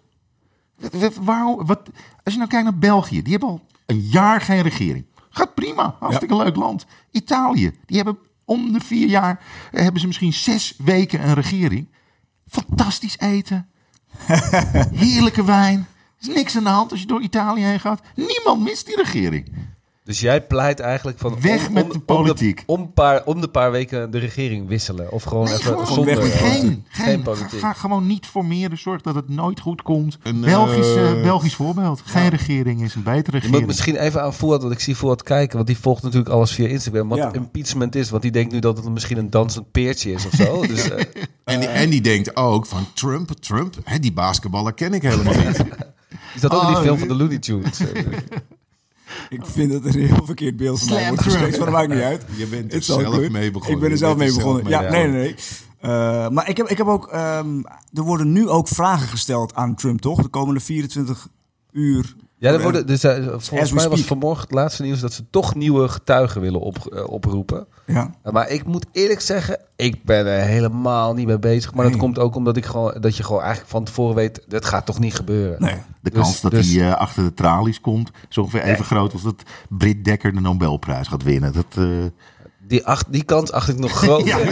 Waarom, 1.21 1.65
wat, 1.65 1.89
als 2.23 2.33
je 2.33 2.39
nou 2.39 2.49
kijkt 2.49 2.65
naar 2.65 2.77
België, 2.77 3.21
die 3.21 3.31
hebben 3.31 3.49
al 3.49 3.61
een 3.85 3.99
jaar 3.99 4.41
geen 4.41 4.61
regering. 4.61 5.05
Gaat 5.29 5.53
prima, 5.53 5.95
hartstikke 5.99 6.35
leuk 6.35 6.55
land. 6.55 6.85
Italië, 7.11 7.71
die 7.85 7.97
hebben 7.97 8.17
om 8.45 8.73
de 8.73 8.79
vier 8.79 9.07
jaar, 9.07 9.39
eh, 9.71 9.81
hebben 9.83 10.01
ze 10.01 10.07
misschien 10.07 10.33
zes 10.33 10.73
weken 10.77 11.27
een 11.27 11.33
regering. 11.33 11.89
Fantastisch 12.47 13.19
eten. 13.19 13.69
Heerlijke 15.03 15.43
wijn. 15.43 15.87
Er 16.19 16.29
is 16.29 16.35
niks 16.35 16.57
aan 16.57 16.63
de 16.63 16.69
hand 16.69 16.91
als 16.91 16.99
je 16.99 17.07
door 17.07 17.21
Italië 17.21 17.63
heen 17.63 17.79
gaat. 17.79 18.01
Niemand 18.15 18.63
mist 18.63 18.85
die 18.85 18.95
regering. 18.95 19.51
Dus 20.07 20.19
jij 20.19 20.41
pleit 20.41 20.79
eigenlijk 20.79 21.19
van... 21.19 21.41
Weg 21.41 21.71
met 21.71 21.91
de 21.91 21.99
politiek. 21.99 22.63
Om, 22.65 22.81
de, 22.81 22.87
paar, 22.87 23.25
om 23.25 23.41
de 23.41 23.47
paar 23.47 23.71
weken 23.71 24.11
de 24.11 24.17
regering 24.17 24.67
wisselen. 24.67 25.11
Of 25.11 25.23
gewoon 25.23 25.43
Nee, 25.45 25.53
even 25.53 25.65
gewoon 25.65 25.85
zonder... 25.87 26.15
weg 26.15 26.23
met 26.23 26.33
Geen, 26.33 26.61
geen 26.61 27.05
geen, 27.05 27.21
politiek. 27.21 27.59
Ga 27.59 27.73
gewoon 27.73 28.07
niet 28.07 28.25
formeren. 28.25 28.77
Zorg 28.77 29.01
dat 29.01 29.15
het 29.15 29.29
nooit 29.29 29.59
goed 29.59 29.81
komt. 29.81 30.17
Een, 30.23 30.41
Belgisch, 30.41 30.95
eh, 30.95 31.11
eh, 31.11 31.21
Belgisch 31.21 31.55
voorbeeld. 31.55 32.01
Geen 32.05 32.29
regering 32.29 32.81
is 32.81 32.95
een 32.95 33.03
betere 33.03 33.21
Je 33.21 33.31
moet 33.31 33.41
regering. 33.41 33.65
misschien 33.67 33.95
even 33.95 34.21
aan 34.21 34.33
Voort, 34.33 34.61
want 34.61 34.73
ik 34.73 34.79
zie 34.79 34.95
Voort 34.97 35.23
kijken, 35.23 35.55
want 35.55 35.67
die 35.67 35.77
volgt 35.77 36.03
natuurlijk 36.03 36.29
alles 36.31 36.51
via 36.51 36.67
Instagram. 36.67 37.07
Wat 37.09 37.17
Ja. 37.17 37.33
impeachment 37.33 37.95
is, 37.95 38.09
want 38.09 38.21
die 38.21 38.31
denkt 38.31 38.51
nu 38.51 38.59
dat 38.59 38.77
het 38.77 38.89
misschien 38.89 39.17
een 39.17 39.29
dansend 39.29 39.71
peertje 39.71 40.11
is 40.11 40.25
of 40.25 40.33
zo. 40.33 40.61
Dus, 40.67 40.89
eh, 40.89 41.05
En 41.43 41.59
die, 41.59 41.69
en 41.69 41.89
die 41.89 42.01
denkt 42.01 42.35
ook 42.35 42.65
van 42.65 42.85
Trump, 42.93 43.31
Trump, 43.31 43.75
hè, 43.83 43.99
die 43.99 44.13
basketballer 44.13 44.73
ken 44.73 44.93
ik 44.93 45.01
helemaal 45.01 45.33
niet. 45.33 45.63
is 46.35 46.41
dat 46.41 46.51
ook 46.53 46.61
in 46.61 46.67
die 46.67 46.75
Oh, 46.75 46.81
film 46.81 46.97
van 46.97 47.07
de 47.07 47.15
Looney 47.15 47.37
Tunes? 47.39 47.79
Ik 49.29 49.45
vind 49.45 49.71
dat 49.71 49.85
er 49.85 49.95
een 49.95 50.07
heel 50.07 50.25
verkeerd 50.25 50.57
beeld 50.57 50.79
van 50.79 50.93
mij 50.93 51.07
wordt 51.07 51.21
Trump. 51.21 51.35
geschetst, 51.37 51.57
maar 51.59 51.71
dat 51.71 51.75
maakt 51.79 51.93
niet 51.93 52.03
uit. 52.13 52.25
Je 52.35 52.45
bent 52.47 52.73
er 52.73 52.83
zelf 52.83 53.03
good. 53.03 53.29
mee 53.29 53.51
begonnen. 53.51 53.75
Ik 53.75 53.81
ben 53.81 53.91
er 53.91 53.97
zelf 53.97 54.17
mee 54.17 54.27
zelf 54.27 54.37
begonnen. 54.37 54.63
mee 54.63 54.73
ja, 54.73 54.81
nee, 54.81 55.07
nee, 55.07 55.11
nee. 55.21 55.35
Eh, 55.79 56.29
maar 56.29 56.49
ik 56.49 56.57
heb, 56.57 56.67
ik 56.67 56.77
heb 56.77 56.87
ook... 56.87 57.07
ehm, 57.07 57.61
er 57.93 58.03
worden 58.03 58.31
nu 58.31 58.49
ook 58.49 58.67
vragen 58.67 59.07
gesteld 59.07 59.55
aan 59.55 59.75
Trump, 59.75 60.01
toch? 60.01 60.21
De 60.21 60.27
komende 60.27 60.59
24 60.59 61.27
uur. 61.71 62.15
Ja, 62.39 62.51
er 62.51 62.61
worden, 62.61 62.87
dus, 62.87 63.03
eh, 63.03 63.25
volgens 63.37 63.71
mij 63.71 63.89
was 63.89 64.01
vanmorgen 64.01 64.41
het 64.43 64.51
laatste 64.51 64.83
nieuws 64.83 64.99
dat 64.99 65.13
ze 65.13 65.23
toch 65.29 65.55
nieuwe 65.55 65.87
getuigen 65.87 66.41
willen 66.41 66.59
op, 66.59 66.77
eh, 66.93 67.03
oproepen. 67.09 67.67
Ja. 67.85 68.11
Uh, 68.25 68.31
Maar 68.33 68.49
ik 68.49 68.65
moet 68.65 68.85
eerlijk 68.91 69.21
zeggen, 69.21 69.59
ik 69.75 70.03
ben 70.03 70.25
er 70.27 70.41
helemaal 70.45 71.13
niet 71.13 71.25
mee 71.27 71.39
bezig. 71.39 71.73
Maar 71.73 71.89
dat 71.89 71.97
komt 71.97 72.19
ook 72.19 72.35
omdat 72.35 72.57
ik 72.57 72.65
gewoon, 72.65 72.95
dat 72.99 73.17
je 73.17 73.23
gewoon 73.23 73.41
eigenlijk 73.41 73.69
van 73.71 73.83
tevoren 73.83 74.15
weet, 74.15 74.43
dat 74.47 74.65
gaat 74.65 74.85
toch 74.85 74.99
niet 74.99 75.15
gebeuren. 75.15 75.61
Nee. 75.61 75.75
De 76.01 76.09
Dus- 76.09 76.21
kans 76.21 76.41
dat 76.41 76.51
dus- 76.51 76.73
hij 76.73 76.87
eh, 76.89 76.95
achter 76.95 77.23
de 77.23 77.33
tralies 77.33 77.81
komt, 77.81 78.11
is 78.29 78.37
ongeveer 78.37 78.61
even 78.63 78.85
groot 78.85 79.13
als 79.13 79.23
dat 79.23 79.43
Britt 79.69 80.05
Dekker 80.05 80.33
de 80.33 80.41
Nobelprijs 80.41 81.07
gaat 81.07 81.23
winnen. 81.23 81.53
Dat, 81.53 81.85
Die, 82.67 82.85
acht, 82.85 83.05
die 83.09 83.23
kans 83.23 83.51
acht 83.51 83.69
ik 83.69 83.77
nog 83.79 83.91
groot. 84.01 84.25
Ja. 84.25 84.37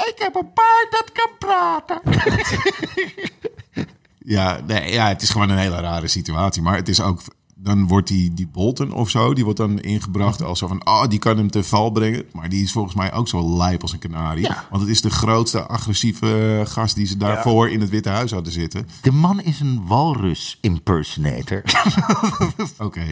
Ik 0.00 0.14
heb 0.16 0.34
een 0.34 0.52
paard 0.52 0.86
dat 0.90 1.12
kan 1.12 1.30
praten. 1.38 2.00
Ja, 4.24 4.60
nee, 4.66 4.92
ja, 4.92 5.08
het 5.08 5.22
is 5.22 5.30
gewoon 5.30 5.50
een 5.50 5.58
hele 5.58 5.80
rare 5.80 6.08
situatie. 6.08 6.62
Maar 6.62 6.76
het 6.76 6.88
is 6.88 7.00
ook, 7.00 7.20
dan 7.54 7.86
wordt 7.86 8.08
die, 8.08 8.34
die 8.34 8.48
Bolton 8.48 8.92
of 8.92 9.10
zo, 9.10 9.34
die 9.34 9.44
wordt 9.44 9.58
dan 9.58 9.80
ingebracht 9.80 10.42
als 10.42 10.58
zo 10.58 10.66
van, 10.66 10.86
oh, 10.86 11.06
die 11.06 11.18
kan 11.18 11.36
hem 11.36 11.50
te 11.50 11.62
val 11.62 11.90
brengen. 11.90 12.24
Maar 12.32 12.48
die 12.48 12.62
is 12.62 12.72
volgens 12.72 12.94
mij 12.94 13.12
ook 13.12 13.28
zo 13.28 13.56
lijp 13.56 13.82
als 13.82 13.92
een 13.92 13.98
kanarie. 13.98 14.42
Ja. 14.44 14.66
Want 14.70 14.82
het 14.82 14.90
is 14.90 15.00
de 15.00 15.10
grootste 15.10 15.66
agressieve 15.66 16.58
eh, 16.60 16.72
gast 16.72 16.94
die 16.94 17.06
ze 17.06 17.16
daarvoor 17.16 17.70
in 17.70 17.80
het 17.80 17.88
Witte 17.90 18.08
Huis 18.08 18.30
hadden 18.30 18.52
zitten. 18.52 18.88
De 19.02 19.12
man 19.12 19.40
is 19.40 19.60
een 19.60 19.86
walrus 19.86 20.58
impersonator. 20.60 21.62
Oké. 22.78 23.04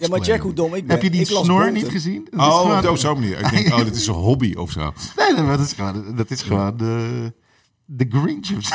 Ja, 0.00 0.08
maar 0.08 0.20
check 0.20 0.40
hoe 0.40 0.52
dom 0.52 0.74
ik 0.74 0.86
ben. 0.86 0.94
Heb 0.94 1.02
je 1.02 1.10
die 1.10 1.20
Ik 1.20 1.26
snor 1.26 1.72
niet 1.72 1.88
gezien? 1.88 2.28
Dat 2.30 2.40
Oh, 2.40 2.90
op 2.90 2.96
zo'n 2.96 3.14
manier. 3.14 3.40
Ik 3.40 3.50
denk, 3.50 3.66
oh, 3.66 3.84
dit 3.84 3.96
is 3.96 4.06
een 4.06 4.14
hobby 4.14 4.54
of 4.54 4.70
zo. 4.70 4.92
Nee, 5.16 5.46
dat 5.46 5.60
is 5.60 5.72
gewoon, 5.72 6.14
dat 6.16 6.30
is 6.30 6.42
gewoon 6.42 6.76
de, 6.76 7.32
de 7.86 8.06
Grinch 8.08 8.56
of 8.56 8.64
zo. 8.64 8.74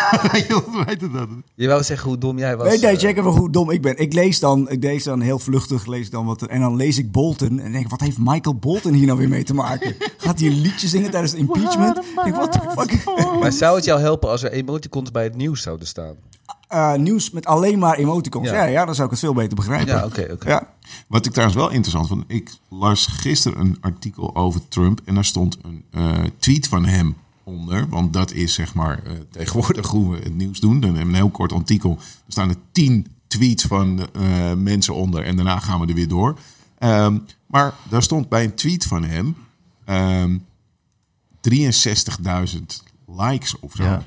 Hoe 0.72 0.84
heet 0.86 1.02
het 1.02 1.14
dan? 1.14 1.44
Je 1.56 1.68
wou 1.68 1.84
zeggen 1.84 2.10
hoe 2.10 2.18
dom 2.18 2.38
jij 2.38 2.58
was. 2.58 2.68
Nee, 2.68 2.80
nee, 2.80 2.92
eh, 2.92 3.00
check 3.00 3.18
even 3.18 3.32
hoe 3.32 3.52
dom 3.52 3.70
ik 3.70 3.82
ben. 3.82 3.98
Ik 3.98 4.14
lees 4.14 4.40
dan, 4.40 4.70
ik 4.70 4.84
lees 4.84 5.04
dan 5.04 5.22
heel 5.22 5.40
vluchtig, 5.40 5.86
lees 5.86 6.10
dan 6.10 6.26
wat, 6.26 6.42
en 6.42 6.60
dan 6.60 6.76
lees 6.76 6.98
ik 6.98 7.12
Bolton 7.12 7.60
en 7.60 7.72
denk, 7.72 7.90
wat 7.90 8.00
heeft 8.00 8.18
Michael 8.20 8.56
Bolton 8.56 8.94
hier 8.94 9.06
nou 9.06 9.18
weer 9.18 9.30
mee 9.30 9.44
te 9.44 9.54
maken? 9.54 9.96
Gaat 10.18 10.40
hij 10.40 10.50
een 10.50 10.62
liedje 10.62 10.88
zingen 10.88 11.12
tijdens 11.12 11.32
de 11.32 11.38
impeachment? 11.38 11.98
Ik 11.98 12.24
denk, 12.24 12.36
what 12.36 12.52
the 12.52 12.60
fuck? 12.78 13.04
Maar 13.40 13.52
zou 13.52 13.76
het 13.76 13.86
jou 13.86 14.00
helpen 14.00 14.30
als 14.30 14.44
er 14.44 14.52
emoticons 14.52 15.12
bij 15.12 15.24
het 15.24 15.36
nieuws 15.36 15.62
zouden 15.62 15.88
staan? 15.88 16.16
Eh, 16.68 16.94
nieuws 16.94 17.32
met 17.32 17.46
alleen 17.46 17.80
maar 17.80 17.98
emoticons. 17.98 18.50
Ja. 18.50 18.54
Ja. 18.54 18.64
Ja, 18.64 18.86
dan 18.86 18.96
zou 18.96 19.06
ik 19.06 19.12
het 19.12 19.24
veel 19.24 19.34
beter 19.34 19.56
begrijpen. 19.56 19.96
Ja, 19.96 20.06
oké, 20.06 20.28
oké. 20.32 20.50
Ja. 20.50 20.74
Wat 21.08 21.26
ik 21.26 21.32
trouwens 21.32 21.60
wel 21.60 21.70
interessant 21.70 22.08
vond. 22.08 22.24
Ik 22.28 22.52
las 22.70 23.06
gisteren 23.06 23.60
een 23.60 23.78
artikel 23.82 24.36
over 24.36 24.68
Trump. 24.68 25.02
En 25.06 25.16
daar 25.16 25.26
stond 25.26 25.58
een 25.62 25.84
eh, 25.92 26.18
tweet 26.38 26.68
van 26.68 26.86
hem 26.86 27.16
onder. 27.50 27.90
Want 27.90 28.14
dat 28.14 28.32
is 28.32 28.54
zeg 28.54 28.74
maar 28.74 29.04
eh, 29.04 29.12
tegenwoordig 29.32 29.88
hoe 29.88 30.12
we 30.12 30.18
het 30.24 30.36
nieuws 30.36 30.60
doen. 30.60 30.80
Dan 30.80 30.96
hebben 30.96 31.02
we 31.02 31.10
een 31.10 31.24
heel 31.24 31.30
kort 31.30 31.52
artikel. 31.52 31.92
Er 31.92 32.32
staan 32.32 32.50
er 32.50 32.56
tien 32.72 33.08
tweets 33.28 33.64
van 33.64 34.10
eh, 34.14 34.54
mensen 34.54 34.96
onder. 34.96 35.24
En 35.24 35.36
daarna 35.36 35.60
gaan 35.60 35.80
we 35.80 35.88
er 35.88 35.94
weer 35.94 36.08
door. 36.08 36.40
Ehm, 36.78 37.18
maar 37.46 37.74
daar 37.90 38.04
stond 38.04 38.30
bij 38.30 38.44
een 38.44 38.56
tweet 38.56 38.86
van 38.86 39.04
hem... 39.04 39.36
ehm 39.86 40.38
63.000 41.42 42.60
likes 43.08 43.60
of 43.60 43.74
zo. 43.74 43.84
Ja. 43.84 44.04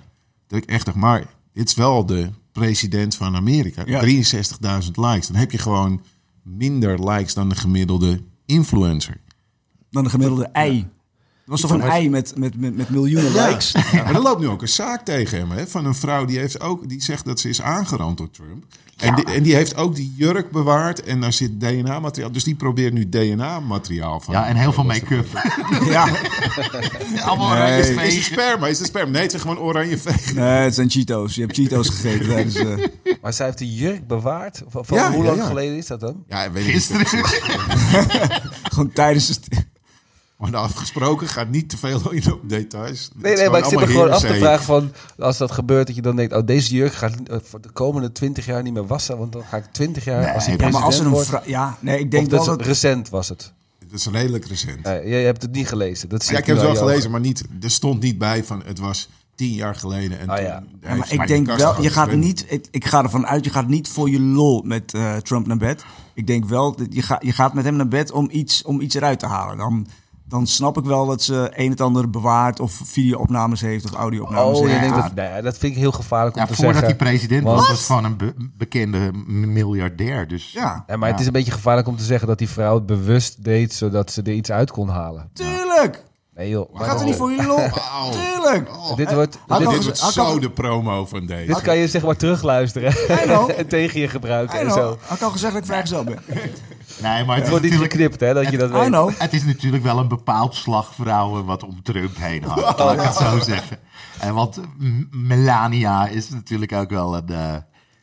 Dat 0.47 0.63
ik 0.63 0.69
echt 0.69 0.85
dacht, 0.85 0.97
maar 0.97 1.27
dit 1.53 1.69
is 1.69 1.75
wel 1.75 2.07
de 2.07 2.31
president 2.53 3.15
van 3.15 3.37
Amerika. 3.37 3.83
Ja. 3.87 4.03
63.000 4.05 4.91
likes. 4.93 5.27
Dan 5.27 5.37
heb 5.37 5.51
je 5.51 5.59
gewoon 5.59 6.03
minder 6.43 7.11
likes 7.11 7.35
dan 7.35 7.49
de 7.49 7.55
gemiddelde 7.55 8.23
influencer. 8.47 9.21
Dan 9.91 10.05
de 10.05 10.11
gemiddelde 10.11 10.45
ei. 10.47 10.89
Was 11.53 11.61
toch 11.61 11.71
een 11.71 11.83
ei 11.83 12.09
met, 12.11 12.33
met, 12.37 12.61
met, 12.61 12.77
met 12.77 12.91
miljoenen 12.91 13.33
likes? 13.33 13.73
Ja, 13.93 14.03
maar 14.05 14.15
er 14.15 14.23
loopt 14.23 14.41
nu 14.41 14.49
ook 14.49 14.63
een 14.63 14.69
zaak 14.69 15.05
tegen 15.05 15.39
hem 15.39 15.51
hè, 15.51 15.67
van 15.67 15.85
een 15.85 15.95
vrouw 15.95 16.25
die, 16.25 16.39
heeft 16.39 16.61
ook, 16.61 16.89
die 16.89 17.03
zegt 17.03 17.25
dat 17.25 17.41
ze 17.41 17.49
is 17.49 17.63
aangerand 17.63 18.19
door 18.19 18.31
Trump. 18.31 18.65
En, 18.97 19.15
die, 19.15 19.25
en 19.25 19.43
die 19.43 19.55
heeft 19.55 19.77
ook 19.77 19.95
die 19.95 20.15
jurk 20.17 20.51
bewaard 20.51 21.03
en 21.03 21.21
daar 21.21 21.33
zit 21.33 21.61
DNA-materiaal. 21.61 22.33
Dus 22.33 22.45
die 22.45 22.55
probeert 22.55 22.93
nu 22.93 23.09
DNA-materiaal 23.09 24.21
van. 24.21 24.35
Ja, 24.35 24.47
en 24.47 24.57
heel 24.57 24.73
veel 24.73 24.85
make-up. 24.85 25.27
Ja, 25.91 26.09
Allemaal 27.27 27.49
Nee. 27.49 27.57
oranje 27.57 27.79
Is 27.81 27.89
het 27.89 27.99
vegen. 27.99 28.23
sperma? 28.23 28.67
Is 28.67 28.79
het 28.79 28.87
sperma? 28.89 29.11
Nee, 29.11 29.23
het 29.23 29.35
is 29.35 29.41
gewoon 29.41 29.59
oranje 29.59 29.99
veeg. 29.99 30.35
nee, 30.35 30.45
het 30.45 30.75
zijn 30.75 30.91
Cheetos. 30.91 31.35
Je 31.35 31.41
hebt 31.41 31.55
Cheetos 31.57 31.89
gegeten 31.89 32.27
tijdens... 32.29 32.55
eh, 32.55 32.67
Maar 33.23 33.33
zij 33.33 33.47
heeft 33.47 33.59
de 33.59 33.75
jurk 33.75 34.07
bewaard. 34.07 34.63
Van, 34.69 34.85
van 34.85 34.97
Ja, 34.97 35.11
hoe 35.13 35.23
ja, 35.23 35.29
lang 35.29 35.41
ja. 35.41 35.47
geleden 35.47 35.77
is 35.77 35.87
dat 35.87 36.01
dan? 36.01 36.25
Ja, 36.29 36.51
weet 36.51 36.67
ik 36.67 36.73
Gisteren. 36.73 37.07
niet. 37.13 37.41
gewoon 38.63 38.93
tijdens 38.93 39.29
het... 39.29 39.49
Maar 40.51 40.61
afgesproken 40.61 41.29
gaat 41.29 41.49
niet 41.49 41.69
te 41.69 41.77
veel 41.77 42.11
in 42.11 42.33
op 42.33 42.49
details. 42.49 43.11
Het 43.15 43.23
Nee, 43.23 43.37
nee, 43.37 43.51
maar 43.51 43.59
ik 43.59 43.65
zit 43.65 43.73
me 43.75 43.79
allemaal 43.85 44.03
gewoon 44.03 44.15
af 44.15 44.21
te 44.21 44.35
vragen 44.35 44.65
van... 44.65 44.93
Als 45.19 45.39
dat 45.39 45.51
gebeurt, 45.51 45.87
dat 45.87 45.97
je 45.97 46.03
dan 46.03 46.17
denkt... 46.17 46.35
Oh, 46.35 46.47
deze 46.47 46.75
jurk 46.75 46.93
gaat 46.93 47.15
eh, 47.27 47.37
voor 47.43 47.61
de 47.61 47.71
komende 47.71 48.13
20 48.13 48.47
jaar 48.47 48.63
niet 48.63 48.73
meer 48.73 48.87
wassen. 48.87 49.19
Want 49.19 49.33
dan 49.33 49.43
ga 49.43 49.57
ik 49.57 49.65
20 49.73 50.05
jaar, 50.05 50.23
Nee, 50.23 50.33
als 50.35 50.47
hij 50.47 50.57
Ja, 50.59 50.69
maar 50.69 50.83
als 50.83 50.99
er 50.99 51.07
een 51.07 51.41
Ja, 51.47 51.77
nee, 51.81 51.99
ik 51.99 52.05
Of 52.05 52.11
denk 52.11 52.31
dat 52.31 52.45
dat... 52.45 52.63
recent 52.63 53.09
was 53.09 53.29
het. 53.29 53.53
Het 53.79 53.93
is 53.93 54.07
redelijk 54.07 54.47
recent. 54.47 54.87
Uh, 54.87 55.09
jij 55.09 55.25
hebt 55.25 55.43
het 55.43 55.53
niet 55.53 55.69
gelezen. 55.69 56.09
Dat 56.09 56.23
zie 56.23 56.33
ja, 56.33 56.39
ik 56.39 56.47
heb 56.47 56.57
het 56.57 56.65
wel 56.65 56.75
je 56.75 56.81
gelezen, 56.81 57.11
maar 57.11 57.21
niet, 57.21 57.45
er 57.63 57.71
stond 57.71 58.01
niet 58.01 58.19
bij 58.19 58.45
van 58.45 58.63
het 58.65 58.79
was 58.79 59.09
tien 59.35 59.53
jaar 59.53 59.75
geleden. 59.75 60.19
En 60.19 60.29
Ah, 60.29 60.43
ja. 60.43 60.63
maar 60.81 61.13
ik 61.13 61.27
denk 61.27 61.47
wel, 61.47 61.83
je 61.83 61.91
gaat 61.91 62.13
niet, 62.13 62.45
ik, 62.49 62.67
ik 62.71 62.85
ga 62.85 63.03
ervan 63.03 63.27
uit, 63.27 63.45
je 63.45 63.51
gaat 63.51 63.69
niet 63.69 63.89
voor 63.89 64.11
je 64.11 64.21
lol 64.21 64.63
met 64.65 64.95
eh, 64.95 65.17
Trump 65.17 65.47
naar 65.47 65.57
bed. 65.57 65.85
Ik 66.15 66.27
denk 66.27 66.45
wel, 66.45 66.77
dat 66.77 66.87
je, 66.91 67.03
gaat 67.03 67.25
je 67.25 67.33
gaat 67.33 67.55
met 67.55 67.65
hem 67.65 67.77
naar 67.77 67.89
bed 67.89 68.11
om 68.11 68.29
iets, 68.31 68.63
om 68.63 68.81
iets 68.81 68.95
eruit 68.95 69.19
te 69.19 69.27
halen. 69.27 69.57
Dan, 69.57 69.87
dan 70.33 70.47
snap 70.47 70.79
ik 70.79 70.85
wel 70.85 71.07
dat 71.07 71.23
ze 71.23 71.51
een 71.55 71.71
het 71.71 71.81
ander 71.81 72.11
bewaart 72.11 72.61
of 72.61 72.81
video-opnames 72.85 73.61
heeft 73.61 73.85
of 73.85 73.93
audio-opnames 73.93 74.59
Oh, 74.59 74.63
je 74.67 74.69
heeft. 74.69 74.81
denkt 74.81 74.97
Ja. 74.97 75.03
dat, 75.03 75.15
nee, 75.15 75.43
dat 75.43 75.59
vind 75.59 75.73
ik 75.73 75.79
heel 75.79 75.93
gevaarlijk 75.93 76.35
om 76.37 76.43
Ja, 76.43 76.49
te 76.49 76.55
voordat 76.55 76.75
zeggen. 76.75 76.97
hij 76.99 77.07
president 77.07 77.43
Want- 77.45 77.59
was, 77.59 77.69
was 77.69 77.87
gewoon 77.87 78.05
een 78.05 78.17
be- 78.17 78.35
bekende 78.57 79.11
miljardair. 79.27 80.29
Dus 80.29 80.53
Ja, 80.53 80.85
Ja, 80.87 80.97
maar 80.97 81.11
het 81.11 81.21
is 81.21 81.27
een 81.27 81.33
beetje 81.33 81.53
gevaarlijk 81.53 81.89
om 81.89 81.97
te 81.97 82.05
zeggen 82.05 82.29
dat 82.29 82.39
die 82.39 82.49
vrouw 82.49 82.75
het 82.75 82.87
bewust 82.87 83.45
deed 83.45 83.73
zodat 83.75 84.11
ze 84.13 84.23
er 84.23 84.33
iets 84.33 84.51
uit 84.51 84.71
kon 84.71 84.89
halen. 84.89 85.31
tuurlijk! 85.33 86.05
Nee 86.35 86.49
joh. 86.49 86.81
Gaat 86.81 87.01
er 87.01 87.07
niet 87.07 87.17
voor 87.17 87.31
je 87.31 87.47
lol? 87.47 87.57
Tuurlijk! 88.21 88.71
Dit 88.97 89.13
wordt, 89.15 89.39
Had 89.47 89.59
dit, 89.59 89.83
wordt 89.85 89.99
zo 89.99 90.39
de 90.39 90.51
promo 90.51 91.07
van 91.07 91.27
deze. 91.27 91.47
dit 91.47 91.61
kan 91.61 91.77
je 91.77 91.89
zeg 91.89 92.03
maar 92.05 92.17
terugluisteren 92.17 92.95
en 93.57 93.67
tegen 93.69 94.01
je 94.01 94.09
gebruiken 94.09 94.61
en 94.61 94.71
zo. 94.71 94.97
Had 95.07 95.17
ik 95.17 95.23
al 95.25 95.31
gezegd 95.31 95.53
dat 95.53 95.63
ik 95.63 95.69
vrijgezel 95.69 96.05
ben. 96.05 96.19
Nee, 97.03 97.25
maar 97.25 97.27
het 97.27 97.29
Het 97.35 97.43
is, 97.45 97.49
wordt 97.51 97.63
niet 97.65 97.73
natuurlijk, 97.73 97.93
geknipt 97.93 98.21
hè, 98.21 98.35
dat 98.35 98.51
je 98.51 98.59
dat 98.59 98.71
I 98.71 98.73
weet. 98.73 98.87
know. 98.87 99.11
het 99.19 99.33
is 99.33 99.45
natuurlijk 99.45 99.83
wel 99.83 99.99
een 99.99 100.09
bepaald 100.09 100.55
slag 100.55 100.95
vrouwen 100.95 101.45
wat 101.45 101.63
om 101.65 101.83
Trump 101.83 102.17
heen 102.17 102.45
hangt. 102.45 102.79
Laat 102.79 102.93
ik 102.93 103.01
het 103.01 103.15
zo 103.15 103.39
zeggen. 103.41 103.79
En 104.19 104.35
want 104.35 104.61
Melania 105.11 106.07
is 106.09 106.29
natuurlijk 106.29 106.73
ook 106.73 106.91
wel 106.91 107.17
een... 107.17 107.29
eh, 107.29 107.55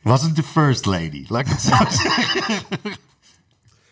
wasn't 0.04 0.36
the 0.36 0.44
first 0.44 0.86
lady, 0.86 1.26
laat 1.28 1.42
ik 1.42 1.48
het 1.48 1.62
zo 1.62 1.76
zeggen. 2.04 2.56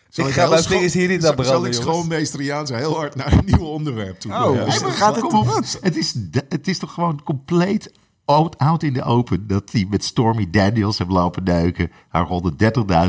Zal 0.08 0.24
Ik 0.24 0.30
ik 0.36 0.40
ga 0.42 0.56
scho- 0.56 0.78
hier 0.78 1.08
niet 1.08 1.20
zal- 1.20 1.30
aan 1.30 1.36
branden, 1.36 1.44
Zal 1.44 1.64
ik 1.66 1.72
schoonmeesteriaans 1.72 2.70
heel 2.70 2.96
hard 2.96 3.14
naar 3.14 3.32
een 3.32 3.44
nieuw 3.44 3.64
onderwerp 3.66 4.20
toe? 4.20 4.32
Oh, 4.34 4.54
Ja. 4.54 4.64
maar 4.64 4.74
gaat 4.74 5.14
het 5.16 5.32
op. 5.32 5.54
Het 5.80 5.96
is, 5.96 6.14
het 6.48 6.68
is 6.68 6.78
toch 6.78 6.92
gewoon 6.92 7.22
compleet 7.24 7.92
out, 8.28 8.58
out 8.58 8.82
in 8.82 8.92
de 8.92 9.02
open 9.02 9.46
dat 9.46 9.72
hij 9.72 9.86
met 9.90 10.04
Stormy 10.04 10.50
Daniels 10.50 10.98
heeft 10.98 11.10
lopen 11.10 11.44
duiken. 11.44 11.90
Haar 12.08 12.28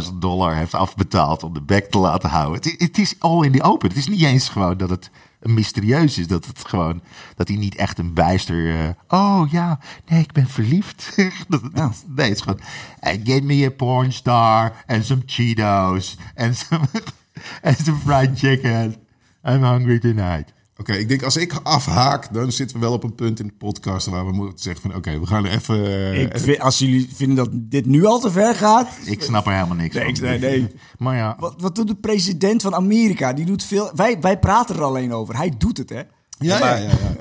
130.000 0.04 0.14
dollar 0.20 0.56
heeft 0.56 0.74
afbetaald 0.74 1.44
om 1.44 1.54
de 1.54 1.62
bek 1.62 1.92
te 1.92 1.98
laten 1.98 2.30
houden. 2.30 2.74
Het, 2.78 2.98
is 2.98 3.16
all 3.20 3.46
in 3.46 3.52
the 3.52 3.64
open. 3.64 3.88
Het 3.90 3.98
is 3.98 4.08
niet 4.08 4.24
eens 4.24 4.50
gewoon 4.50 4.78
dat 4.78 4.90
het 4.90 5.10
mysterieus 5.42 6.18
is. 6.18 6.28
Dat 6.28 6.46
het 6.46 6.68
gewoon, 6.68 7.02
dat 7.36 7.48
hij 7.48 7.58
niet 7.58 7.76
echt 7.76 7.98
een 7.98 8.14
bijster. 8.14 8.80
eh, 8.80 8.90
oh 9.08 9.52
ja, 9.52 9.80
nee, 10.08 10.22
ik 10.22 10.32
ben 10.32 10.48
verliefd. 10.48 11.14
dat, 11.48 11.62
Ja. 11.74 11.92
Nee, 12.08 12.28
het 12.30 12.36
is 12.38 12.42
gewoon. 12.42 12.60
"Hey, 13.00 13.22
Get 13.24 13.44
me 13.44 13.66
a 13.66 13.70
porn 13.70 14.12
star 14.14 14.84
and 14.88 15.06
some 15.06 15.22
Cheetos 15.26 16.18
and 16.36 16.56
some, 16.56 16.86
and 17.64 17.78
some 17.78 17.98
fried 17.98 18.40
chicken. 18.40 18.96
I'm 19.44 19.64
hungry 19.64 20.00
tonight. 20.00 20.54
Oké, 20.80 20.94
ik 20.94 21.08
denk 21.08 21.24
als 21.24 21.38
ik 21.38 21.54
afhaak, 21.64 22.34
dan 22.34 22.52
zitten 22.52 22.80
we 22.80 22.86
wel 22.86 22.94
op 22.94 23.04
een 23.04 23.16
punt 23.16 23.40
in 23.40 23.48
de 23.48 23.54
podcast 23.58 24.08
waar 24.08 24.26
we 24.26 24.32
moeten 24.32 24.60
zeggen 24.60 24.82
van 24.82 24.96
oké, 24.96 25.20
we 25.20 25.26
gaan 25.26 25.46
even... 25.46 25.86
eh, 25.86 26.22
Ik 26.22 26.38
vind, 26.40 26.60
als 26.60 26.80
jullie 26.80 27.10
vinden 27.14 27.36
dat 27.36 27.50
dit 27.54 27.86
nu 27.86 28.06
al 28.06 28.20
te 28.20 28.32
ver 28.32 28.56
gaat... 28.56 28.88
Ik 29.06 29.22
snap 29.24 29.46
er 29.46 29.54
helemaal 29.54 29.76
niks 29.76 29.96
Nee, 29.96 30.04
van. 30.04 30.14
ik- 30.14 30.22
nee, 30.22 30.40
nee. 30.40 30.68
Maar 30.98 31.16
ja, 31.16 31.36
Wat, 31.40 31.54
wat 31.62 31.76
doet 31.76 31.88
de 31.88 31.96
president 31.96 32.62
van 32.62 32.76
Amerika? 32.76 33.34
Die 33.34 33.46
doet 33.46 33.64
veel... 33.64 33.92
Wij, 33.96 34.20
wij 34.20 34.40
praten 34.40 34.76
er 34.76 34.84
alleen 34.84 35.14
over. 35.14 35.36
Hij 35.38 35.54
doet 35.58 35.78
het, 35.78 35.90
hè? 35.90 35.96
ja, 36.40 36.58
ja, 36.58 36.76
ja, 36.76 36.90
ja. 36.90 37.16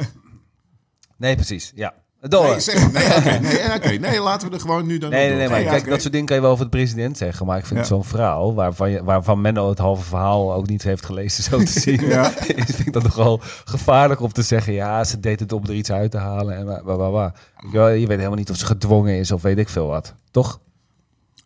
Nee, 1.17 1.35
precies. 1.35 1.73
Ja. 1.75 1.95
Door. 2.21 2.47
Nee, 2.47 2.61
zeg, 2.61 2.93
nee, 2.93 3.79
nee, 3.91 3.99
nee, 3.99 4.21
laten 4.21 4.49
we 4.49 4.55
er 4.55 4.61
gewoon 4.61 4.87
nu 4.87 4.99
dan 4.99 5.11
Nee, 5.11 5.29
nee, 5.29 5.37
nee, 5.39 5.49
maar 5.49 5.63
kijk, 5.63 5.89
dat 5.89 6.01
soort 6.01 6.13
dingen 6.13 6.27
kan 6.27 6.37
je 6.37 6.43
wel 6.43 6.51
over 6.51 6.65
de 6.65 6.71
president 6.71 7.17
zeggen. 7.19 7.47
Maar 7.47 7.59
ik 7.59 7.67
vind 7.67 7.81
Ja. 7.81 7.87
zo'n 7.87 8.05
vrouw, 8.05 8.55
waarvan, 8.55 8.91
je, 8.91 9.05
waarvan 9.05 9.41
Menno 9.41 9.69
het 9.69 9.79
halve 9.79 10.05
verhaal 10.05 10.55
ook 10.55 10.67
niet 10.69 10.83
heeft 10.83 11.05
gelezen, 11.05 11.43
zo 11.45 11.59
te 11.59 11.81
zien. 11.87 12.07
Ja. 12.09 12.31
vind 12.75 12.87
ik 12.87 12.93
dat 12.93 13.03
nogal 13.03 13.41
gevaarlijk 13.65 14.21
om 14.21 14.33
te 14.33 14.43
zeggen, 14.43 14.73
ja, 14.73 15.05
ze 15.05 15.21
deed 15.21 15.41
het 15.41 15.53
om 15.53 15.65
er 15.65 15.75
iets 15.75 15.93
uit 15.93 16.11
te 16.11 16.19
halen. 16.19 16.57
En 16.57 16.85
wa, 16.85 17.33
Je 17.73 17.79
weet 17.81 18.09
helemaal 18.09 18.35
niet 18.35 18.51
of 18.51 18.57
ze 18.57 18.67
gedwongen 18.67 19.19
is 19.19 19.31
of 19.33 19.43
weet 19.43 19.59
ik 19.59 19.69
veel 19.69 19.87
wat. 19.87 20.15
Toch? 20.31 20.61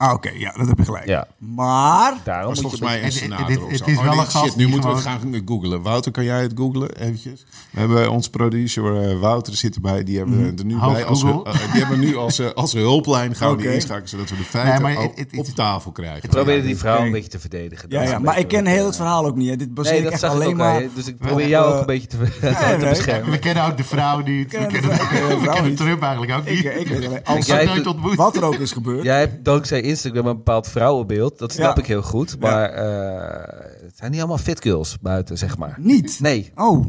Ah, 0.02 0.12
oké. 0.12 0.30
Ja, 0.34 0.52
dat 0.52 0.66
heb 0.68 0.78
je 0.78 0.84
gelijk. 0.84 1.06
Ja. 1.06 1.26
Maar... 1.38 2.14
Daarom 2.24 2.48
was 2.48 2.60
volgens 2.60 2.80
mij 2.80 2.98
een 2.98 3.04
het- 3.04 3.12
senator 3.12 3.64
of 3.64 3.70
het 3.70 3.78
zo. 3.78 3.84
is 3.84 3.96
Oh, 3.96 4.02
wel 4.04 4.12
een 4.12 4.18
gast 4.18 4.44
shit, 4.44 4.56
nu 4.56 4.68
moeten 4.68 4.88
we 4.90 4.94
het 4.96 5.04
gaan 5.04 5.42
googlen. 5.46 5.82
Wouter, 5.82 6.12
kan 6.12 6.24
jij 6.24 6.42
het 6.42 6.52
googlen 6.56 6.96
eventjes? 6.96 7.44
We 7.70 7.78
hebben 7.80 8.10
onze 8.10 8.30
producer 8.30 9.02
eh, 9.10 9.18
Wouter 9.20 9.56
zit 9.56 9.74
erbij. 9.74 10.04
Die 10.04 10.16
hebben 10.18 10.38
we 10.44 10.58
er 10.58 10.64
nu 10.64 10.76
Half 10.76 10.92
bij. 10.92 11.04
Als, 11.04 11.22
eh, 11.22 11.72
die 11.72 11.80
hebben 11.80 11.98
nu 11.98 12.16
als, 12.16 12.38
eh, 12.38 12.50
als 12.50 12.72
hulplijn 12.72 13.34
gaan 13.34 13.56
we 13.56 13.62
die 13.62 13.74
inschakelen, 13.74 14.08
zodat 14.08 14.28
we 14.30 14.36
de 14.36 14.42
feiten 14.44 14.82
Nee, 14.82 14.96
op 15.38 15.46
het- 15.46 15.54
tafel 15.54 15.92
krijgen. 15.92 16.22
Ik 16.22 16.30
probeer 16.30 16.62
die 16.62 16.76
vrouw 16.76 17.04
een 17.04 17.12
beetje 17.12 17.30
te 17.30 17.38
verdedigen. 17.38 17.86
Ja, 17.90 18.02
ja, 18.02 18.18
maar 18.18 18.38
ik 18.38 18.48
ken 18.48 18.66
heel 18.66 18.86
het 18.86 18.96
verhaal 18.96 19.26
ook 19.26 19.36
niet. 19.36 19.48
Hè. 19.48 19.56
Dit 19.56 19.74
baseer 19.74 19.92
Nee, 19.92 20.02
ik 20.02 20.10
echt 20.10 20.22
ik 20.22 20.28
alleen 20.30 20.56
maar... 20.56 20.82
Dus 20.94 21.06
ik 21.06 21.16
probeer 21.18 21.48
jou 21.48 21.72
ook 21.74 21.80
een 21.80 21.86
beetje 21.86 22.06
te, 22.08 22.16
beschermen. 22.90 23.30
we 23.30 23.38
kennen 23.38 23.64
ook 23.64 23.76
de 23.76 23.84
vrouw 23.84 24.18
niet. 24.20 24.50
We 24.52 24.66
kennen 24.66 25.70
ik. 25.70 25.76
Trump 25.76 26.02
eigenlijk 26.02 26.38
ook 26.38 26.44
niet. 26.48 26.64
Ik, 26.64 26.74
ik 26.74 27.46
hebt 27.46 27.64
nooit 27.66 27.86
ontmoet. 27.86 28.14
wat 28.14 28.36
er 28.36 28.44
ook 28.44 28.54
is 28.58 28.72
gebeurd. 28.72 29.02
Jij 29.04 29.18
hebt 29.18 29.44
dankzij 29.44 29.80
Instagram 29.92 30.26
een 30.26 30.36
bepaald 30.36 30.68
vrouwenbeeld. 30.68 31.38
Dat 31.38 31.52
snap 31.52 31.76
Ja. 31.76 31.82
ik 31.82 31.88
heel 31.88 32.02
goed. 32.02 32.38
Maar 32.40 32.68
eh, 32.70 33.82
het 33.84 33.96
zijn 33.96 34.10
niet 34.10 34.20
allemaal 34.20 34.38
fit 34.38 34.62
girls 34.62 34.98
buiten, 35.00 35.38
zeg 35.38 35.58
maar. 35.58 35.74
Niet? 35.78 36.18
Nee. 36.20 36.52
Oh. 36.54 36.86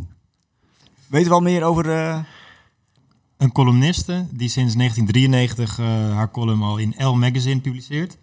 Weten 1.07 1.27
we 1.29 1.33
al 1.35 1.41
meer 1.41 1.63
over... 1.63 1.89
eh, 1.91 2.19
Een 3.37 3.51
columniste 3.51 4.13
die 4.31 4.49
sinds 4.49 4.75
1993 4.75 5.79
eh, 5.79 5.85
haar 6.15 6.31
column 6.31 6.63
al 6.63 6.77
in 6.77 6.93
Elle 6.97 7.15
Magazine 7.15 7.61
publiceert. 7.61 8.17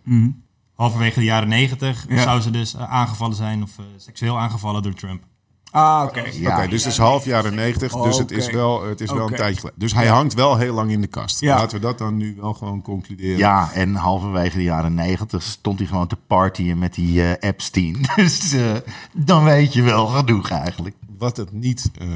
Halverwege 0.74 1.18
de 1.18 1.24
jaren 1.24 1.48
90 1.48 2.06
Ja. 2.08 2.22
zou 2.22 2.40
ze 2.40 2.50
dus 2.50 2.76
aangevallen 2.76 3.36
zijn 3.36 3.62
of 3.62 3.70
seksueel 3.96 4.38
aangevallen 4.38 4.82
door 4.82 4.94
Trump. 4.94 5.22
Ah, 5.70 6.04
oké. 6.08 6.22
Ja. 6.32 6.58
Oké, 6.58 6.68
dus 6.68 6.84
het 6.84 6.92
is 6.92 6.98
half 6.98 7.24
jaren 7.24 7.54
90, 7.54 7.92
dus 7.92 8.18
het 8.18 8.30
is 8.30 8.50
wel, 8.50 8.88
het 8.88 9.00
is 9.00 9.12
wel 9.12 9.26
een 9.26 9.34
tijdje 9.34 9.60
geleden. 9.60 9.80
Dus 9.80 9.94
hij 9.94 10.06
hangt 10.06 10.34
wel 10.34 10.56
heel 10.56 10.74
lang 10.74 10.90
in 10.90 11.00
de 11.00 11.06
kast. 11.06 11.40
Ja. 11.40 11.56
Laten 11.56 11.80
we 11.80 11.86
dat 11.86 11.98
dan 11.98 12.16
nu 12.16 12.36
wel 12.40 12.54
gewoon 12.54 12.82
concluderen. 12.82 13.36
Ja, 13.36 13.72
en 13.72 13.94
halverwege 13.94 14.56
de 14.56 14.62
jaren 14.62 14.94
negentig 14.94 15.42
stond 15.42 15.78
hij 15.78 15.88
gewoon 15.88 16.06
te 16.06 16.16
partyen 16.26 16.78
met 16.78 16.94
die 16.94 17.22
eh, 17.22 17.48
Epstein. 17.50 17.96
Dus 18.16 18.52
eh, 18.52 18.74
dan 19.12 19.44
weet 19.44 19.72
je 19.72 19.82
wel 19.82 20.06
genoeg 20.06 20.50
eigenlijk. 20.50 20.96
Wat 21.18 21.36
het 21.36 21.52
niet 21.52 21.90
eh, 21.98 22.08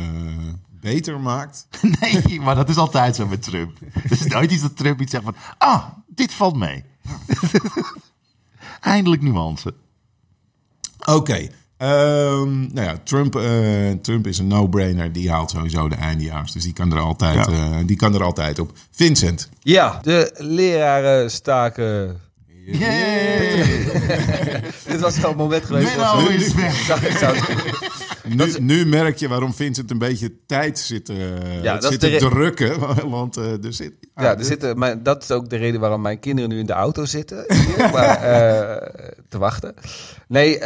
beter 0.80 1.20
maakt. 1.20 1.66
Nee, 2.00 2.40
maar 2.40 2.54
dat 2.54 2.68
is 2.68 2.76
altijd 2.76 3.16
zo 3.16 3.26
met 3.26 3.42
Trump. 3.42 3.78
Er 4.04 4.12
is 4.12 4.26
nooit 4.26 4.50
iets 4.50 4.62
dat 4.62 4.76
Trump 4.76 5.00
iets 5.00 5.10
zegt 5.10 5.24
van... 5.24 5.36
Ah, 5.58 5.84
dit 6.06 6.34
valt 6.34 6.56
mee. 6.56 6.84
Eindelijk 8.80 9.22
nuance. 9.22 9.74
Oké. 11.04 11.48
Ehm, 11.84 12.60
nou 12.72 12.86
ja, 12.86 12.94
Trump, 13.04 13.36
eh, 13.36 13.90
Trump 14.02 14.26
is 14.26 14.38
een 14.38 14.46
no-brainer. 14.46 15.12
Die 15.12 15.30
haalt 15.30 15.50
sowieso 15.50 15.88
de 15.88 15.94
eindejaars. 15.94 16.52
Dus 16.52 16.62
die 16.62 16.72
kan 16.72 16.92
er 16.92 16.98
altijd, 17.00 17.34
Ja. 17.34 17.46
eh, 17.52 17.86
die 17.86 17.96
kan 17.96 18.14
er 18.14 18.22
altijd 18.22 18.58
op. 18.58 18.72
Vincent. 18.90 19.48
Ja, 19.62 19.98
de 20.02 20.34
leraren 20.38 21.30
staken. 21.30 22.20
Dit 24.86 25.00
was 25.00 25.18
wel 25.18 25.30
een 25.30 25.36
moment 25.36 25.64
geweest. 25.64 25.96
Menno 25.96 26.14
was- 26.22 26.28
is 26.28 26.54
weg. 26.54 26.74
Zou- 26.86 27.00
zou- 27.18 27.36
Nu, 28.28 28.52
nu 28.60 28.86
merk 28.86 29.16
je 29.16 29.28
waarom 29.28 29.54
Vincent 29.54 29.90
een 29.90 29.98
beetje 29.98 30.32
tijd 30.46 30.78
zit, 30.78 31.08
eh, 31.08 31.62
Ja, 31.62 31.80
zit 31.80 32.00
te 32.00 32.16
drukken. 32.16 32.78
Want 33.10 33.36
eh, 33.36 33.64
er 33.64 33.72
zit... 33.72 33.92
Ja, 34.16 34.38
er 34.38 34.44
zitten, 34.44 34.78
maar 34.78 35.02
dat 35.02 35.22
is 35.22 35.30
ook 35.30 35.48
de 35.50 35.56
reden 35.56 35.80
waarom 35.80 36.00
mijn 36.00 36.18
kinderen 36.18 36.50
nu 36.50 36.58
in 36.58 36.66
de 36.66 36.72
auto 36.72 37.04
zitten. 37.04 37.44
hier, 37.48 37.90
maar, 37.92 38.16
eh, 38.22 38.88
te 39.28 39.38
wachten. 39.38 39.74
Nee, 40.28 40.58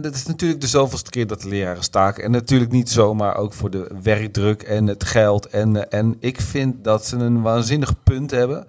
dat 0.00 0.14
is 0.14 0.26
natuurlijk 0.26 0.60
de 0.60 0.66
zoveelste 0.66 1.10
keer 1.10 1.26
dat 1.26 1.40
de 1.42 1.48
leraren 1.48 1.82
staken. 1.82 2.24
En 2.24 2.30
natuurlijk 2.30 2.70
niet 2.72 2.90
zomaar 2.90 3.36
ook 3.36 3.52
voor 3.52 3.70
de 3.70 3.90
werkdruk 4.02 4.62
en 4.62 4.86
het 4.86 5.04
geld. 5.04 5.46
En, 5.46 5.90
en 5.90 6.16
ik 6.20 6.40
vind 6.40 6.84
dat 6.84 7.06
ze 7.06 7.16
een 7.16 7.42
waanzinnig 7.42 8.02
punt 8.02 8.30
hebben. 8.30 8.66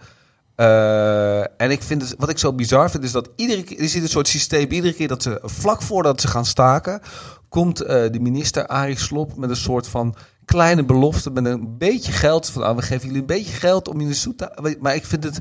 Eh, 0.62 1.39
en 1.39 1.71
ik 1.71 1.84
vind 1.84 2.02
het, 2.02 2.15
wat 2.17 2.30
ik 2.30 2.38
zo 2.38 2.54
bizar 2.54 2.91
vind, 2.91 3.04
is 3.04 3.12
dat 3.12 3.30
iedere 3.36 3.63
keer, 3.63 3.80
er 3.80 3.89
zit 3.89 4.02
een 4.02 4.10
soort 4.10 4.28
systeem, 4.28 4.71
iedere 4.71 4.93
keer 4.93 5.08
dat 5.08 5.24
ze, 5.24 5.39
vlak 5.43 5.82
voordat 5.82 6.21
ze 6.21 6.28
gaan 6.28 6.45
staken, 6.45 7.02
komt 7.50 7.82
eh, 7.82 8.12
de 8.12 8.19
minister 8.19 8.67
Arie 8.67 9.00
Slop 9.00 9.38
met 9.38 9.50
een 9.50 9.56
soort 9.56 9.88
van 9.88 10.15
kleine 10.45 10.86
belofte 10.86 11.32
met 11.32 11.45
een 11.45 11.78
beetje 11.78 12.12
geld. 12.12 12.50
Van, 12.50 12.63
ah, 12.63 12.76
we 12.76 12.82
geven 12.82 13.06
jullie 13.06 13.21
een 13.21 13.28
beetje 13.28 13.54
geld 13.54 13.88
om 13.88 14.02
je 14.02 14.08
de 14.08 14.13
zoet 14.13 14.38
te... 14.38 14.76
Maar 14.80 14.95
ik 14.95 15.06
vind 15.06 15.24
het... 15.24 15.39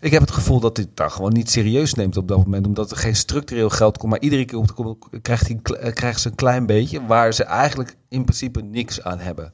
Ik 0.00 0.10
heb 0.12 0.20
het 0.20 0.30
gevoel 0.30 0.60
dat 0.60 0.76
dit 0.76 0.88
daar 0.94 1.10
gewoon 1.10 1.32
niet 1.32 1.50
serieus 1.50 1.94
neemt 1.94 2.16
op 2.16 2.28
dat 2.28 2.38
moment. 2.38 2.66
Omdat 2.66 2.90
er 2.90 2.96
geen 2.96 3.16
structureel 3.16 3.70
geld 3.70 3.98
komt. 3.98 4.10
Maar 4.12 4.20
iedere 4.20 4.44
keer 4.44 4.64
te 4.66 4.72
komen, 4.72 4.98
krijgt, 5.22 5.46
hij, 5.46 5.58
kle- 5.62 5.92
krijgen 5.92 6.20
ze 6.20 6.28
een 6.28 6.34
klein 6.34 6.66
beetje. 6.66 7.06
Waar 7.06 7.32
ze 7.34 7.44
eigenlijk 7.44 7.96
in 8.08 8.22
principe 8.24 8.62
niks 8.62 9.02
aan 9.02 9.18
hebben. 9.18 9.52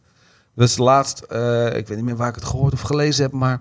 Dus 0.55 0.77
laatst, 0.79 1.21
eh, 1.21 1.67
ik 1.77 1.89
weet 1.89 1.97
niet 1.97 2.05
meer 2.07 2.17
waar 2.17 2.29
ik 2.29 2.35
het 2.35 2.45
gehoord 2.45 2.73
of 2.73 2.81
gelezen 2.81 3.23
heb. 3.23 3.33
Maar 3.33 3.61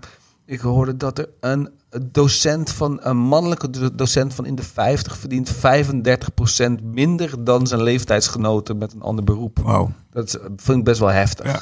ik 0.52 0.60
hoorde 0.60 0.98
dat 0.98 1.18
er 1.18 1.30
een 1.40 1.70
docent 2.12 2.70
van, 2.72 3.00
een 3.02 3.18
mannelijke 3.18 3.70
do- 3.70 3.96
docent 3.96 4.34
van 4.34 4.46
in 4.46 4.56
de 4.56 4.64
50 4.64 5.18
verdient 5.18 5.52
35% 5.52 6.84
minder 6.84 7.44
dan 7.44 7.68
zijn 7.68 7.84
leeftijdsgenoten 7.84 8.78
met 8.78 8.94
een 8.94 9.02
ander 9.02 9.24
beroep. 9.24 9.60
Wow. 9.64 9.90
Dat 10.12 10.26
is- 10.28 10.38
vind 10.56 10.78
ik 10.78 10.84
best 10.84 11.00
wel 11.00 11.10
heftig. 11.10 11.46
Ja. 11.46 11.62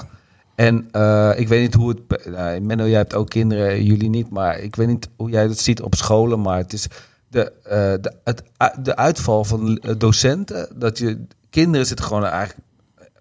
En 0.56 0.88
eh, 0.92 1.32
ik 1.40 1.48
weet 1.48 1.62
niet 1.62 1.74
hoe 1.74 1.90
het. 1.90 2.26
Nou, 2.26 2.60
Menno, 2.62 2.86
jij 2.88 2.98
hebt 2.98 3.14
ook 3.16 3.30
kinderen, 3.30 3.84
jullie 3.84 4.10
niet. 4.10 4.30
Maar 4.30 4.60
ik 4.60 4.76
weet 4.76 4.88
niet 4.88 5.10
hoe 5.16 5.30
jij 5.30 5.48
dat 5.48 5.58
ziet 5.60 5.82
op 5.82 5.96
scholen. 5.96 6.42
Maar 6.42 6.58
het 6.58 6.74
is 6.74 6.88
de, 7.28 7.52
eh, 7.64 7.94
de, 8.02 8.14
het, 8.24 8.44
de 8.84 8.96
uitval 8.96 9.44
van 9.44 9.78
eh, 9.78 9.96
docenten. 9.98 10.68
Dat 10.76 10.98
je 10.98 11.26
kinderen 11.50 11.86
zitten 11.88 12.06
gewoon 12.06 12.26
eigenlijk. 12.26 12.68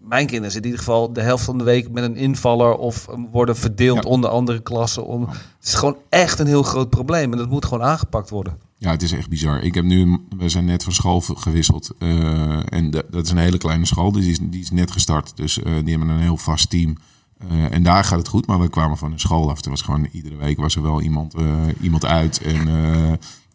Mijn 0.08 0.26
kinderen 0.26 0.52
zitten 0.52 0.70
in 0.70 0.76
ieder 0.76 0.78
geval 0.92 1.12
de 1.12 1.20
helft 1.20 1.44
van 1.44 1.58
de 1.58 1.64
week 1.64 1.90
met 1.90 2.04
een 2.04 2.16
invaller 2.16 2.76
of 2.76 3.06
worden 3.32 3.56
verdeeld 3.56 4.02
Ja. 4.04 4.10
onder 4.10 4.30
andere 4.30 4.60
klassen. 4.62 5.06
Om, 5.06 5.28
het 5.28 5.38
is 5.62 5.74
gewoon 5.74 5.96
echt 6.08 6.38
een 6.38 6.46
heel 6.46 6.62
groot 6.62 6.90
probleem 6.90 7.32
en 7.32 7.38
dat 7.38 7.50
moet 7.50 7.64
gewoon 7.64 7.84
aangepakt 7.88 8.30
worden. 8.30 8.58
Ja, 8.76 8.90
het 8.90 9.02
is 9.02 9.12
echt 9.12 9.28
bizar. 9.28 9.62
Ik 9.62 9.74
heb 9.74 9.84
nu, 9.84 10.18
we 10.36 10.48
zijn 10.48 10.64
net 10.64 10.84
van 10.84 10.92
school 10.92 11.20
gewisseld. 11.20 11.90
eh, 11.98 12.72
en 12.72 12.90
de- 12.90 13.06
dat 13.10 13.24
is 13.24 13.30
een 13.30 13.36
hele 13.38 13.58
kleine 13.58 13.86
school, 13.86 14.12
dus 14.12 14.22
die 14.22 14.30
is, 14.32 14.38
die 14.42 14.60
is 14.60 14.70
net 14.70 14.90
gestart. 14.90 15.32
Dus 15.36 15.62
eh, 15.62 15.72
die 15.84 15.90
hebben 15.96 16.08
een 16.08 16.20
heel 16.20 16.36
vast 16.36 16.70
team. 16.70 16.96
Eh, 17.38 17.72
en 17.74 17.82
daar 17.82 18.04
gaat 18.04 18.18
het 18.18 18.28
goed, 18.28 18.46
maar 18.46 18.60
we 18.60 18.68
kwamen 18.68 18.96
van 18.96 19.12
een 19.12 19.20
school 19.20 19.50
af. 19.50 19.64
Er 19.64 19.70
was 19.70 19.82
gewoon 19.82 20.08
iedere 20.12 20.36
week 20.36 20.58
was 20.58 20.76
er 20.76 20.82
wel 20.82 21.00
iemand, 21.02 21.34
iemand 21.80 22.04
uit. 22.04 22.40
En 22.42 22.68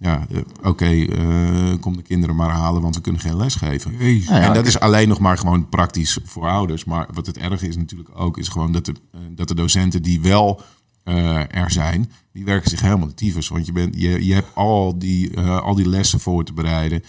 ja, 0.03 0.25
eh, 0.31 0.41
oké, 0.63 0.85
eh, 0.85 1.79
kom 1.79 1.95
de 1.95 2.01
kinderen 2.01 2.35
maar 2.35 2.49
halen, 2.49 2.81
want 2.81 2.95
we 2.95 3.01
kunnen 3.01 3.21
geen 3.21 3.37
les 3.37 3.55
geven. 3.55 4.21
Ja, 4.21 4.41
en 4.41 4.53
dat 4.53 4.65
is 4.65 4.79
alleen 4.79 5.07
nog 5.07 5.19
maar 5.19 5.37
gewoon 5.37 5.69
praktisch 5.69 6.19
voor 6.23 6.47
ouders. 6.47 6.83
Maar 6.85 7.07
wat 7.13 7.25
het 7.25 7.37
erg 7.37 7.61
is 7.61 7.75
natuurlijk 7.75 8.09
ook, 8.13 8.37
is 8.37 8.47
gewoon 8.47 8.71
dat 8.71 8.85
de, 8.85 8.93
eh, 9.11 9.19
dat 9.29 9.47
de 9.47 9.55
docenten 9.55 10.01
die 10.01 10.21
wel 10.21 10.61
eh, 11.03 11.55
er 11.55 11.71
zijn, 11.71 12.11
die 12.33 12.45
werken 12.45 12.69
zich 12.69 12.81
helemaal 12.81 13.07
de 13.07 13.13
tyfus. 13.13 13.47
Want 13.47 13.65
je, 13.65 13.71
bent, 13.71 13.95
je, 13.97 14.25
je 14.25 14.33
hebt 14.33 14.49
al 14.53 14.97
die, 14.99 15.35
eh, 15.35 15.61
al 15.61 15.75
die 15.75 15.89
lessen 15.89 16.19
voor 16.19 16.43
te 16.43 16.53
bereiden. 16.53 17.03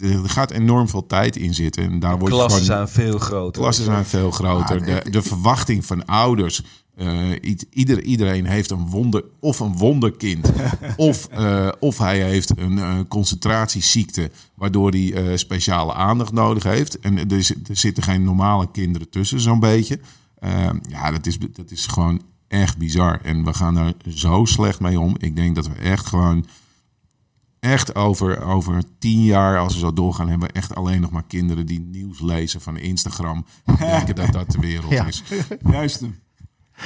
Er 0.00 0.30
gaat 0.30 0.50
enorm 0.50 0.88
veel 0.88 1.06
tijd 1.06 1.36
in 1.36 1.54
zitten. 1.54 1.84
En 1.84 1.98
daar 1.98 2.18
wordt 2.18 2.34
Klassen 2.34 2.64
gewoon, 2.64 2.86
zijn 2.86 3.06
veel 3.06 3.18
groter. 3.18 3.62
klassen 3.62 3.84
zijn 3.84 4.04
veel 4.04 4.30
groter. 4.30 4.84
De, 4.84 5.10
de 5.10 5.22
verwachting 5.22 5.84
van 5.84 6.04
ouders. 6.04 6.62
Eh, 6.98 7.54
ieder, 7.70 8.02
iedereen 8.02 8.46
heeft 8.46 8.70
een 8.70 8.86
wonder, 8.90 9.24
of 9.40 9.60
een 9.60 9.76
wonderkind, 9.76 10.52
of, 10.96 11.26
eh, 11.26 11.68
of 11.80 11.98
hij 11.98 12.22
heeft 12.22 12.58
een 12.58 12.78
eh, 12.78 12.98
concentratieziekte, 13.08 14.30
waardoor 14.54 14.90
hij 14.90 15.36
speciale 15.36 15.94
aandacht 15.94 16.32
nodig 16.32 16.62
heeft. 16.62 16.98
En 17.00 17.30
er, 17.30 17.42
zit- 17.42 17.68
er 17.68 17.76
zitten 17.76 18.02
geen 18.02 18.24
normale 18.24 18.70
kinderen 18.70 19.10
tussen, 19.10 19.40
zo'n 19.40 19.60
beetje. 19.60 20.00
Eh, 20.38 20.70
ja, 20.88 21.10
dat 21.10 21.26
is, 21.26 21.38
dat 21.38 21.70
is 21.70 21.86
gewoon 21.86 22.22
echt 22.48 22.78
bizar. 22.78 23.20
En 23.22 23.44
we 23.44 23.54
gaan 23.54 23.74
daar 23.74 23.92
zo 24.08 24.44
slecht 24.44 24.80
mee 24.80 25.00
om. 25.00 25.14
Ik 25.18 25.36
denk 25.36 25.54
dat 25.54 25.66
we 25.68 25.74
echt 25.74 26.06
gewoon 26.06 26.46
echt 27.60 27.94
over, 27.94 28.42
over 28.42 28.82
tien 28.98 29.24
jaar, 29.24 29.58
als 29.58 29.72
we 29.74 29.78
zo 29.78 29.92
doorgaan, 29.92 30.28
hebben 30.28 30.48
we 30.48 30.54
echt 30.54 30.74
alleen 30.74 31.00
nog 31.00 31.10
maar 31.10 31.24
kinderen 31.26 31.66
die 31.66 31.80
nieuws 31.80 32.20
lezen 32.20 32.60
van 32.60 32.76
Instagram. 32.76 33.44
En 33.64 33.76
denken 33.78 34.14
dat 34.14 34.32
dat 34.32 34.50
de 34.50 34.58
wereld 34.58 34.90
Ja. 34.92 35.06
is. 35.06 35.22
Juist. 35.70 36.02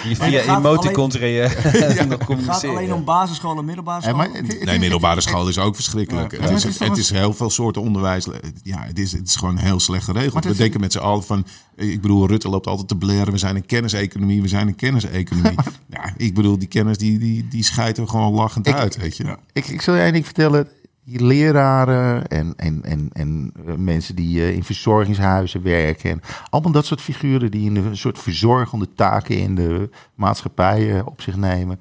Je 0.02 0.08
het 0.08 0.18
via 0.22 0.42
gaat 0.42 0.58
emoticons 0.58 1.14
rea- 1.16 1.42
nog 1.42 2.26
Het 2.28 2.44
gaat 2.44 2.64
alleen 2.76 2.92
om 2.94 3.04
basisscholen, 3.04 3.64
middelbare 3.64 4.02
Ja, 4.02 4.08
scholen. 4.08 4.30
maar 4.30 4.40
het- 4.40 4.52
het- 4.52 4.64
Nee, 4.64 4.78
middelbare 4.78 5.20
school 5.20 5.48
is 5.48 5.58
ook 5.58 5.74
verschrikkelijk. 5.74 6.32
Ja. 6.32 6.38
Het, 6.40 6.48
Ja, 6.48 6.54
is, 6.54 6.78
het 6.78 6.96
is 6.98 7.08
het 7.08 7.18
heel 7.18 7.32
veel 7.32 7.50
soorten 7.50 7.82
onderwijs. 7.82 8.26
Ja, 8.62 8.82
het 8.82 8.98
is, 8.98 9.12
het 9.12 9.26
is 9.28 9.36
gewoon 9.36 9.56
heel 9.56 9.80
slecht 9.80 10.04
geregeld. 10.04 10.44
We 10.44 10.54
denken 10.56 10.80
met 10.80 10.92
z'n 10.92 10.98
allen 10.98 11.22
van... 11.24 11.44
Ik 11.76 12.00
bedoel, 12.00 12.26
Rutte 12.26 12.48
loopt 12.48 12.66
altijd 12.66 12.88
te 12.88 12.96
blaren. 12.96 13.32
We 13.32 13.38
zijn 13.38 13.56
een 13.56 13.66
kenniseconomie, 13.66 14.42
we 14.42 14.48
zijn 14.48 14.66
een 14.68 14.76
kenniseconomie. 14.76 15.58
ja, 15.96 16.12
ik 16.16 16.34
bedoel, 16.34 16.58
die 16.58 16.68
kennis 16.68 16.98
die, 16.98 17.18
die, 17.18 17.48
die 17.48 17.64
schijten 17.64 18.02
we 18.04 18.10
gewoon 18.10 18.32
lachend 18.32 18.66
Ik- 18.66 18.74
uit, 18.74 18.96
weet 18.96 19.16
je. 19.16 19.24
Ja. 19.24 19.36
Ik, 19.52 19.66
ik 19.68 19.82
zal 19.82 19.94
je 19.94 20.00
één 20.02 20.12
ding 20.12 20.24
vertellen. 20.24 20.68
Leraren 21.04 22.26
en, 22.26 22.52
en, 22.56 22.82
en, 22.84 23.08
en 23.12 23.52
eh, 23.66 23.74
mensen 23.74 24.14
die 24.16 24.40
eh, 24.40 24.54
in 24.54 24.64
verzorgingshuizen 24.64 25.62
werken. 25.62 26.10
En 26.10 26.20
allemaal 26.50 26.72
dat 26.72 26.86
soort 26.86 27.00
figuren 27.00 27.50
die 27.50 27.70
een 27.70 27.96
soort 27.96 28.18
verzorgende 28.18 28.88
taken 28.94 29.38
in 29.38 29.54
de 29.54 29.90
maatschappij 30.14 30.96
eh, 30.98 31.06
op 31.06 31.20
zich 31.20 31.36
nemen. 31.36 31.80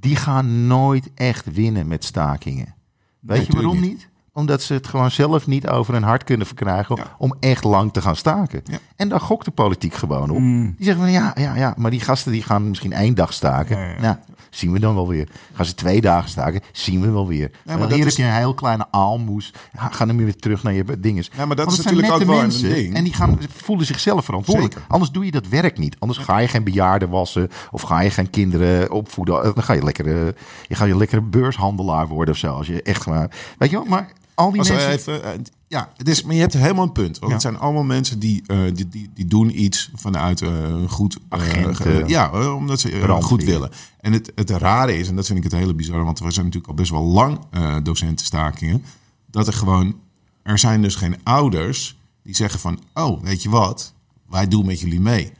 Die 0.00 0.16
gaan 0.16 0.66
nooit 0.66 1.10
echt 1.14 1.52
winnen 1.52 1.88
met 1.88 2.04
stakingen. 2.04 2.74
Weet 3.20 3.46
je 3.46 3.52
waarom 3.52 3.80
niet. 3.80 4.08
Omdat 4.32 4.62
ze 4.62 4.72
het 4.74 4.86
gewoon 4.86 5.10
zelf 5.10 5.46
niet 5.46 5.68
over 5.68 5.94
hun 5.94 6.02
hart 6.02 6.24
kunnen 6.24 6.46
verkrijgen 6.46 6.96
Ja. 6.96 7.14
om 7.18 7.34
echt 7.40 7.64
lang 7.64 7.92
te 7.92 8.00
gaan 8.02 8.16
staken. 8.16 8.60
Ja. 8.64 8.78
En 8.96 9.08
daar 9.08 9.20
gokt 9.20 9.44
de 9.44 9.50
politiek 9.50 9.94
gewoon 9.94 10.30
op. 10.30 10.38
Mm. 10.38 10.74
Die 10.76 10.84
zeggen 10.84 11.02
van 11.02 11.12
ja, 11.12 11.34
ja, 11.34 11.54
ja, 11.54 11.74
maar 11.76 11.90
die 11.90 12.00
gasten 12.00 12.32
die 12.32 12.42
gaan 12.42 12.68
misschien 12.68 12.92
één 12.92 13.14
dag 13.14 13.32
staken. 13.32 13.78
Ja, 13.78 13.84
ja. 13.86 14.00
Nou, 14.00 14.16
zien 14.50 14.72
we 14.72 14.78
dan 14.80 14.94
wel 14.94 15.08
weer. 15.08 15.28
Gaan 15.54 15.64
ze 15.64 15.74
twee 15.74 16.00
dagen 16.00 16.30
staken, 16.30 16.60
zien 16.72 17.00
we 17.00 17.10
wel 17.10 17.26
weer. 17.26 17.50
maar 17.64 17.78
maar 17.78 17.88
dat 17.88 17.96
hier 17.96 18.06
is- 18.06 18.16
heb 18.16 18.26
je 18.26 18.32
een 18.32 18.38
heel 18.38 18.54
kleine 18.54 18.86
aalmoes. 18.90 19.52
Ga 19.90 20.06
dan 20.06 20.16
weer 20.16 20.36
terug 20.36 20.62
naar 20.62 20.72
je 20.72 20.84
dinges. 21.00 21.30
Ja, 21.36 21.46
maar 21.46 21.56
dat 21.56 21.72
is 21.72 21.76
natuurlijk 21.76 22.12
ook 22.12 22.18
wel 22.22 22.34
een 22.36 22.40
mensen 22.40 22.68
ding. 22.68 22.94
En 22.94 23.04
die 23.04 23.14
gaan, 23.14 23.38
voelen 23.56 23.86
zichzelf 23.86 24.24
verantwoordelijk. 24.24 24.72
Zeker. 24.74 24.88
Anders 24.90 25.10
doe 25.10 25.24
je 25.24 25.30
dat 25.30 25.48
werk 25.48 25.78
niet. 25.78 25.96
Anders 25.98 26.18
ga 26.18 26.38
je 26.38 26.48
geen 26.48 26.64
bejaarden 26.64 27.08
wassen. 27.08 27.48
Of 27.70 27.82
ga 27.82 28.00
je 28.00 28.10
geen 28.10 28.30
kinderen 28.30 28.90
opvoeden. 28.90 29.42
Dan 29.42 29.62
ga 29.62 29.72
je 29.72 29.82
lekker, 29.82 30.06
eh, 30.06 30.32
je 30.68 30.74
ga 30.74 30.84
je 30.84 30.96
lekker 30.96 31.28
beurshandelaar 31.28 32.08
worden 32.08 32.34
of 32.34 32.40
zo. 32.40 32.52
Als 32.54 32.66
je 32.66 32.82
echt 32.82 33.06
maar... 33.06 33.30
Weet 33.58 33.70
je 33.70 33.76
wel, 33.76 33.84
maar 33.84 34.12
al 34.34 34.52
die 34.52 34.56
mensen... 34.56 34.88
even, 34.88 35.24
eh, 35.24 35.30
ja, 35.70 35.88
het 35.96 36.08
is, 36.08 36.22
maar 36.22 36.34
je 36.34 36.40
hebt 36.40 36.52
helemaal 36.52 36.84
een 36.84 36.92
punt. 36.92 37.18
Want 37.18 37.26
Ja. 37.26 37.32
het 37.32 37.42
zijn 37.42 37.58
allemaal 37.58 37.82
mensen 37.82 38.18
die, 38.18 38.42
eh, 38.46 38.58
die, 38.74 38.88
die, 38.88 39.10
die 39.14 39.24
doen 39.26 39.60
iets 39.62 39.90
vanuit 39.94 40.42
eh, 40.42 40.48
een 40.62 40.88
goed... 40.88 41.18
Agenten. 41.28 41.76
ge- 41.76 42.04
ja, 42.06 42.52
omdat 42.54 42.80
ze 42.80 43.18
goed 43.20 43.44
willen. 43.44 43.70
En 44.00 44.12
het, 44.12 44.32
het 44.34 44.50
rare 44.50 44.96
is, 44.98 45.08
en 45.08 45.16
dat 45.16 45.26
vind 45.26 45.38
ik 45.38 45.44
het 45.44 45.52
hele 45.52 45.74
bizarre... 45.74 46.04
want 46.04 46.18
we 46.18 46.30
zijn 46.30 46.44
natuurlijk 46.44 46.72
al 46.72 46.78
best 46.78 46.90
wel 46.90 47.04
lang 47.04 47.38
docentenstakingen... 47.82 48.84
dat 49.30 49.46
er 49.46 49.52
gewoon... 49.52 49.94
Er 50.42 50.58
zijn 50.58 50.82
dus 50.82 50.94
geen 50.94 51.16
ouders 51.22 51.98
die 52.22 52.34
zeggen 52.34 52.60
van... 52.60 52.78
oh, 52.94 53.22
weet 53.22 53.42
je 53.42 53.48
wat, 53.48 53.94
wij 54.28 54.48
doen 54.48 54.66
met 54.66 54.80
jullie 54.80 55.00
mee. 55.00 55.32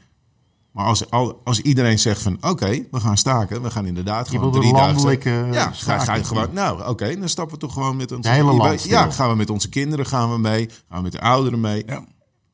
Maar 0.71 0.85
als, 0.85 1.09
al- 1.09 1.41
als 1.43 1.61
iedereen 1.61 1.99
zegt 1.99 2.21
van 2.21 2.37
oké, 2.41 2.69
we 2.91 2.99
gaan 2.99 3.17
staken, 3.17 3.61
we 3.61 3.71
gaan 3.71 3.85
inderdaad 3.85 4.31
Je 4.31 4.37
gewoon 4.37 4.51
drie 4.51 4.73
dagen. 4.73 5.53
Ja, 5.53 5.63
ga, 5.65 5.71
ga 5.73 5.93
je 5.93 5.99
staking. 6.01 6.27
gewoon. 6.27 6.47
Nou, 6.53 6.87
oké, 6.87 7.15
dan 7.19 7.29
stappen 7.29 7.53
we 7.55 7.61
toch 7.61 7.73
gewoon 7.73 7.95
met 7.95 8.11
onze 8.11 8.29
De 8.29 8.35
hele 8.35 8.53
land. 8.53 8.83
Ja, 8.83 9.11
gaan 9.11 9.29
we 9.29 9.35
met 9.35 9.49
onze 9.49 9.69
kinderen 9.69 10.05
gaan 10.05 10.31
we 10.31 10.37
mee, 10.37 10.69
gaan 10.89 10.97
we 10.97 11.03
met 11.03 11.11
de 11.11 11.21
ouderen 11.21 11.59
mee. 11.59 11.83
Ja. 11.85 12.03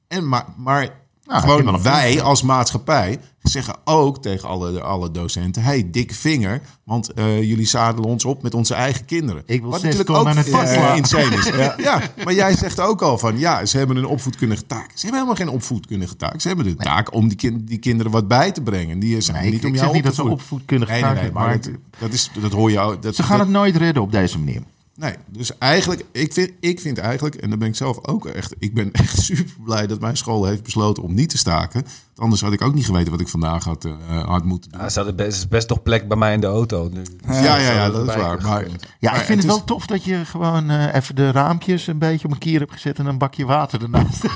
En 0.07 0.27
maar, 0.29 0.45
maar 0.57 1.05
Nou, 1.27 1.41
gewoon 1.41 1.81
wij 1.81 2.21
als 2.21 2.41
maatschappij 2.41 3.19
zeggen 3.41 3.75
ook 3.83 4.21
tegen 4.21 4.49
alle, 4.49 4.81
alle 4.81 5.11
docenten: 5.11 5.61
hey, 5.63 5.87
dikke 5.91 6.13
vinger, 6.15 6.61
want 6.83 7.13
eh, 7.13 7.41
jullie 7.43 7.65
zadelen 7.65 8.09
ons 8.09 8.25
op 8.25 8.43
met 8.43 8.53
onze 8.53 8.73
eigen 8.73 9.05
kinderen. 9.05 9.43
Ik 9.45 9.61
wil 9.61 9.69
Wat 9.69 9.81
natuurlijk 9.81 10.09
ook 10.09 10.29
vastslaan. 10.33 10.97
insane 10.97 11.35
is. 11.35 11.45
ja. 11.85 12.01
maar 12.23 12.33
jij 12.33 12.55
zegt 12.55 12.79
ook 12.79 13.01
al 13.01 13.17
van 13.17 13.37
ja, 13.39 13.65
ze 13.65 13.77
hebben 13.77 13.97
een 13.97 14.05
opvoedkundige 14.05 14.65
taak. 14.65 14.85
Ze 14.93 15.01
hebben 15.05 15.13
helemaal 15.21 15.35
geen 15.45 15.49
opvoedkundige 15.55 16.15
taak. 16.15 16.41
Ze 16.41 16.47
hebben 16.47 16.65
de 16.65 16.75
taak 16.75 17.13
om 17.13 17.27
die, 17.27 17.63
die 17.63 17.77
kinderen 17.79 18.11
wat 18.11 18.27
bij 18.27 18.51
te 18.51 18.61
brengen. 18.61 18.99
Die 18.99 19.21
zijn 19.21 19.37
Nee, 19.41 19.45
niet 19.51 19.59
ik- 19.59 19.65
om 19.65 19.73
ik 19.73 19.79
jou 19.79 19.85
zeg 19.85 19.95
niet 19.95 20.05
op 20.11 20.15
dat 20.15 20.25
te 20.25 20.29
ze 20.29 20.33
opvoedkundige 20.35 20.91
Nee, 20.91 21.01
taak 21.01 21.15
nee, 21.21 21.31
maar 21.31 21.45
maar 21.47 21.61
dat, 21.61 21.71
dat, 21.99 22.13
is, 22.13 22.31
dat 22.41 22.51
hoor 22.51 22.71
je 22.71 22.79
ook. 22.79 23.01
Dat, 23.01 23.15
Ze 23.15 23.23
gaan 23.23 23.37
dat- 23.37 23.47
het 23.47 23.55
nooit 23.55 23.75
redden 23.75 24.03
op 24.03 24.11
deze 24.11 24.37
manier. 24.39 24.61
Nee, 24.99 25.13
dus 25.27 25.57
eigenlijk, 25.57 26.05
ik 26.11 26.33
vind, 26.33 26.51
ik 26.59 26.79
vind 26.79 26.97
eigenlijk, 26.97 27.35
en 27.35 27.49
daar 27.49 27.57
ben 27.57 27.67
ik 27.67 27.75
zelf 27.75 28.05
ook 28.07 28.25
echt, 28.25 28.55
ik 28.59 28.73
ben 28.73 28.91
echt 29.03 29.19
super 29.21 29.53
blij 29.63 29.87
dat 29.87 29.99
mijn 29.99 30.17
school 30.17 30.45
heeft 30.45 30.63
besloten 30.63 31.03
om 31.03 31.13
niet 31.13 31.29
te 31.29 31.37
staken. 31.37 31.81
Want 31.81 32.19
Anders 32.19 32.41
had 32.41 32.53
ik 32.53 32.61
ook 32.61 32.73
niet 32.73 32.85
geweten 32.85 33.11
wat 33.11 33.21
ik 33.21 33.27
vandaag 33.27 33.63
had, 33.63 33.85
eh, 33.85 33.91
had 34.27 34.43
moeten 34.43 34.71
doen. 34.71 34.81
Ja, 34.81 34.89
ze 34.89 34.95
hadden 34.97 35.15
best, 35.15 35.37
is 35.37 35.47
best 35.47 35.69
nog 35.69 35.83
plek 35.83 36.07
bij 36.07 36.17
mij 36.17 36.33
in 36.33 36.39
de 36.41 36.47
auto 36.47 36.89
nu. 36.93 37.01
ja, 37.27 37.57
ja, 37.57 37.71
ja, 37.71 37.89
dat 37.89 38.09
is 38.09 38.15
waar. 38.15 38.41
Maar. 38.41 38.65
Ja, 38.99 39.11
maar 39.11 39.19
ik 39.19 39.25
vind 39.25 39.27
het, 39.27 39.37
is- 39.37 39.45
wel 39.45 39.63
tof 39.63 39.85
dat 39.85 40.03
je 40.03 40.25
gewoon 40.25 40.69
eh, 40.69 40.93
even 40.95 41.15
de 41.15 41.31
raampjes 41.31 41.87
een 41.87 41.97
beetje 41.97 42.25
op 42.27 42.31
een 42.33 42.37
kier 42.39 42.59
hebt 42.59 42.71
gezet 42.71 42.99
en 42.99 43.05
een 43.05 43.17
bakje 43.17 43.45
water 43.45 43.81
ernaast. 43.81 44.21
Dat 44.21 44.31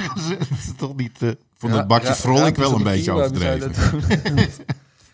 is 0.51 0.72
toch 0.78 0.95
niet... 0.95 1.22
eh, 1.22 1.30
vond 1.57 1.74
het 1.74 1.88
bakje 1.88 2.07
Ja, 2.07 2.16
vrolijk 2.16 2.55
ja, 2.55 2.62
wel 2.62 2.76
een 2.76 2.84
beetje 2.84 3.12
overdreven. 3.12 3.72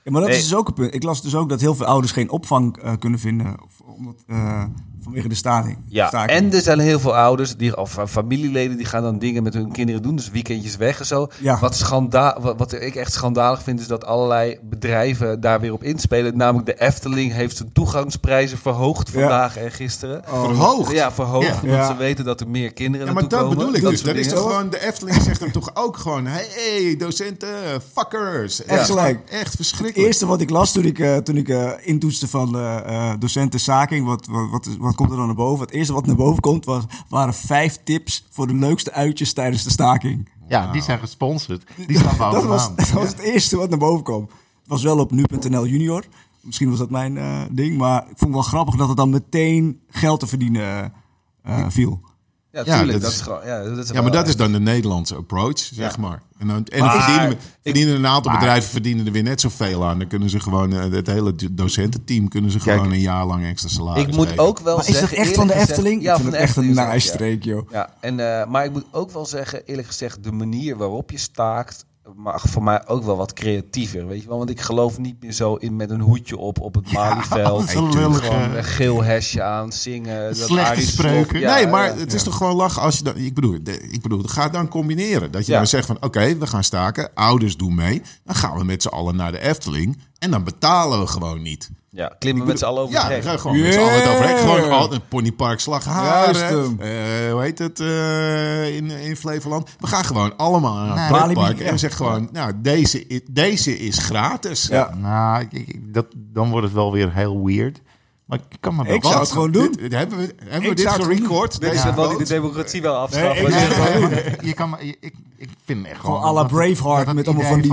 Ja, 0.04 0.14
maar 0.14 0.22
dat 0.22 0.30
Nee. 0.32 0.40
is 0.40 0.48
dus 0.48 0.56
ook 0.58 0.68
een 0.68 0.74
punt. 0.74 0.94
Ik 0.94 1.04
las 1.04 1.22
dus 1.22 1.36
ook 1.36 1.50
dat 1.50 1.62
heel 1.62 1.76
veel 1.76 1.86
ouders 1.86 2.12
geen 2.14 2.30
opvang 2.30 2.78
eh, 2.78 2.94
kunnen 3.00 3.20
vinden. 3.20 3.56
Of, 3.64 3.82
omdat, 3.98 4.16
eh, 4.28 4.64
vanwege 5.04 5.28
de 5.28 5.36
staking. 5.36 5.78
Ja, 5.88 6.08
staking. 6.08 6.32
en 6.40 6.54
er 6.54 6.62
zijn 6.62 6.80
heel 6.80 7.00
veel 7.00 7.16
ouders 7.16 7.56
die, 7.56 7.78
of 7.78 7.98
eh, 7.98 8.06
familieleden 8.06 8.78
die 8.78 8.86
gaan 8.86 9.04
dan 9.04 9.20
dingen 9.20 9.44
met 9.44 9.54
hun 9.54 9.72
kinderen 9.72 10.02
doen. 10.02 10.16
Dus 10.16 10.30
weekendjes 10.30 10.76
weg 10.76 11.00
en 11.00 11.06
zo. 11.06 11.28
Ja. 11.40 11.60
Wat, 11.60 11.76
schanda 11.76 12.38
wat, 12.42 12.58
wat 12.58 12.74
ik 12.82 12.96
echt 12.96 13.14
schandalig 13.14 13.64
vind, 13.64 13.80
is 13.80 13.88
dat 13.88 14.06
allerlei 14.06 14.58
bedrijven 14.64 15.40
daar 15.42 15.60
weer 15.60 15.74
op 15.74 15.84
inspelen. 15.84 16.38
Namelijk 16.38 16.66
de 16.66 16.80
Efteling 16.82 17.32
heeft 17.34 17.58
zijn 17.58 17.72
toegangsprijzen 17.74 18.58
verhoogd 18.58 19.08
Ja. 19.08 19.20
vandaag 19.20 19.58
en 19.58 19.72
gisteren. 19.72 20.22
Verhoogd. 20.26 20.92
Ja, 20.92 21.12
verhoogd. 21.12 21.48
Ja. 21.48 21.54
Omdat 21.62 21.78
Ja. 21.78 21.88
ze 21.88 21.96
weten 21.96 22.26
dat 22.26 22.40
er 22.42 22.50
meer 22.50 22.74
kinderen 22.74 23.08
Ja, 23.08 23.14
maar 23.14 23.28
dat 23.28 23.40
komen. 23.40 23.58
bedoel 23.58 23.74
ik 23.76 23.82
Dat 23.82 23.92
dus. 23.92 24.02
Dat 24.02 24.16
is 24.16 24.28
toch 24.28 24.40
gewoon, 24.42 24.70
de 24.70 24.86
Efteling 24.88 25.22
zegt 25.22 25.40
hem 25.40 25.52
toch 25.52 25.72
ook 25.74 25.98
gewoon... 25.98 26.26
hey, 26.26 26.96
docenten, 26.98 27.48
fuckers. 27.94 28.64
Echt 28.66 28.86
gelijk. 28.86 29.20
Echt 29.30 29.44
Het 29.46 29.56
verschrikkelijk. 29.56 30.08
eerste 30.08 30.26
wat 30.26 30.42
ik 30.42 30.50
las 30.50 30.72
toen 30.72 30.84
ik, 30.86 31.00
eh, 31.00 31.18
toen 31.18 31.38
ik 31.38 31.50
eh, 31.50 31.72
intoetste 31.82 32.28
van 32.28 32.52
docenten 33.20 33.60
staking, 33.88 34.06
wat, 34.06 34.26
wat, 34.26 34.50
wat, 34.50 34.76
wat 34.80 34.96
komt 34.96 35.12
er 35.12 35.18
dan 35.18 35.26
naar 35.26 35.36
boven? 35.36 35.66
Het 35.66 35.74
eerste 35.74 35.94
wat 35.94 36.06
naar 36.06 36.16
boven 36.16 36.42
komt 36.42 36.66
was, 36.66 36.84
waren 37.10 37.34
vijf 37.34 37.80
tips 37.84 38.26
voor 38.30 38.48
de 38.48 38.54
leukste 38.54 38.92
uitjes 38.92 39.34
tijdens 39.34 39.64
de 39.64 39.70
staking. 39.70 40.30
Ja, 40.48 40.72
die 40.72 40.82
zijn 40.82 41.00
gesponsord. 41.00 41.64
Die 41.88 41.98
staan 41.98 42.18
Dat 42.32 42.46
was, 42.46 42.68
bovenaan. 42.68 42.76
dat 42.76 42.90
was 42.92 43.08
het 43.08 43.20
eerste 43.20 43.58
wat 43.58 43.70
naar 43.70 43.80
boven 43.80 44.04
kwam. 44.04 44.22
Het 44.22 44.68
was 44.68 44.84
wel 44.84 45.00
op 45.00 45.12
nu.nl 45.12 45.68
junior. 45.68 46.04
Misschien 46.42 46.70
was 46.70 46.80
dat 46.80 46.90
mijn 46.90 47.18
eh, 47.18 47.42
ding, 47.52 47.78
maar 47.78 48.02
ik 48.02 48.18
vond 48.18 48.20
het 48.20 48.32
wel 48.32 48.42
grappig 48.42 48.76
dat 48.76 48.88
het 48.88 48.98
dan 48.98 49.10
meteen 49.10 49.80
geld 49.90 50.20
te 50.20 50.28
verdienen 50.28 50.94
eh, 51.44 51.66
viel. 51.70 52.02
Ja, 52.52 52.62
Ja, 52.66 52.78
tuurlijk. 52.78 52.92
dat 52.92 53.02
dat 53.02 53.12
is- 53.12 53.18
is 53.18 53.22
gewoon, 53.24 53.46
ja, 53.46 53.64
dat 53.64 53.78
is 53.78 53.88
Ja, 53.90 54.02
maar 54.02 54.12
dat 54.12 54.20
echt- 54.20 54.28
is 54.30 54.36
dan 54.36 54.52
de 54.52 54.60
Nederlandse 54.60 55.16
approach, 55.16 55.60
zeg 55.60 55.98
maar. 55.98 56.22
En 56.38 56.48
dan, 56.48 56.56
en 56.56 56.64
dan 56.80 56.80
Maar 56.88 57.02
verdienen, 57.04 57.32
ik- 57.32 57.38
verdienen 57.64 57.96
een 57.96 58.08
aantal 58.08 58.32
bedrijven 58.32 58.70
verdienen 58.70 59.06
er 59.06 59.12
weer 59.12 59.24
net 59.24 59.42
zoveel 59.42 59.86
aan. 59.86 60.00
Dan 60.00 60.08
kunnen 60.08 60.30
ze 60.30 60.40
gewoon, 60.40 60.74
eh, 60.74 60.92
het 60.92 61.08
hele 61.08 61.34
docententeam 61.52 62.28
kunnen 62.28 62.52
ze 62.52 62.58
Kijk, 62.60 62.78
gewoon 62.78 62.92
een 62.94 63.00
jaar 63.00 63.26
lang 63.26 63.46
extra 63.46 63.70
salaris 63.70 64.04
Ik 64.04 64.16
moet 64.16 64.28
geven. 64.28 64.44
ook 64.44 64.60
wel 64.60 64.78
Maar 64.78 64.88
is 64.90 64.96
zeggen... 64.98 65.18
dat 65.18 65.26
echt 65.26 65.36
van 65.36 65.48
de 65.48 65.54
gezegd- 65.54 65.70
Efteling? 65.72 66.02
Ja, 66.02 66.08
ik 66.10 66.14
van 66.14 66.22
vind 66.22 66.32
de 66.34 66.40
het 66.40 66.48
echt 66.48 66.58
een 66.58 66.64
Efteling 66.64 66.90
nice 66.94 67.08
zelf, 67.08 67.20
ja. 67.20 67.26
streek, 67.26 67.44
joh. 67.44 67.72
Ja, 67.72 67.94
en, 68.00 68.40
eh, 68.40 68.48
maar 68.48 68.66
ik 68.66 68.72
moet 68.72 68.86
ook 68.92 69.12
wel 69.12 69.26
zeggen, 69.26 69.66
eerlijk 69.66 69.88
gezegd, 69.88 70.24
de 70.24 70.32
manier 70.32 70.78
waarop 70.78 71.12
je 71.12 71.18
staakt 71.18 71.86
mag 72.16 72.44
voor 72.50 72.64
mij 72.64 72.88
ook 72.88 73.04
wel 73.04 73.18
wat 73.18 73.34
creatiever, 73.34 74.08
weet 74.08 74.22
je 74.22 74.28
wel? 74.28 74.38
Want 74.38 74.50
ik 74.50 74.62
geloof 74.62 74.98
niet 74.98 75.22
meer 75.22 75.32
zo 75.32 75.56
in 75.56 75.76
met 75.76 75.90
een 75.90 76.02
hoedje 76.02 76.38
op 76.38 76.60
op 76.62 76.76
het 76.76 76.92
Malieveld. 76.92 77.74
dat 77.74 77.94
lullige- 77.96 78.22
Gewoon 78.26 78.56
een 78.56 78.64
geel 78.64 79.04
hesje 79.04 79.44
aan, 79.44 79.72
zingen. 79.72 80.24
dat 80.28 80.38
Slechte 80.38 80.82
Slob, 80.82 81.06
spreuken. 81.06 81.40
ja, 81.40 81.54
nee, 81.56 81.68
maar 81.68 81.86
ja. 81.88 81.96
het 82.00 82.14
is 82.14 82.24
toch 82.24 82.36
gewoon 82.38 82.56
lachen 82.56 82.82
als 82.82 82.98
je 82.98 83.04
dan... 83.04 83.16
Ik 83.18 83.34
bedoel, 83.34 83.54
ik 83.92 84.02
bedoel 84.02 84.24
ga 84.24 84.50
dan 84.50 84.68
combineren. 84.68 85.32
Dat 85.32 85.46
je 85.46 85.52
Ja. 85.52 85.58
dan 85.58 85.68
zegt 85.68 85.86
van, 85.88 85.98
oké, 86.02 86.38
we 86.38 86.48
gaan 86.48 86.64
staken. 86.64 87.10
Ouders 87.14 87.58
doen 87.58 87.76
mee. 87.76 88.02
Dan 88.24 88.36
gaan 88.36 88.58
we 88.58 88.64
met 88.64 88.82
z'n 88.82 88.88
allen 88.88 89.16
naar 89.16 89.32
de 89.32 89.40
Efteling. 89.40 89.98
En 90.20 90.32
dan 90.32 90.44
betalen 90.44 91.00
we 91.00 91.08
gewoon 91.08 91.42
niet. 91.42 91.70
Ja, 91.90 92.16
klimmen 92.20 92.48
met 92.48 92.60
z'n 92.60 92.66
allen 92.66 92.82
over 92.82 92.96
Ja, 92.96 93.02
het 93.04 93.12
hek. 93.12 93.24
gaan 93.24 93.34
we 93.34 93.40
gewoon 93.40 93.60
met 93.62 93.74
z'n 93.74 93.80
allen 93.80 93.94
het 93.94 94.08
overheen. 94.08 94.36
Yeah. 94.36 94.40
Gewoon 94.56 94.72
al 94.72 94.90
het 94.92 95.08
Ponypark 95.08 95.60
Slagharen. 95.60 96.46
Hem. 96.62 96.80
eh, 96.82 97.32
hoe 97.32 97.42
heet 97.42 97.60
het 97.60 97.80
eh, 97.80 98.76
in, 98.76 98.90
in 98.92 99.16
Flevoland? 99.16 99.70
We 99.80 99.88
gaan 99.88 100.06
gewoon 100.06 100.38
allemaal 100.38 100.74
naar 100.76 100.88
het 100.88 100.96
Nee, 100.96 101.08
pretpark. 101.08 101.36
Walibi, 101.36 101.60
En 101.60 101.66
we 101.66 101.72
ja. 101.72 101.78
zeggen 101.78 102.06
gewoon, 102.06 102.30
nou, 102.32 102.52
deze, 102.56 103.22
deze 103.32 103.78
is 103.80 103.98
gratis. 103.98 104.68
Ja. 104.68 104.94
Nou, 104.96 105.42
ik- 105.42 105.68
ik- 105.68 105.94
dat, 105.94 106.06
dan 106.16 106.50
wordt 106.50 106.66
het 106.66 106.76
wel 106.76 106.92
weer 106.92 107.14
heel 107.14 107.46
weird. 107.46 107.82
Maar 108.26 108.40
ik 108.50 108.58
kan 108.60 108.76
wel 108.84 108.96
Ik 108.96 109.04
zou 109.04 109.20
het 109.20 109.32
gewoon 109.32 109.52
doen. 109.52 109.72
Dit- 109.72 109.94
hebben 109.94 110.18
we, 110.18 110.36
hebben 110.40 110.62
we 110.62 110.68
Ik 110.70 110.78
dit 110.78 110.94
het 110.94 111.04
gerecord? 111.04 111.60
Dit 111.60 111.74
is 111.74 111.82
Deze 111.82 111.96
wel 111.96 112.10
die 112.10 112.18
de 112.18 112.24
democratie 112.24 112.82
wel 112.82 112.96
afschaffen. 112.96 113.50
Nee, 113.52 113.60
ik 113.62 114.42
je- 114.42 114.48
het 114.48 114.56
kan 114.56 114.70
maar, 114.70 114.82
ik, 114.82 114.98
ik 115.38 115.50
vind 115.66 115.86
echt 115.86 116.00
Gewoon 116.00 116.16
gewoon... 116.22 116.38
à 116.38 116.42
la 116.42 116.48
Braveheart 116.48 117.14
met 117.14 117.28
allemaal 117.28 117.46
van 117.46 117.62
die- 117.62 117.72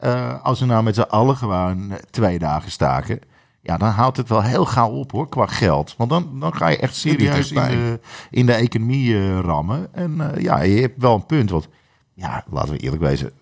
eh, 0.00 0.42
als 0.42 0.60
we 0.60 0.66
nou 0.66 0.82
met 0.82 0.94
z'n 0.94 1.00
allen 1.00 1.36
gewoon 1.36 1.90
eh, 1.90 1.96
twee 2.10 2.38
dagen 2.38 2.70
staken... 2.70 3.20
Ja, 3.62 3.76
dan 3.76 3.88
houdt 3.88 4.16
het 4.16 4.28
wel 4.28 4.42
heel 4.42 4.64
gauw 4.64 4.90
op 4.90 5.12
hoor, 5.12 5.28
qua 5.28 5.46
geld. 5.46 5.94
Want 5.96 6.10
dan, 6.10 6.40
dan 6.40 6.54
ga 6.54 6.68
je 6.68 6.76
echt 6.76 6.96
serieus 6.96 7.52
in 7.52 7.62
de, 7.62 8.00
in 8.30 8.46
de 8.46 8.52
economie 8.52 9.14
eh, 9.14 9.38
rammen. 9.38 9.94
En 9.94 10.32
ja, 10.38 10.60
je 10.60 10.80
hebt 10.80 11.02
wel 11.02 11.14
een 11.14 11.26
punt. 11.26 11.50
Want 11.50 11.68
ja, 12.14 12.44
laten 12.50 12.72
we 12.72 12.78
eerlijk 12.78 13.02
wezen. 13.02 13.32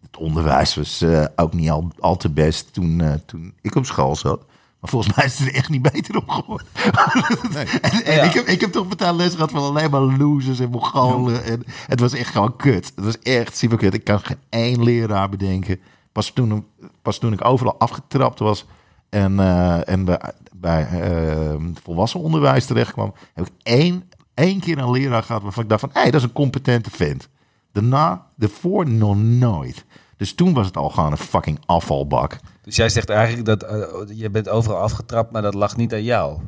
Het 0.00 0.16
onderwijs 0.16 0.74
was 0.74 1.04
ook 1.36 1.52
niet 1.52 1.70
al, 1.70 1.90
al 1.98 2.16
te 2.16 2.30
best 2.30 2.72
toen, 2.72 3.02
toen 3.26 3.54
ik 3.60 3.74
op 3.74 3.86
school 3.86 4.16
zat. 4.16 4.44
Maar 4.80 4.90
volgens 4.90 5.16
mij 5.16 5.24
is 5.24 5.38
het 5.38 5.48
er 5.48 5.54
echt 5.54 5.68
niet 5.68 5.82
beter 5.82 6.16
op 6.16 6.28
geworden. 6.28 6.66
en 7.82 8.04
en 8.04 8.14
Ja. 8.14 8.22
ik, 8.22 8.32
heb, 8.32 8.46
ik 8.46 8.60
heb 8.60 8.72
toch 8.72 8.88
betaald 8.88 9.16
les 9.16 9.34
gehad 9.34 9.50
van 9.50 9.62
alleen 9.62 9.90
maar 9.90 10.00
losers 10.00 10.60
en 10.60 10.70
mongolen. 10.70 11.44
En 11.44 11.64
het 11.86 12.00
was 12.00 12.12
echt 12.12 12.32
gewoon 12.32 12.56
kut. 12.56 12.92
Het 12.96 13.04
was 13.04 13.18
echt 13.18 13.56
super 13.56 13.78
kut. 13.78 13.94
Ik 13.94 14.04
kan 14.04 14.20
geen 14.20 14.38
één 14.48 14.82
leraar 14.82 15.28
bedenken. 15.28 15.80
Pas 16.12 16.30
toen, 16.30 16.66
pas 17.02 17.18
toen 17.18 17.32
ik 17.32 17.44
overal 17.44 17.78
afgetrapt 17.78 18.38
was 18.38 18.66
en, 19.08 19.40
eh, 19.40 19.88
en 19.88 20.04
bij, 20.04 20.20
bij 20.54 20.86
eh, 20.86 21.54
volwassen 21.82 22.20
onderwijs 22.20 22.66
terecht 22.66 22.92
kwam, 22.92 23.14
heb 23.34 23.46
ik 23.46 23.52
één, 23.62 24.10
één 24.34 24.60
keer 24.60 24.78
een 24.78 24.90
leraar 24.90 25.22
gehad 25.22 25.42
waarvan 25.42 25.62
ik 25.62 25.68
dacht 25.68 25.80
van, 25.80 25.90
hé, 25.92 26.04
dat 26.04 26.14
is 26.14 26.22
een 26.22 26.32
competente 26.32 26.90
vent. 26.90 27.28
Daarna, 27.72 28.26
daarvoor 28.36 28.88
nog 28.88 29.16
nooit. 29.16 29.84
Dus 30.20 30.34
toen 30.34 30.52
was 30.54 30.66
het 30.66 30.76
al 30.76 30.88
gewoon 30.90 31.10
een 31.10 31.16
fucking 31.18 31.58
afvalbak. 31.66 32.38
Dus 32.62 32.76
jij 32.76 32.88
zegt 32.88 33.08
eigenlijk 33.10 33.46
dat 33.46 33.62
eh, 33.62 34.18
je 34.18 34.30
bent 34.30 34.48
overal 34.48 34.76
afgetrapt, 34.78 35.32
maar 35.32 35.42
dat 35.42 35.54
lag 35.54 35.76
niet 35.76 35.92
aan 35.92 36.02
jou. 36.02 36.38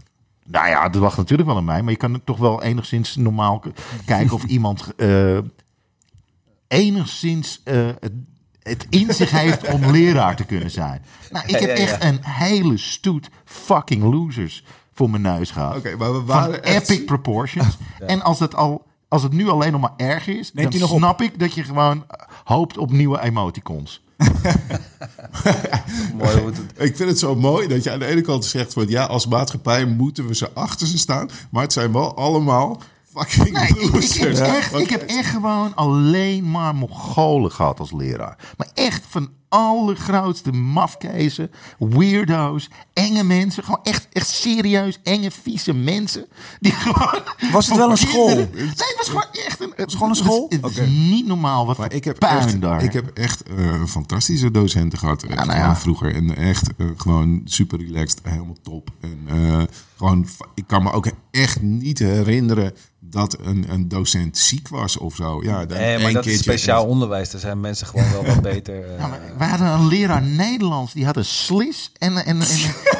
Nou 0.44 0.68
ja, 0.68 0.88
dat 0.88 1.02
lag 1.02 1.16
natuurlijk 1.16 1.48
wel 1.48 1.58
aan 1.58 1.64
mij, 1.64 1.82
maar 1.82 1.90
je 1.92 1.98
kan 1.98 2.20
toch 2.24 2.38
wel 2.38 2.62
enigszins 2.62 3.16
normaal 3.16 3.62
kijken 4.06 4.34
of 4.34 4.44
iemand 4.44 4.94
eh, 4.96 5.38
enigszins 6.68 7.60
eh, 7.64 7.86
het, 8.00 8.12
het 8.62 8.86
in 8.90 9.14
zich 9.14 9.30
heeft 9.30 9.68
om 9.72 9.90
leraar 9.90 10.36
te 10.36 10.44
kunnen 10.44 10.70
zijn. 10.70 11.04
Nou, 11.30 11.44
ik 11.46 11.50
heb 11.58 11.60
Ja, 11.60 11.66
ja, 11.68 11.74
ja. 11.74 11.78
echt 11.80 12.04
een 12.04 12.18
hele 12.22 12.76
stoet 12.76 13.28
fucking 13.44 14.02
losers 14.02 14.64
voor 14.92 15.10
mijn 15.10 15.22
neus 15.22 15.50
gehad. 15.50 15.76
Oké, 15.76 15.96
maar 15.96 16.12
we 16.12 16.16
Van 16.18 16.26
waren 16.26 16.62
echt- 16.64 16.88
epic 16.90 17.04
proportions. 17.04 17.76
En 17.98 18.22
als 18.22 18.38
het 18.40 18.54
al 18.54 18.90
als 19.08 19.22
het 19.22 19.32
nu 19.32 19.48
alleen 19.48 19.72
nog 19.72 19.80
maar 19.80 19.92
erg 19.96 20.26
is, 20.26 20.52
Neemt 20.52 20.80
dan 20.80 20.90
op? 20.90 20.96
snap 20.98 21.20
ik 21.22 21.38
dat 21.38 21.54
je 21.54 21.64
gewoon 21.64 22.04
hoopt 22.44 22.78
op 22.78 22.90
nieuwe 22.90 23.20
emoticons. 23.20 24.02
Mooi 26.18 26.38
hoe 26.38 26.46
het... 26.46 26.58
Ik 26.88 26.96
vind 26.96 27.08
het 27.08 27.18
zo 27.18 27.34
mooi 27.36 27.68
dat 27.68 27.84
je 27.84 27.90
aan 27.90 27.98
de 27.98 28.06
ene 28.06 28.20
kant 28.20 28.44
zegt 28.44 28.72
van 28.72 28.88
ja, 28.88 29.04
als 29.04 29.26
maatschappij 29.26 29.84
moeten 29.84 30.26
we 30.26 30.34
ze 30.34 30.52
achter 30.52 30.86
ze 30.86 30.98
staan. 30.98 31.30
Maar 31.50 31.62
het 31.62 31.72
zijn 31.72 31.92
wel 31.92 32.16
allemaal 32.16 32.80
fucking 33.14 33.50
Nee, 33.50 33.68
ik, 33.68 33.76
ik, 33.76 33.82
heb 33.82 33.92
losers. 33.92 34.40
echt, 34.40 34.74
ik 34.74 34.90
heb 34.90 35.02
echt 35.02 35.30
gewoon 35.30 35.74
alleen 35.74 36.50
maar 36.50 36.74
Mongolen 36.74 37.52
gehad 37.52 37.80
als 37.80 37.92
leraar. 37.92 38.36
Maar 38.56 38.68
echt 38.74 39.02
van 39.08 39.30
allergrootste 39.52 40.52
mafkezen, 40.52 41.50
weirdo's, 41.78 42.68
enge 42.92 43.22
mensen. 43.24 43.64
Gewoon 43.64 43.80
echt, 43.82 44.08
echt 44.12 44.28
serieus 44.28 44.98
enge, 45.02 45.30
vieze 45.30 45.72
mensen. 45.74 46.26
Die 46.60 46.72
gewoon 46.72 47.22
Was 47.52 47.66
het 47.66 47.76
wel 47.76 47.90
een 47.90 47.96
school? 47.96 48.26
kinderen- 48.26 48.54
Nee, 48.54 48.66
het 48.66 48.94
was 48.96 49.08
gewoon 49.08 49.26
echt 49.46 49.60
een... 49.60 49.72
Het 49.76 49.92
gewoon 49.92 50.08
een 50.08 50.14
school? 50.14 50.46
Het, 50.48 50.64
is 50.64 50.78
Oké. 50.78 50.86
niet 50.90 51.26
normaal 51.26 51.66
wat 51.66 51.78
Maar 51.78 51.86
voor 51.86 51.96
ik 51.96 52.04
heb 52.04 52.18
puin 52.18 52.36
echt, 52.38 52.60
daar. 52.60 52.82
ik 52.82 52.92
heb 52.92 53.10
echt 53.18 53.42
eh, 53.42 53.84
fantastische 53.84 54.50
docenten 54.50 54.98
gehad 54.98 55.22
eh, 55.22 55.36
nou 55.36 55.52
ja. 55.58 55.76
vroeger. 55.76 56.14
En 56.14 56.36
echt 56.36 56.68
eh, 56.76 56.86
gewoon 56.96 57.40
super 57.44 57.78
relaxed, 57.78 58.20
helemaal 58.22 58.56
top. 58.62 58.90
En 59.00 59.18
eh, 59.26 59.62
gewoon, 59.96 60.26
ik 60.54 60.64
kan 60.66 60.82
me 60.82 60.92
ook 60.92 61.06
echt 61.30 61.62
niet 61.62 61.98
herinneren 61.98 62.72
dat 63.00 63.38
een, 63.40 63.64
een 63.68 63.88
docent 63.88 64.38
ziek 64.38 64.68
was 64.68 64.96
of 64.98 65.14
zo. 65.14 65.42
Ja, 65.42 65.66
dan 65.66 65.78
Nee, 65.78 65.96
maar 65.96 66.04
één 66.04 66.14
dat 66.14 66.26
is 66.26 66.38
speciaal 66.38 66.86
onderwijs. 66.86 67.30
Daar 67.30 67.40
zijn 67.40 67.60
mensen 67.60 67.86
gewoon 67.86 68.10
wel 68.12 68.24
wat 68.24 68.40
beter. 68.52 68.84
eh, 68.92 68.98
Ja, 68.98 69.06
maar 69.06 69.20
we 69.42 69.48
hadden 69.48 69.68
een 69.68 69.86
leraar 69.86 70.22
Nederlands, 70.22 70.92
die 70.92 71.04
had 71.04 71.16
een 71.16 71.24
slis 71.24 71.92
en, 71.98 72.16
en, 72.16 72.40
en, 72.40 72.48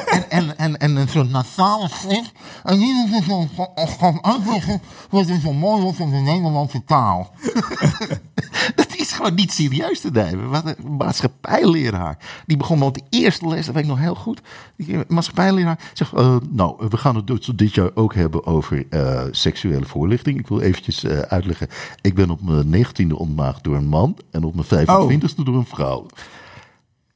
en, 0.09 0.29
en, 0.29 0.57
en, 0.57 0.77
en 0.77 0.95
een 0.95 1.07
soort 1.07 1.29
nasale 1.29 1.89
slis. 1.89 2.31
En 2.63 2.77
die 2.77 3.21
gewoon 3.75 4.23
uitleggen 4.23 4.81
wat 5.09 5.27
er 5.27 5.39
zo 5.39 5.53
mooi 5.53 5.83
was 5.83 5.97
in 5.97 6.09
de 6.09 6.15
Nederlandse 6.15 6.83
taal. 6.83 7.31
Dat 8.75 8.95
is 8.95 9.11
gewoon 9.11 9.33
niet 9.33 9.51
serieus 9.51 9.99
te 9.99 10.09
nemen. 10.11 10.49
Wat 10.49 10.65
een 10.65 10.95
maatschappijleraar. 10.97 12.17
Die 12.45 12.57
begon 12.57 12.79
met 12.79 12.93
de 12.93 13.01
eerste 13.09 13.47
les, 13.47 13.65
dat 13.65 13.75
weet 13.75 13.83
ik 13.83 13.89
nog 13.89 13.99
heel 13.99 14.15
goed. 14.15 14.41
Die 14.77 14.97
maatschappijleraar 15.07 15.79
zegt, 15.93 16.13
eh, 16.13 16.35
nou, 16.49 16.87
we 16.89 16.97
gaan 16.97 17.15
het 17.15 17.27
dus 17.27 17.45
dit 17.55 17.73
jaar 17.73 17.89
ook 17.93 18.13
hebben 18.13 18.45
over 18.45 18.85
eh, 18.89 19.23
seksuele 19.31 19.85
voorlichting. 19.85 20.39
Ik 20.39 20.47
wil 20.47 20.61
eventjes 20.61 21.03
eh, 21.03 21.19
uitleggen. 21.19 21.67
Ik 22.01 22.15
ben 22.15 22.29
op 22.29 22.41
mijn 22.41 22.69
negentiende 22.69 23.17
ontmaagd 23.17 23.63
door 23.63 23.75
een 23.75 23.87
man 23.87 24.17
en 24.31 24.43
op 24.43 24.55
mijn 24.55 24.87
25ste 24.87 25.43
door 25.43 25.55
een 25.55 25.65
vrouw. 25.65 26.05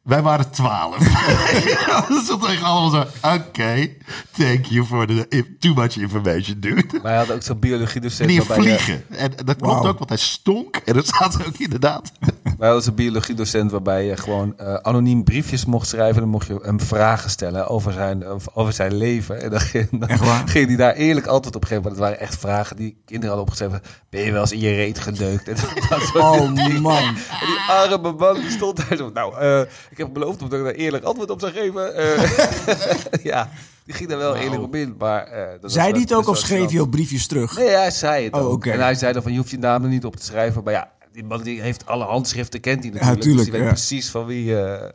Wij 0.08 0.22
waren 0.22 0.52
twaalf. 0.52 0.98
dat 2.08 2.10
is 2.10 2.28
toch 2.28 2.64
allemaal 2.64 2.90
zo. 2.90 3.30
Oké, 3.36 3.90
thank 4.38 4.66
you 4.66 4.86
for 4.86 5.08
the 5.08 5.46
too 5.60 5.74
much 5.74 5.98
information, 5.98 6.60
dude. 6.60 7.00
Wij 7.02 7.16
hadden 7.16 7.36
ook 7.36 7.44
zo'n 7.44 7.60
biologie 7.60 8.02
En 8.02 8.08
docent 8.08 8.30
die 8.30 8.38
je, 8.38 8.46
vliegen. 8.46 9.04
En 9.10 9.32
dat 9.46 9.56
klopt 9.56 9.86
ook, 9.86 9.98
want 9.98 10.10
hij 10.10 10.18
stonk. 10.18 10.76
En 10.86 10.94
dat 10.94 11.08
staat 11.08 11.48
ook 11.48 11.58
inderdaad. 11.58 12.12
wij 12.58 12.68
hadden 12.68 12.84
zo'n 12.84 12.96
biologie 12.96 13.36
docent 13.36 13.72
waarbij 13.72 14.06
je 14.06 14.18
gewoon 14.18 14.58
eh, 14.58 14.74
anoniem 14.74 15.24
briefjes 15.24 15.66
mocht 15.66 15.88
schrijven. 15.88 16.16
En 16.16 16.22
dan 16.22 16.30
mocht 16.30 16.48
je 16.48 16.60
hem 16.62 16.82
vragen 16.82 17.30
stellen 17.30 17.68
over 17.68 17.94
zijn, 17.94 18.24
over 18.54 18.74
zijn 18.74 18.98
leven. 18.98 19.42
En 19.42 19.50
dan 19.50 19.60
ging, 19.60 20.00
dan 20.00 20.10
Echt 20.10 20.50
ging 20.50 20.68
hij 20.68 20.76
daar 20.76 20.94
eerlijk 20.94 21.26
antwoord 21.26 21.56
op 21.56 21.66
geven. 21.66 21.82
Maar 21.82 21.92
dat 21.92 22.00
waren 22.00 22.20
echt 22.20 22.38
vragen 22.38 22.76
die 22.76 23.02
kinderen 23.06 23.36
hadden 23.36 23.54
opgeschreven. 23.54 23.82
Ben 24.10 24.22
je 24.22 24.32
wel 24.32 24.42
eens 24.42 24.52
in 24.52 24.60
je 24.60 24.76
reet 24.76 25.00
gedeukt? 25.00 25.48
En 25.50 25.56
dat, 25.56 25.90
dat 25.90 26.16
Oh 26.16 26.80
man. 26.80 27.04
En 27.04 27.16
die 27.46 27.60
arme 27.68 28.12
man 28.12 28.36
die 28.36 28.50
stond 28.50 28.78
daar 28.78 28.98
zo. 28.98 29.10
Nou, 29.14 29.38
eh, 29.40 29.62
ik 29.98 30.04
heb 30.04 30.14
beloofd 30.14 30.40
dat 30.40 30.54
ik 30.54 30.64
daar 30.64 30.74
eerlijk 30.74 31.04
antwoord 31.04 31.30
op 31.30 31.40
zou 31.40 31.52
geven. 31.52 31.96
Eh, 31.96 33.24
ja, 33.32 33.50
die 33.86 33.94
ging 33.94 34.10
daar 34.10 34.18
wel 34.18 34.36
eerlijk 34.36 34.62
op 34.62 34.76
in. 34.76 34.96
Maar, 34.98 35.28
eh, 35.28 35.62
dat 35.62 35.72
Zei 35.72 36.00
het 36.00 36.14
ook 36.14 36.28
of 36.28 36.38
schreef 36.38 36.72
je 36.72 36.82
ook 36.82 36.90
briefjes 36.90 37.28
terug? 37.28 37.58
Nee, 37.58 37.68
hij 37.70 37.92
zei 37.92 38.24
het 38.24 38.34
Oh. 38.34 38.68
En 38.68 38.80
hij 38.80 38.96
zei 38.96 39.14
dan 39.14 39.22
van, 39.22 39.32
je 39.32 39.38
hoeft 39.38 39.50
je 39.50 39.58
naam 39.58 39.84
er 39.84 39.90
niet 39.90 40.06
op 40.06 40.16
te 40.16 40.24
schrijven. 40.24 40.64
Maar 40.64 40.74
ja, 40.74 40.92
die 41.12 41.24
man 41.24 41.42
die 41.42 41.62
heeft 41.62 41.86
alle 41.86 42.04
handschriften, 42.04 42.60
kent 42.60 42.84
hij 42.84 42.92
natuurlijk. 42.92 43.22
tuurlijk, 43.22 43.44
dus 43.44 43.52
die 43.52 43.54
weet 43.54 43.70
ja. 43.70 43.76
precies 43.76 44.10
van 44.10 44.26
wie... 44.26 44.62
eh, 44.62 44.90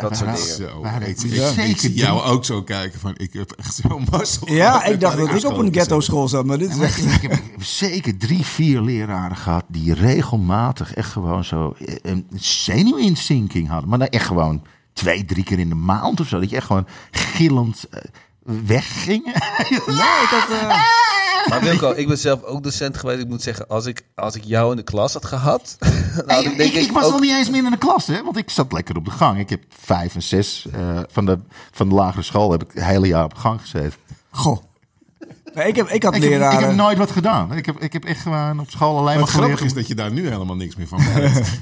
dat 0.00 0.16
soort 0.16 0.36
dingen. 0.36 0.38
Zo, 0.38 0.84
ik, 1.06 1.18
zeker 1.18 1.64
ik, 1.64 1.70
ik 1.70 1.78
zie 1.80 1.94
jou 1.94 2.22
ook 2.22 2.44
zo 2.44 2.62
kijken 2.62 3.00
van, 3.00 3.14
ik 3.16 3.32
heb 3.32 3.50
echt 3.52 3.74
zo'n 3.74 4.06
mazzel. 4.10 4.52
Ja, 4.52 4.84
ik 4.84 5.00
dacht 5.00 5.16
dat 5.16 5.34
ik 5.34 5.44
op 5.44 5.58
een 5.58 5.72
ghetto 5.72 6.00
school 6.00 6.28
zat, 6.28 6.44
maar 6.44 6.58
dit 6.58 6.70
is 6.70 6.78
echt... 6.78 6.98
ik, 7.04 7.22
ik 7.22 7.30
heb, 7.30 7.42
zeker 7.58 8.16
drie, 8.18 8.44
vier 8.44 8.80
leraren 8.80 9.36
gehad 9.36 9.64
die 9.68 9.94
regelmatig 9.94 10.94
echt 10.94 11.10
gewoon 11.12 11.44
zo 11.44 11.74
eh, 11.86 11.94
een 12.02 12.26
zenuwinzinking 12.34 13.68
hadden. 13.68 13.88
Maar 13.88 13.98
dan 13.98 14.08
echt 14.08 14.26
gewoon 14.26 14.62
twee, 14.92 15.24
drie 15.24 15.44
keer 15.44 15.58
in 15.58 15.68
de 15.68 15.74
maand 15.74 16.20
of 16.20 16.28
zo. 16.28 16.40
Dat 16.40 16.50
je 16.50 16.56
echt 16.56 16.66
gewoon 16.66 16.86
gillend 17.10 17.86
eh, 17.90 18.02
weggingen. 18.66 19.32
Nee, 19.86 20.22
ik 20.22 20.28
had... 20.30 20.50
eh, 20.60 20.80
Maar 21.48 21.60
Wilco, 21.60 21.92
ik 21.96 22.08
ben 22.08 22.18
zelf 22.18 22.42
ook 22.42 22.62
docent 22.62 22.96
geweest. 22.96 23.20
Ik 23.20 23.28
moet 23.28 23.42
zeggen, 23.42 23.68
als 23.68 23.86
ik, 23.86 24.02
als 24.14 24.34
ik 24.34 24.44
jou 24.44 24.70
in 24.70 24.76
de 24.76 24.82
klas 24.82 25.12
had 25.12 25.24
gehad... 25.24 25.76
had 26.26 26.44
ik 26.44 26.56
denk 26.56 26.72
ik, 26.72 26.82
ik 26.82 26.92
was 26.92 27.04
ook- 27.04 27.12
al 27.12 27.18
niet 27.18 27.32
eens 27.32 27.50
meer 27.50 27.64
in 27.64 27.70
de 27.70 27.76
klas, 27.78 28.06
hè? 28.06 28.22
Want 28.24 28.36
ik 28.36 28.50
zat 28.50 28.72
lekker 28.72 28.96
op 28.96 29.04
de 29.04 29.10
gang. 29.10 29.38
Ik 29.38 29.50
heb 29.50 29.62
vijf 29.80 30.14
en 30.14 30.22
zes 30.22 30.66
eh, 30.72 31.00
van, 31.08 31.26
de, 31.26 31.38
van 31.72 31.88
de 31.88 31.94
lagere 31.94 32.22
school 32.22 32.50
heb 32.50 32.62
ik 32.62 32.70
het 32.74 32.84
hele 32.84 33.06
jaar 33.06 33.24
op 33.24 33.34
de 33.34 33.40
gang 33.40 33.60
gezeten. 33.60 33.98
Goh. 34.30 34.58
Nee, 35.54 35.66
ik, 35.68 35.76
heb, 35.76 35.88
ik 35.88 36.02
had 36.02 36.14
Ik 36.14 36.22
heb, 36.22 36.52
ik 36.52 36.58
heb 36.58 36.74
nooit 36.74 36.98
wat 36.98 37.10
gedaan. 37.10 37.52
Ik 37.54 37.66
heb, 37.66 37.80
ik 37.80 37.92
heb 37.92 38.04
echt 38.04 38.20
gewoon 38.20 38.60
op 38.60 38.70
school 38.70 38.88
alleen 38.90 39.04
Maar 39.04 39.14
maar 39.14 39.22
het 39.22 39.30
grappige 39.30 39.56
geleerd. 39.56 39.76
is 39.76 39.80
dat 39.82 39.88
je 39.88 39.94
daar 39.94 40.12
nu 40.12 40.28
helemaal 40.28 40.56
niks 40.56 40.76
meer 40.76 40.86
van 40.88 40.98
merkt. 41.14 41.60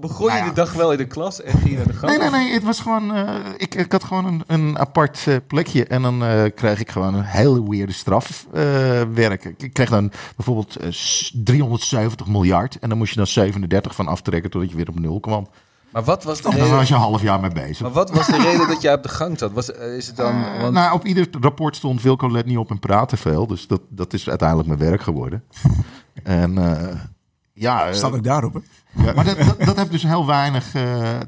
Begon 0.00 0.26
je 0.26 0.32
Nou 0.32 0.42
ja. 0.42 0.44
de 0.48 0.52
dag 0.54 0.72
wel 0.72 0.92
in 0.92 0.98
de 0.98 1.06
klas 1.06 1.42
en 1.42 1.58
ging 1.58 1.70
je 1.70 1.76
naar 1.76 1.86
de 1.86 1.92
gang? 1.92 2.18
Nee, 2.18 2.30
nee, 2.30 2.40
nee. 2.40 2.52
Het 2.52 2.62
was 2.62 2.80
gewoon. 2.80 3.14
eh, 3.14 3.28
ik, 3.56 3.74
ik 3.74 3.92
had 3.92 4.04
gewoon 4.04 4.26
een, 4.26 4.42
een 4.46 4.78
apart 4.78 5.24
eh, 5.26 5.36
plekje. 5.46 5.84
En 5.86 6.02
dan 6.02 6.24
eh, 6.24 6.42
kreeg 6.54 6.80
ik 6.80 6.90
gewoon 6.90 7.14
een 7.14 7.24
hele 7.24 7.70
weirde 7.70 7.92
strafwerk. 7.92 9.44
ik 9.44 9.62
ik 9.62 9.72
kreeg 9.72 9.88
dan 9.88 10.12
bijvoorbeeld 10.36 10.76
eh, 10.76 10.90
s- 10.90 11.32
370 11.34 12.26
miljard. 12.26 12.78
En 12.78 12.88
dan 12.88 12.98
moest 12.98 13.10
je 13.10 13.16
dan 13.16 13.26
37 13.26 13.94
van 13.94 14.06
aftrekken 14.08 14.50
totdat 14.50 14.70
je 14.70 14.76
weer 14.76 14.88
op 14.88 15.00
nul 15.00 15.20
kwam. 15.20 15.48
Maar 15.92 16.04
wat 16.04 16.24
was 16.24 16.40
de 16.40 16.44
En 16.44 16.50
daar 16.50 16.60
reden... 16.60 16.76
was 16.76 16.88
je 16.88 16.94
een 16.94 17.00
half 17.00 17.22
jaar 17.22 17.40
mee 17.40 17.50
bezig. 17.50 17.80
Maar 17.80 17.90
wat 17.90 18.10
was 18.10 18.26
de 18.26 18.36
reden 18.42 18.68
dat 18.68 18.82
jij 18.82 18.94
op 18.94 19.02
de 19.02 19.08
gang 19.08 19.38
zat? 19.38 19.52
Was, 19.52 19.72
eh, 19.72 19.96
is 19.96 20.06
het 20.06 20.16
dan... 20.16 20.44
Eh, 20.44 20.60
want- 20.60 20.74
nou, 20.74 20.94
op 20.94 21.04
ieder 21.04 21.28
rapport 21.40 21.76
stond 21.76 22.02
Wilco 22.02 22.30
let 22.30 22.46
niet 22.46 22.56
op 22.56 22.70
en 22.70 22.78
praat 22.78 23.08
te 23.08 23.16
veel. 23.16 23.46
Dus 23.46 23.66
dat, 23.66 23.80
dat 23.88 24.12
is 24.12 24.28
uiteindelijk 24.28 24.68
mijn 24.68 24.80
werk 24.80 25.02
geworden. 25.02 25.44
en 26.22 26.58
eh, 26.58 26.96
ja, 27.52 27.86
eh, 27.86 27.94
Staat 27.94 28.12
ook 28.12 28.24
daarop, 28.24 28.54
hè? 28.54 29.14
maar 29.14 29.24
dat, 29.24 29.38
dat, 29.38 29.60
dat 29.60 29.76
heeft 29.76 29.90
dus 29.90 30.02
heel 30.02 30.26
weinig 30.26 30.70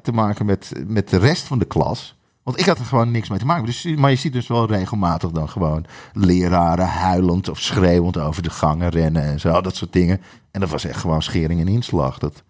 te 0.02 0.12
maken 0.12 0.46
met, 0.46 0.72
met 0.86 1.08
de 1.08 1.18
rest 1.18 1.44
van 1.44 1.58
de 1.58 1.64
klas. 1.64 2.16
Want 2.42 2.60
ik 2.60 2.66
had 2.66 2.78
er 2.78 2.84
gewoon 2.84 3.10
niks 3.10 3.28
mee 3.28 3.38
te 3.38 3.46
maken. 3.46 3.64
Dus, 3.66 3.84
maar 3.96 4.10
je 4.10 4.16
ziet 4.16 4.32
dus 4.32 4.46
wel 4.46 4.66
regelmatig 4.66 5.30
dan 5.30 5.48
gewoon 5.48 5.84
leraren 6.12 6.88
huilend 6.88 7.48
of 7.48 7.60
schreeuwend 7.60 8.18
over 8.18 8.42
de 8.42 8.50
gangen 8.50 8.88
rennen 8.88 9.22
en 9.22 9.40
zo. 9.40 9.60
Dat 9.60 9.76
soort 9.76 9.92
dingen. 9.92 10.20
En 10.50 10.60
dat 10.60 10.70
was 10.70 10.84
echt 10.84 11.00
gewoon 11.00 11.22
schering 11.22 11.60
en 11.60 11.68
inslag. 11.68 12.18
Dat, 12.18 12.42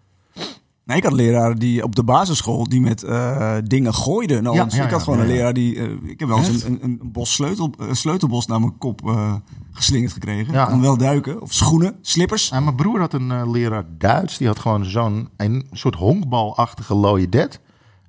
Nee, 0.85 0.97
ik 0.97 1.03
had 1.03 1.13
leraren 1.13 1.59
die 1.59 1.83
op 1.83 1.95
de 1.95 2.03
basisschool 2.03 2.69
die 2.69 2.81
met 2.81 3.03
eh, 3.03 3.55
dingen 3.63 3.93
gooiden. 3.93 4.43
Nou, 4.43 4.55
Ja, 4.55 4.63
dus 4.63 4.75
ja, 4.75 4.83
ik 4.83 4.89
had 4.89 4.99
ja, 4.99 5.03
gewoon 5.05 5.19
ja, 5.19 5.25
een 5.25 5.31
ja. 5.31 5.35
leraar 5.37 5.53
die... 5.53 5.75
eh, 5.75 6.09
ik 6.09 6.19
heb 6.19 6.29
wel 6.29 6.37
eens 6.37 6.63
een, 6.63 6.79
een, 6.81 6.99
een 7.01 7.11
bos 7.11 7.33
sleutel, 7.33 7.73
eh, 7.79 7.87
sleutelbos 7.91 8.45
naar 8.45 8.59
mijn 8.59 8.77
kop 8.77 9.07
eh, 9.07 9.33
geslingerd 9.71 10.13
gekregen. 10.13 10.53
Ja. 10.53 10.63
Ik 10.63 10.69
kon 10.69 10.81
wel 10.81 10.97
duiken. 10.97 11.41
Of 11.41 11.53
schoenen, 11.53 11.95
slippers. 12.01 12.51
En 12.51 12.63
mijn 12.63 12.75
broer 12.75 12.99
had 12.99 13.13
een 13.13 13.51
leraar 13.51 13.83
Duits. 13.97 14.37
Die 14.37 14.47
had 14.47 14.59
gewoon 14.59 14.85
zo'n 14.85 15.29
een 15.37 15.67
soort 15.71 15.95
honkbalachtige 15.95 16.95
looie 16.95 17.29
det. 17.29 17.59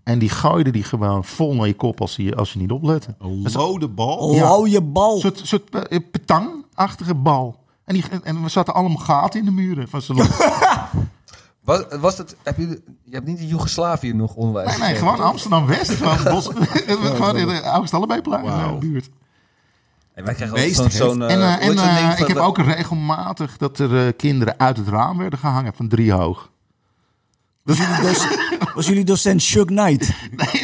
En 0.03 0.19
die 0.19 0.29
gooide 0.29 0.71
die 0.71 0.83
gewoon 0.85 1.25
vol 1.25 1.55
naar 1.55 1.67
je 1.67 1.75
kop 1.75 2.01
als 2.01 2.17
je, 2.17 2.37
als 2.37 2.53
je 2.53 2.59
niet 2.59 2.71
oplette. 2.71 3.15
Een 3.19 3.53
lode 3.53 3.89
bal. 3.89 4.35
Ja. 4.35 4.57
Oh, 4.57 4.69
je 4.69 4.81
bal. 4.81 5.15
Een 5.15 5.21
soort, 5.21 5.41
soort 5.43 5.71
petangachtige 6.11 7.15
bal. 7.15 7.57
En, 7.85 7.95
die, 7.95 8.05
en 8.23 8.43
we 8.43 8.49
zaten 8.49 8.75
allemaal 8.75 9.05
gaten 9.05 9.41
in 9.41 9.47
de 9.47 9.53
muren 9.53 9.89
van 9.89 10.03
zijn 10.03 10.19
Was, 11.65 11.85
was 12.01 12.19
het, 12.19 12.37
heb 12.43 12.57
je, 12.57 12.83
je 13.05 13.15
hebt 13.15 13.27
niet 13.27 13.39
in 13.39 13.47
Joegoslavië 13.47 14.13
nog 14.13 14.35
onderwijs 14.35 14.69
Nee, 14.71 14.79
nee, 14.79 14.89
gegeven, 14.89 15.09
gewoon? 15.15 15.27
Amsterdam-West. 15.31 15.91
Gewoon, 16.03 16.23
bos, 16.35 16.49
gewoon 17.17 17.37
in 17.37 17.47
de 17.47 17.61
Wauw. 18.57 18.75
in 18.75 18.81
de 18.81 18.87
buurt. 18.87 19.11
En 20.15 20.25
wij 20.25 20.35
krijgen 20.35 20.85
ook 20.85 20.91
zo'n... 20.91 21.23
en 21.23 21.41
eh, 21.41 21.55
eh, 21.55 21.67
en 21.69 21.79
eh, 21.79 22.19
ik 22.21 22.27
heb 22.27 22.37
de- 22.37 22.43
ook 22.43 22.59
regelmatig 22.59 23.57
dat 23.57 23.79
er 23.79 24.07
eh, 24.07 24.13
kinderen 24.17 24.59
uit 24.59 24.77
het 24.77 24.89
raam 24.89 25.19
werden 25.19 25.39
gehangen 25.39 25.73
van 25.75 25.89
drie 25.89 26.13
hoog. 26.13 26.51
Was 27.63 27.77
jullie, 27.77 28.01
doc- 28.03 28.73
was 28.75 28.87
jullie 28.87 29.05
docent 29.05 29.43
Shug 29.43 29.65
Knight? 29.65 30.09
Nee, 30.31 30.64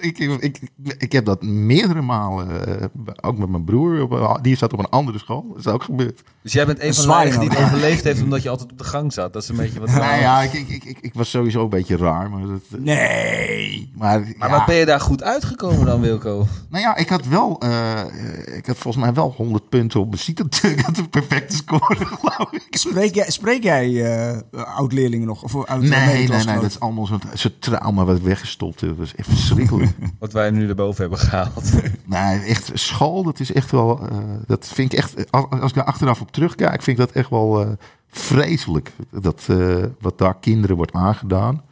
Ik, 0.00 0.18
ik, 0.18 0.40
ik, 0.40 0.60
ik 0.98 1.12
heb 1.12 1.24
dat 1.24 1.42
meerdere 1.42 2.02
malen, 2.02 2.80
eh, 2.80 2.86
ook 3.20 3.38
met 3.38 3.48
mijn 3.48 3.64
broer, 3.64 4.02
op, 4.02 4.38
die 4.42 4.56
zat 4.56 4.72
op 4.72 4.78
een 4.78 4.88
andere 4.88 5.18
school. 5.18 5.46
Dat 5.48 5.58
is 5.58 5.66
ook 5.66 5.82
gebeurd. 5.82 6.22
Dus 6.42 6.52
jij 6.52 6.66
bent 6.66 6.82
een 6.82 6.94
van 6.94 7.04
de 7.04 7.10
weinigen 7.10 7.40
die 7.40 7.48
het 7.48 7.58
overleefd 7.58 8.04
heeft 8.04 8.22
omdat 8.22 8.42
je 8.42 8.48
altijd 8.48 8.72
op 8.72 8.78
de 8.78 8.84
gang 8.84 9.12
zat. 9.12 9.32
Dat 9.32 9.42
is 9.42 9.48
een 9.48 9.56
beetje 9.56 9.80
wat... 9.80 9.88
Nou 10.00 10.20
ja, 10.20 10.40
ik, 10.40 10.52
ik, 10.52 10.84
ik, 10.84 10.98
ik, 11.00 11.14
was 11.14 11.30
sowieso 11.30 11.62
een 11.62 11.68
beetje 11.68 11.96
raar. 11.96 12.30
Maar, 12.30 12.40
dat, 12.40 12.80
Nee. 12.80 13.90
maar, 13.94 14.20
Maar 14.38 14.48
ja. 14.48 14.56
wat 14.56 14.66
ben 14.66 14.76
je 14.76 14.84
daar 14.84 15.00
goed 15.00 15.22
uitgekomen 15.22 15.86
dan, 15.86 16.00
Wilco? 16.00 16.46
Nou 16.70 16.82
ja, 16.82 16.96
ik 16.96 17.08
had 17.08 17.26
wel, 17.26 17.60
eh, 17.60 18.56
ik 18.56 18.66
had 18.66 18.76
volgens 18.76 19.04
mij 19.04 19.14
wel 19.14 19.34
100 19.36 19.68
punten 19.68 20.00
op 20.00 20.06
mijn 20.06 20.18
CITO. 20.18 20.44
Ik 20.68 20.80
had 20.80 20.98
een 20.98 21.08
perfecte 21.08 21.56
score, 21.56 21.96
geloof 21.96 22.52
ik. 22.52 22.66
Spreek 22.70 23.14
jij, 23.14 23.30
spreek 23.30 23.62
jij 23.62 24.04
eh, 24.04 24.38
oud-leerlingen 24.76 25.26
nog? 25.26 25.42
Of 25.42 25.54
oud 25.54 25.80
Nee, 25.80 26.28
nee, 26.28 26.44
nee, 26.44 26.54
dat 26.54 26.64
is 26.64 26.80
allemaal 26.80 27.06
zo'n 27.06 27.20
zo'n 27.34 27.54
trauma 27.58 28.04
wat 28.04 28.20
weggestopt 28.20 28.82
is. 28.82 29.14
Verschrikkelijk. 29.54 30.12
Wat 30.18 30.32
wij 30.32 30.50
nu 30.50 30.68
erboven 30.68 31.00
hebben 31.00 31.18
gehaald. 31.18 31.72
nee, 32.04 32.40
echt, 32.40 32.70
school, 32.74 33.22
dat 33.22 33.40
is 33.40 33.52
echt 33.52 33.70
wel, 33.70 34.08
eh, 34.08 34.18
dat 34.46 34.66
vind 34.66 34.92
ik 34.92 34.98
echt, 34.98 35.30
als, 35.30 35.46
als 35.50 35.70
ik 35.70 35.76
daar 35.76 35.84
achteraf 35.84 36.20
op 36.20 36.32
terugkijk, 36.32 36.82
vind 36.82 36.98
ik 36.98 37.06
dat 37.06 37.14
echt 37.14 37.30
wel 37.30 37.60
eh, 37.60 37.68
vreselijk. 38.10 38.92
Dat, 39.10 39.46
eh, 39.48 39.84
wat 40.00 40.18
daar 40.18 40.36
kinderen 40.40 40.76
wordt 40.76 40.92
aangedaan. 40.92 41.62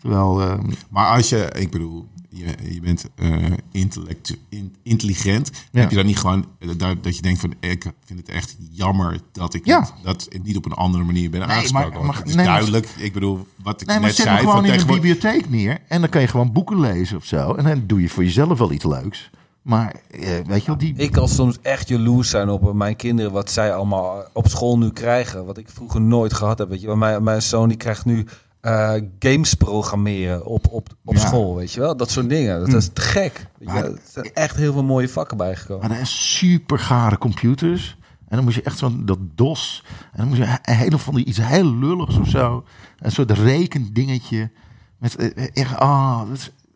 Terwijl, 0.00 0.40
eh, 0.40 0.58
Maar 0.90 1.16
als 1.16 1.28
je, 1.28 1.50
ik 1.58 1.70
bedoel, 1.70 2.08
je, 2.32 2.72
je 2.72 2.80
bent 2.80 3.04
eh, 3.14 3.34
intellectu- 3.72 4.38
in- 4.48 4.74
intelligent. 4.82 5.50
Ja. 5.72 5.80
Heb 5.80 5.90
je 5.90 5.96
dan 5.96 6.06
niet 6.06 6.18
gewoon 6.18 6.46
eh, 6.58 6.68
dat, 6.76 7.04
dat 7.04 7.16
je 7.16 7.22
denkt 7.22 7.40
van, 7.40 7.54
ik 7.60 7.92
vind 8.04 8.18
het 8.18 8.28
echt 8.28 8.56
jammer 8.70 9.20
dat 9.32 9.54
ik 9.54 9.64
Ja. 9.66 9.88
dat 10.02 10.26
ik 10.28 10.42
niet 10.42 10.56
op 10.56 10.64
een 10.64 10.72
andere 10.72 11.04
manier 11.04 11.30
ben 11.30 11.40
Nee, 11.40 11.48
aangesproken. 11.48 11.92
maar- 11.92 12.04
maar- 12.06 12.16
het 12.16 12.28
is 12.28 12.34
nee, 12.34 12.44
maar- 12.44 12.54
duidelijk, 12.54 12.88
ik 12.98 13.12
bedoel, 13.12 13.46
wat 13.62 13.80
ik 13.80 13.86
nee, 13.86 13.96
maar 13.96 14.06
net 14.06 14.14
zet 14.16 14.24
zei. 14.24 14.36
hem 14.36 14.44
gewoon 14.46 14.60
van 14.60 14.64
in 14.64 14.70
een 14.72 14.78
tegenwoordig- 14.86 15.16
bibliotheek 15.20 15.50
neer. 15.50 15.78
En 15.88 16.00
dan 16.00 16.10
kan 16.10 16.20
je 16.20 16.26
gewoon 16.26 16.52
boeken 16.52 16.80
lezen 16.80 17.16
of 17.16 17.24
zo. 17.24 17.54
En 17.54 17.64
dan 17.64 17.82
doe 17.86 18.00
je 18.00 18.08
voor 18.08 18.24
jezelf 18.24 18.58
wel 18.58 18.72
iets 18.72 18.84
leuks. 18.84 19.30
Maar, 19.62 19.94
eh, 20.10 20.20
weet 20.46 20.60
je 20.60 20.66
wel, 20.66 20.78
die... 20.78 20.94
Ik 20.96 21.12
kan 21.12 21.28
soms 21.28 21.58
echt 21.62 21.88
jaloers 21.88 22.30
zijn 22.30 22.48
op 22.48 22.72
mijn 22.74 22.96
kinderen, 22.96 23.32
wat 23.32 23.50
zij 23.50 23.74
allemaal 23.74 24.24
op 24.32 24.48
school 24.48 24.78
nu 24.78 24.90
krijgen. 24.90 25.44
Wat 25.44 25.58
ik 25.58 25.68
vroeger 25.68 26.00
nooit 26.00 26.32
gehad 26.32 26.58
heb. 26.58 26.68
Weet 26.68 26.80
je. 26.80 26.96
Mijn, 26.96 27.22
mijn 27.22 27.42
zoon 27.42 27.68
die 27.68 27.76
krijgt 27.76 28.04
nu 28.04 28.26
eh, 28.62 28.94
games 29.18 29.54
programmeren 29.54 30.46
op, 30.46 30.68
op, 30.70 30.88
op 31.04 31.14
Ja. 31.14 31.20
school. 31.20 31.56
Weet 31.56 31.72
je 31.72 31.80
wel? 31.80 31.96
Dat 31.96 32.10
soort 32.10 32.28
dingen. 32.28 32.60
Dat, 32.60 32.70
dat 32.70 32.80
is 32.82 32.90
te 32.92 33.00
gek. 33.00 33.46
Weet 33.58 33.68
je. 33.68 33.74
Er 33.82 33.98
zijn 34.12 34.32
echt 34.32 34.56
heel 34.56 34.72
veel 34.72 34.84
mooie 34.84 35.08
vakken 35.08 35.36
bijgekomen. 35.36 35.88
Maar 35.88 35.96
dat 35.96 36.06
is 36.06 36.36
super 36.38 36.78
gare 36.78 37.18
computers. 37.18 37.96
En 38.28 38.36
dan 38.36 38.44
moet 38.44 38.54
je 38.54 38.62
echt 38.62 38.78
zo'n 38.78 39.06
dat 39.06 39.18
DOS. 39.34 39.84
En 40.12 40.18
dan 40.18 40.28
moet 40.28 40.36
je 40.36 40.58
een 40.62 40.74
hele 40.74 40.98
van 40.98 41.14
die 41.14 41.24
iets 41.24 41.38
heel 41.42 41.74
lulligs 41.76 42.16
of 42.16 42.28
zo. 42.28 42.64
Een 42.98 43.12
soort 43.12 43.30
rekendingetje. 43.30 44.50
Met 44.98 45.16
eh, 45.16 45.48
echt, 45.52 45.76
ah, 45.76 46.20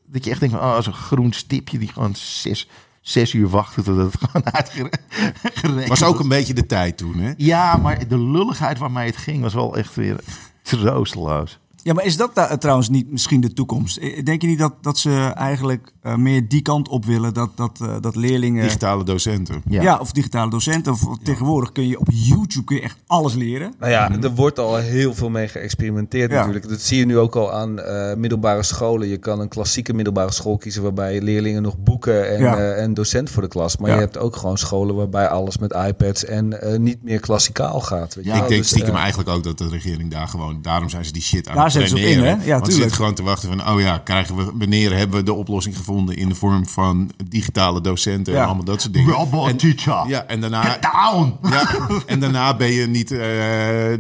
dat, 0.07 0.25
je 0.25 0.31
echt 0.31 0.41
denkt 0.41 0.55
van, 0.55 0.65
ah, 0.65 0.83
zo'n 0.83 0.93
groen 0.93 1.33
stipje 1.33 1.79
die 1.79 1.89
gewoon 1.93 2.15
zes, 2.17 2.69
zes 3.01 3.33
uur 3.33 3.49
wachten 3.49 3.85
tot 3.85 3.97
het 3.97 4.15
gewoon 4.23 4.53
uitgerekend 4.55 5.89
was 5.89 6.03
ook 6.05 6.21
een 6.21 6.29
beetje 6.29 6.55
de 6.55 6.67
tijd 6.67 6.97
toen, 6.97 7.19
hè? 7.19 7.33
Ja, 7.37 7.77
maar 7.77 8.09
de 8.09 8.19
lulligheid 8.19 8.79
waarmee 8.79 9.07
het 9.07 9.17
ging 9.17 9.43
was 9.43 9.55
wel 9.55 9.77
echt 9.77 9.95
weer 9.95 10.17
troosteloos. 10.63 11.59
Ja, 11.87 11.93
maar 11.93 12.05
is 12.05 12.17
dat 12.17 12.35
daar 12.35 12.59
trouwens 12.59 12.89
niet 12.89 13.11
misschien 13.11 13.41
de 13.41 13.53
toekomst? 13.53 13.97
Eh, 13.97 14.25
Denk 14.25 14.41
je 14.43 14.47
niet 14.49 14.59
dat, 14.59 14.75
dat 14.81 14.99
ze 14.99 15.33
eigenlijk 15.35 15.93
eh, 16.03 16.15
meer 16.17 16.49
die 16.49 16.63
kant 16.63 16.89
op 16.89 17.05
willen? 17.05 17.35
Dat, 17.35 17.51
dat, 17.57 17.79
eh, 17.83 17.97
dat 18.01 18.17
leerlingen... 18.17 18.63
Digitale 18.63 19.05
docenten. 19.05 19.63
ja. 19.69 19.83
Ja. 19.83 19.97
of 19.99 20.13
digitale 20.13 20.51
docenten. 20.51 20.93
Of 20.93 21.01
tegenwoordig 21.23 21.73
kun 21.73 21.87
je 21.89 21.99
op 21.99 22.09
YouTube 22.13 22.65
kun 22.65 22.77
je 22.77 22.83
echt 22.83 22.97
alles 23.07 23.35
leren. 23.35 23.75
Nou 23.79 23.91
ja, 23.93 24.11
er 24.23 24.35
wordt 24.35 24.59
al 24.59 24.77
heel 24.77 25.15
veel 25.15 25.31
mee 25.31 25.49
geëxperimenteerd 25.49 26.31
Ja. 26.31 26.37
natuurlijk. 26.37 26.69
Dat 26.69 26.81
zie 26.81 26.99
je 26.99 27.07
nu 27.07 27.19
ook 27.19 27.37
al 27.37 27.53
aan 27.53 27.79
eh, 27.81 28.17
middelbare 28.17 28.63
scholen. 28.63 29.09
Je 29.09 29.17
kan 29.19 29.41
een 29.41 29.49
klassieke 29.49 29.93
middelbare 29.95 30.33
school 30.33 30.57
kiezen 30.57 30.83
waarbij 30.83 31.21
leerlingen 31.21 31.63
nog 31.63 31.79
boeken 31.79 32.31
en, 32.37 32.41
Ja. 32.43 32.57
eh, 32.57 32.83
en 32.83 32.95
docent 32.95 33.31
voor 33.31 33.43
de 33.43 33.49
klas. 33.49 33.77
Maar 33.77 33.89
Ja. 33.91 33.95
je 33.97 34.01
hebt 34.03 34.19
ook 34.19 34.37
gewoon 34.37 34.59
scholen 34.59 34.95
waarbij 34.95 35.29
alles 35.29 35.59
met 35.59 35.73
iPads 35.73 36.25
en 36.25 36.61
eh, 36.61 36.79
niet 36.79 37.03
meer 37.03 37.21
klassikaal 37.21 37.81
gaat. 37.81 38.15
Weet 38.15 38.25
je 38.25 38.31
Ja, 38.31 38.37
wel. 38.37 38.43
ik 38.45 38.49
denk 38.51 38.61
Dus, 38.63 38.71
stiekem 38.71 38.95
eh, 38.95 39.01
eigenlijk 39.01 39.29
ook 39.29 39.45
dat 39.45 39.59
de 39.59 39.69
regering 39.69 40.11
daar 40.11 40.29
gewoon... 40.29 40.59
Daarom 40.63 40.89
zijn 40.89 41.05
ze 41.05 41.13
die 41.13 41.23
shit 41.23 41.49
aan 41.49 41.55
Ze 41.85 41.95
op 41.95 42.01
in, 42.01 42.19
hè? 42.19 42.25
Ja, 42.31 42.35
Want 42.35 42.41
ze 42.47 42.47
tuurlijk. 42.49 42.73
zitten 42.73 42.97
gewoon 42.97 43.15
te 43.15 43.23
wachten 43.23 43.49
van... 43.49 43.69
Oh 43.75 43.81
ja, 43.81 43.99
krijgen 43.99 44.37
we, 44.37 44.45
wanneer 44.55 44.97
hebben 44.97 45.17
we 45.19 45.23
de 45.25 45.33
oplossing 45.33 45.77
gevonden... 45.77 46.17
in 46.17 46.29
de 46.29 46.35
vorm 46.35 46.67
van 46.67 47.11
digitale 47.29 47.81
docenten 47.81 48.33
Ja. 48.33 48.39
en 48.41 48.47
allemaal 48.47 48.65
dat 48.65 48.81
soort 48.81 48.95
dingen. 48.95 49.13
Robot 49.13 49.49
en, 49.49 49.57
teacher. 49.57 50.09
Ja, 50.09 50.25
en 50.27 50.41
daarna... 50.41 50.63
Get 50.63 50.83
down! 50.83 51.35
Ja, 51.57 51.69
en 52.07 52.21
daarna 52.21 52.57
ben 52.57 52.73
je 52.73 52.87
niet, 52.87 53.11
eh, 53.11 53.19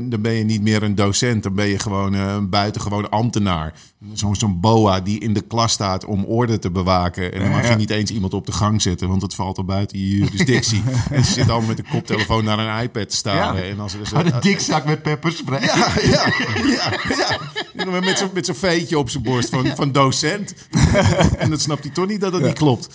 dan 0.00 0.20
ben 0.20 0.32
je 0.32 0.44
niet 0.44 0.62
meer 0.62 0.82
een 0.82 0.94
docent. 0.94 1.42
Dan 1.42 1.54
ben 1.54 1.66
je 1.66 1.78
gewoon 1.78 2.14
eh, 2.14 2.32
een 2.34 2.48
buitengewoon 2.50 3.10
ambtenaar. 3.10 3.72
Zo'n 4.12 4.36
zo'n 4.36 4.60
boa 4.60 5.00
die 5.00 5.20
in 5.20 5.32
de 5.34 5.40
klas 5.40 5.72
staat 5.72 6.04
om 6.04 6.24
orde 6.24 6.58
te 6.58 6.70
bewaken. 6.70 7.32
En 7.32 7.40
dan 7.40 7.50
mag 7.50 7.68
je 7.68 7.74
niet 7.74 7.90
eens 7.90 8.10
iemand 8.10 8.34
op 8.34 8.46
de 8.46 8.52
gang 8.52 8.82
zetten, 8.82 9.08
want 9.08 9.22
het 9.22 9.34
valt 9.34 9.58
al 9.58 9.64
buiten 9.64 9.98
je 9.98 10.08
jurisdictie. 10.08 10.82
en 11.10 11.24
ze 11.24 11.32
zitten 11.32 11.52
allemaal 11.52 11.68
met 11.68 11.76
de 11.76 11.84
koptelefoon 11.90 12.44
naar 12.44 12.58
een 12.58 12.82
iPad 12.82 13.08
te 13.10 13.16
staren. 13.16 13.64
Ja. 13.64 13.70
En 13.70 13.80
als 13.80 13.92
er 13.92 13.98
dus 13.98 14.12
Oh, 14.12 14.24
de 14.24 14.32
dikzak 14.40 14.84
met 14.84 15.02
pepperspray. 15.02 15.60
ja, 15.62 15.86
ja, 16.02 16.32
ja, 16.66 17.38
Met 17.74 18.18
zo'n 18.18 18.30
met 18.34 18.50
veetje 18.54 18.98
op 18.98 19.10
zijn 19.10 19.22
borst 19.22 19.48
van, 19.48 19.66
van 19.66 19.92
docent. 19.92 20.54
en 21.38 21.50
dan 21.50 21.58
snapt 21.58 21.84
hij 21.84 21.92
toch 21.92 22.06
niet 22.06 22.20
dat 22.20 22.32
het 22.32 22.42
niet 22.42 22.58
klopt. 22.58 22.88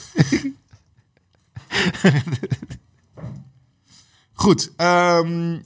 Goed. 4.33 4.71
ehm, 4.75 5.59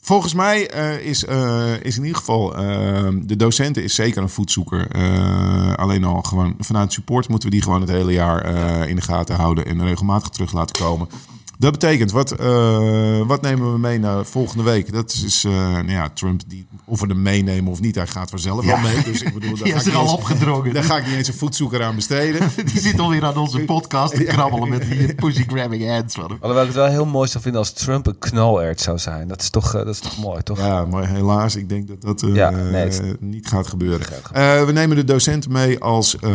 volgens 0.00 0.34
mij 0.34 0.70
eh, 0.70 1.06
is, 1.06 1.24
eh, 1.24 1.72
is 1.82 1.96
in 1.96 2.02
ieder 2.02 2.18
geval 2.18 2.56
ehm, 2.56 3.26
de 3.26 3.36
docenten 3.36 3.82
is 3.82 3.94
zeker 3.94 4.22
een 4.22 4.28
voetzoeker. 4.28 4.90
Eh, 4.90 5.74
alleen 5.74 6.04
al 6.04 6.22
gewoon 6.22 6.54
vanuit 6.58 6.92
support 6.92 7.28
moeten 7.28 7.48
we 7.48 7.54
die 7.54 7.64
gewoon 7.64 7.80
het 7.80 7.90
hele 7.90 8.12
jaar 8.12 8.44
in 8.88 8.96
de 8.96 9.02
gaten 9.02 9.36
houden 9.36 9.66
en 9.66 9.84
regelmatig 9.84 10.28
terug 10.28 10.52
laten 10.52 10.84
komen. 10.84 11.08
Dat 11.58 11.72
betekent, 11.72 12.10
wat, 12.10 12.30
eh, 12.30 13.26
wat 13.26 13.42
nemen 13.42 13.72
we 13.72 13.78
mee 13.78 13.98
naar 13.98 14.24
volgende 14.24 14.62
week? 14.62 14.92
Dat 14.92 15.12
is, 15.12 15.24
is, 15.24 15.44
eh, 15.44 15.52
nou 15.52 15.90
ja, 15.90 16.08
Trump, 16.14 16.40
die, 16.46 16.66
of 16.84 17.00
we 17.00 17.06
hem 17.06 17.22
meenemen 17.22 17.72
of 17.72 17.80
niet, 17.80 17.94
hij 17.94 18.06
gaat 18.06 18.30
vanzelf 18.30 18.64
Ja. 18.64 18.82
wel 18.82 18.92
mee. 18.92 19.02
Dus 19.04 19.22
ik 19.22 19.34
bedoel, 19.34 19.54
daar 19.54 19.62
Die 19.64 19.72
ga 19.72 19.78
is 19.78 19.86
ik 19.86 19.92
er 19.92 20.00
eens-. 20.64 20.72
Daar 20.72 20.82
ga 20.84 20.96
ik 20.96 21.06
niet 21.06 21.14
eens 21.14 21.28
een 21.28 21.34
voetzoeker 21.34 21.82
aan 21.82 21.94
besteden. 21.94 22.48
Die 22.72 22.80
zit 22.80 22.98
alweer 23.00 23.24
aan 23.24 23.36
onze 23.36 23.58
podcast 23.74 24.14
te 24.14 24.24
krabbelen 24.24 24.68
met 24.68 24.82
die 24.90 25.14
pussy 25.14 25.44
grabbing 25.46 25.88
hands 25.88 26.14
van 26.14 26.24
hem. 26.24 26.36
Alhoewel 26.40 26.60
ik 26.60 26.68
het 26.68 26.76
wel 26.76 26.86
heel 26.90 27.06
mooi 27.06 27.28
zou 27.28 27.42
vinden 27.42 27.60
als 27.60 27.72
Trump 27.72 28.06
een 28.06 28.18
knalert 28.18 28.80
zou 28.80 28.98
zijn. 28.98 29.28
Dat 29.28 29.40
is 29.42 29.50
toch, 29.50 29.66
eh, 29.66 29.72
dat 29.72 29.94
is 29.94 29.98
toch 30.00 30.18
mooi, 30.18 30.42
toch? 30.42 30.58
Ja, 30.58 30.84
maar 30.84 31.08
helaas, 31.08 31.56
ik 31.56 31.68
denk 31.68 31.88
dat 31.88 32.02
dat 32.02 32.22
eh, 32.22 32.34
Ja, 32.34 32.50
nee, 32.50 32.84
het- 32.84 33.20
niet 33.20 33.48
gaat 33.48 33.66
gebeuren. 33.66 34.06
Gaat 34.06 34.30
Eh, 34.32 34.64
we 34.64 34.72
nemen 34.72 34.96
de 34.96 35.04
docenten 35.04 35.52
mee 35.52 35.78
als, 35.80 36.16
eh, 36.18 36.30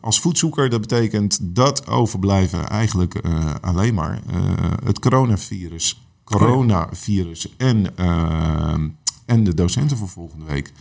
als 0.00 0.20
voetzoeker. 0.20 0.70
Dat 0.70 0.80
betekent 0.80 1.38
dat 1.42 1.86
overblijven 1.86 2.68
eigenlijk 2.68 3.14
eh, 3.14 3.30
alleen 3.60 3.94
maar 3.94 4.13
eh, 4.30 4.70
het 4.84 4.98
coronavirus, 4.98 6.06
coronavirus 6.24 7.56
en, 7.56 7.96
eh, 7.96 8.74
en 9.26 9.44
de 9.44 9.54
docenten 9.54 9.96
voor 9.96 10.08
volgende 10.08 10.44
week. 10.44 10.72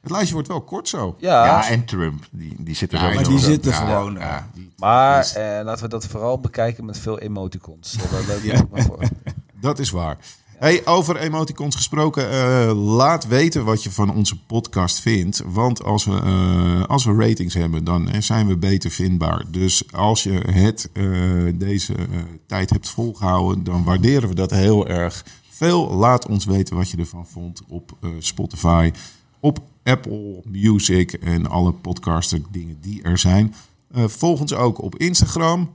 Het 0.00 0.10
lijstje 0.10 0.34
wordt 0.34 0.48
wel 0.48 0.60
kort 0.62 0.88
zo. 0.88 1.16
Ja, 1.18 1.44
Ja, 1.44 1.68
en 1.68 1.84
Trump. 1.84 2.24
Die, 2.30 2.54
die 2.58 2.74
zit 2.74 2.92
er 2.92 2.98
Ja, 3.00 3.08
ook 3.08 3.14
Maar 3.14 3.24
die 3.24 3.38
zitten 3.38 3.70
Ja, 3.72 3.76
gewoon... 3.78 4.12
ja, 4.14 4.36
eh, 4.36 4.42
die- 4.54 4.70
maar 4.76 5.20
is- 5.20 5.32
eh, 5.34 5.60
laten 5.64 5.82
we 5.82 5.88
dat 5.88 6.06
vooral 6.06 6.40
bekijken 6.40 6.84
met 6.84 6.98
veel 6.98 7.18
emoticons. 7.18 7.96
Eh, 7.96 8.26
dat 8.28 8.84
voor. 8.84 8.98
Dat 9.60 9.78
is 9.78 9.90
waar. 9.90 10.16
Hey, 10.58 10.86
over 10.86 11.16
emoticons 11.16 11.76
gesproken, 11.76 12.30
eh, 12.30 12.94
laat 12.96 13.26
weten 13.26 13.64
wat 13.64 13.82
je 13.82 13.90
van 13.90 14.14
onze 14.14 14.42
podcast 14.42 15.00
vindt. 15.00 15.42
Want 15.46 15.84
als 15.84 16.04
we, 16.04 16.20
eh, 16.20 16.84
als 16.84 17.04
we 17.04 17.14
ratings 17.14 17.54
hebben, 17.54 17.84
dan 17.84 18.08
eh, 18.08 18.20
zijn 18.20 18.46
we 18.46 18.56
beter 18.56 18.90
vindbaar. 18.90 19.44
Dus 19.50 19.92
als 19.92 20.22
je 20.22 20.30
het 20.50 20.90
deze 21.54 21.94
tijd 22.46 22.70
hebt 22.70 22.88
volgehouden, 22.88 23.64
dan 23.64 23.84
waarderen 23.84 24.28
we 24.28 24.34
dat 24.34 24.50
heel 24.50 24.86
erg 24.86 25.24
veel. 25.50 25.90
Laat 25.90 26.26
ons 26.26 26.44
weten 26.44 26.76
wat 26.76 26.90
je 26.90 26.96
ervan 26.96 27.26
vond 27.26 27.62
op 27.68 27.96
Spotify, 28.18 28.92
op 29.40 29.58
Apple 29.84 30.42
Music 30.44 31.12
en 31.12 31.46
alle 31.46 31.72
podcaster 31.72 32.40
dingen 32.50 32.78
die 32.80 33.02
er 33.02 33.18
zijn. 33.18 33.54
Volg 33.92 34.40
ons 34.40 34.54
ook 34.54 34.82
op 34.82 34.96
Instagram. 34.96 35.72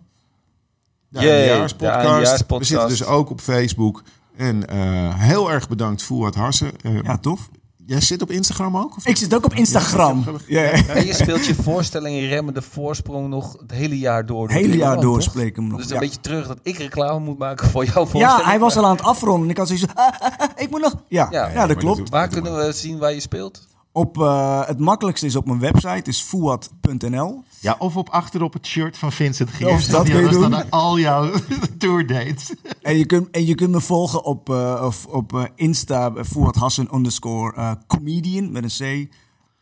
De 1.09 1.19
Yay, 1.19 1.67
de. 1.77 2.57
We 2.57 2.63
zitten 2.63 2.87
dus 2.87 3.05
ook 3.05 3.29
op 3.29 3.41
Facebook. 3.41 4.03
En 4.35 4.67
eh, 4.67 5.19
heel 5.19 5.51
erg 5.51 5.67
bedankt, 5.67 6.03
Fouad 6.03 6.35
Hassen. 6.35 6.71
Eh, 6.81 7.01
ja, 7.01 7.17
tof. 7.17 7.49
Jij 7.85 8.01
zit 8.01 8.21
op 8.21 8.31
Instagram 8.31 8.77
ook? 8.77 8.97
Of? 8.97 9.05
Ik 9.05 9.17
zit 9.17 9.35
ook 9.35 9.45
op 9.45 9.53
Instagram. 9.53 10.23
Ja, 10.47 10.61
ja. 10.61 10.71
En 10.87 11.05
je 11.05 11.13
speelt 11.13 11.45
je 11.45 11.55
voorstelling 11.55 12.17
in 12.17 12.27
Remmen 12.27 12.53
de 12.53 12.61
Voorsprong 12.61 13.29
nog 13.29 13.57
het 13.59 13.71
hele 13.71 13.99
jaar 13.99 14.25
door. 14.25 14.47
Het 14.47 14.57
hele 14.57 14.77
jaar 14.77 14.99
door 14.99 15.21
spreek 15.21 15.47
ik 15.47 15.55
hem 15.55 15.67
nog. 15.67 15.77
Dus 15.77 15.87
ja. 15.87 15.93
een 15.93 15.99
beetje 15.99 16.19
terug 16.19 16.47
dat 16.47 16.59
ik 16.61 16.77
reclame 16.77 17.19
moet 17.19 17.37
maken 17.37 17.69
voor 17.69 17.85
jouw 17.85 18.05
voorstelling. 18.05 18.39
Ja, 18.39 18.45
hij 18.49 18.59
was 18.59 18.77
al 18.77 18.85
aan 18.85 18.95
het 18.95 19.05
afronden. 19.05 19.43
En 19.43 19.49
ik 19.49 19.57
had 19.57 19.67
zoiets 19.67 19.85
van, 19.85 19.95
ah, 19.95 20.19
ah, 20.19 20.37
ah, 20.37 20.49
ik 20.55 20.69
moet 20.69 20.81
nog... 20.81 20.95
Ja, 21.07 21.27
Ja. 21.31 21.47
ja, 21.47 21.53
Ja, 21.53 21.67
dat 21.67 21.77
klopt. 21.77 22.09
Waar 22.09 22.27
kunnen 22.27 22.55
we 22.55 22.71
zien 22.71 22.97
waar 22.97 23.13
je 23.13 23.19
speelt? 23.19 23.67
Op, 23.95 24.17
eh, 24.21 24.65
het 24.67 24.79
makkelijkste 24.79 25.25
is 25.25 25.35
op 25.35 25.45
mijn 25.45 25.59
website, 25.59 26.09
is 26.09 26.21
fuat.nl. 26.21 27.43
Ja, 27.59 27.75
of 27.79 27.97
op 27.97 28.09
achter 28.09 28.43
op 28.43 28.53
het 28.53 28.65
shirt 28.65 28.97
van 28.97 29.11
Vincent 29.11 29.49
Geers. 29.49 29.71
Of 29.73 29.83
dat 29.85 30.05
Die 30.05 30.13
kun 30.15 30.23
je 30.23 30.29
dan 30.29 30.41
doen. 30.41 30.55
aan 30.55 30.69
al 30.69 30.99
jouw 30.99 31.31
tourdates. 31.77 32.53
En 32.81 32.97
je 32.97 33.05
kunt, 33.05 33.29
en 33.31 33.45
je 33.45 33.55
kunt 33.55 33.71
me 33.71 33.81
volgen 33.81 34.23
op, 34.23 34.49
eh, 34.49 34.81
of, 34.85 35.05
op 35.05 35.33
eh, 35.35 35.43
Insta, 35.55 36.11
uh, 36.17 36.23
Fuad 36.23 36.55
Hassan 36.55 36.89
underscore 36.93 37.55
eh, 37.55 37.71
comedian 37.87 38.51
met 38.51 38.79
een 38.79 39.05
C. 39.07 39.13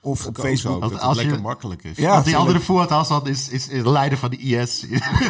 Of 0.02 0.26
op 0.26 0.38
Ook 0.38 0.44
Facebook. 0.46 0.82
dat 0.82 0.92
het 0.92 1.02
als 1.02 1.18
je- 1.18 1.24
lekker 1.24 1.42
makkelijk 1.42 1.84
is. 1.84 1.98
Ja, 1.98 2.12
Want 2.14 2.26
die 2.26 2.36
andere 2.38 2.60
Fuad 2.60 2.90
Hassan 2.90 3.28
is, 3.28 3.50
is, 3.50 3.68
is 3.68 3.84
leider 3.84 4.18
van 4.18 4.30
de 4.30 4.38
IS. 4.38 4.86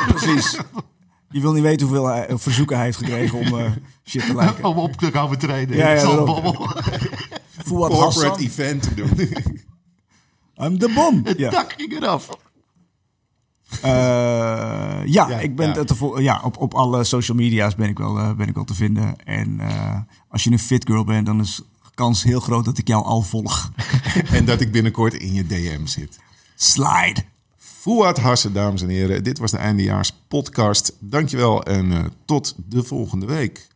precies. 0.08 0.58
Je 1.34 1.42
wil 1.42 1.52
niet 1.54 1.64
weten 1.64 1.88
hoeveel 1.88 2.06
hij- 2.06 2.28
verzoeken 2.38 2.76
hij 2.76 2.86
heeft 2.86 2.98
gekregen 2.98 3.40
om 3.40 3.60
eh, 3.60 3.72
shit 4.06 4.26
te 4.26 4.36
liken. 4.42 4.64
om 4.64 4.78
op 4.78 4.92
te 4.94 5.12
komen 5.12 5.38
treden. 5.40 5.78
Ja, 5.78 5.90
ja, 5.92 6.02
Corporate 7.78 8.04
Hassan, 8.04 8.38
event 8.40 8.82
te 8.84 8.94
doen. 8.94 9.10
I'm 10.68 10.78
the 10.80 10.92
bom. 10.96 11.22
Het 11.26 11.38
Ja. 11.38 11.50
dak 11.50 11.74
ging 11.78 11.92
eraf. 11.94 12.30
Eh, 13.82 13.90
ja, 15.06 15.06
Ja, 15.06 15.40
ik 15.40 15.56
ben 15.56 15.74
ja. 15.74 15.84
te 15.84 15.96
vo- 15.96 16.20
ja, 16.20 16.42
op, 16.44 16.58
op 16.58 16.74
alle 16.74 17.04
social 17.04 17.38
media's 17.38 17.76
ben 17.76 17.90
ik 17.90 17.98
wel, 17.98 18.18
eh, 18.18 18.34
ben 18.34 18.48
ik 18.48 18.56
wel 18.56 18.64
te 18.64 18.74
vinden. 18.74 19.24
En 19.26 19.60
eh, 19.60 20.00
als 20.30 20.44
je 20.44 20.52
een 20.52 20.60
fit 20.60 20.86
girl 20.88 21.04
bent, 21.04 21.26
dan 21.26 21.40
is 21.40 21.56
de 21.56 21.64
kans 21.94 22.24
heel 22.24 22.40
groot 22.40 22.66
dat 22.66 22.78
ik 22.78 22.88
jou 22.88 23.04
al 23.06 23.22
volg. 23.22 23.72
en 24.32 24.46
dat 24.46 24.62
ik 24.62 24.72
binnenkort 24.72 25.14
in 25.14 25.34
je 25.34 25.46
DM 25.48 25.86
zit. 25.86 26.20
Slide. 26.56 27.24
Fouad 27.58 28.18
Hassen, 28.20 28.54
dames 28.54 28.82
en 28.82 28.90
heren. 28.90 29.24
Dit 29.24 29.40
was 29.40 29.52
de 29.52 29.58
Eindejaars 29.58 30.14
podcast. 30.28 30.96
Dankjewel 31.00 31.64
en 31.64 31.92
eh, 31.92 32.04
tot 32.26 32.56
de 32.66 32.84
volgende 32.84 33.26
week. 33.26 33.68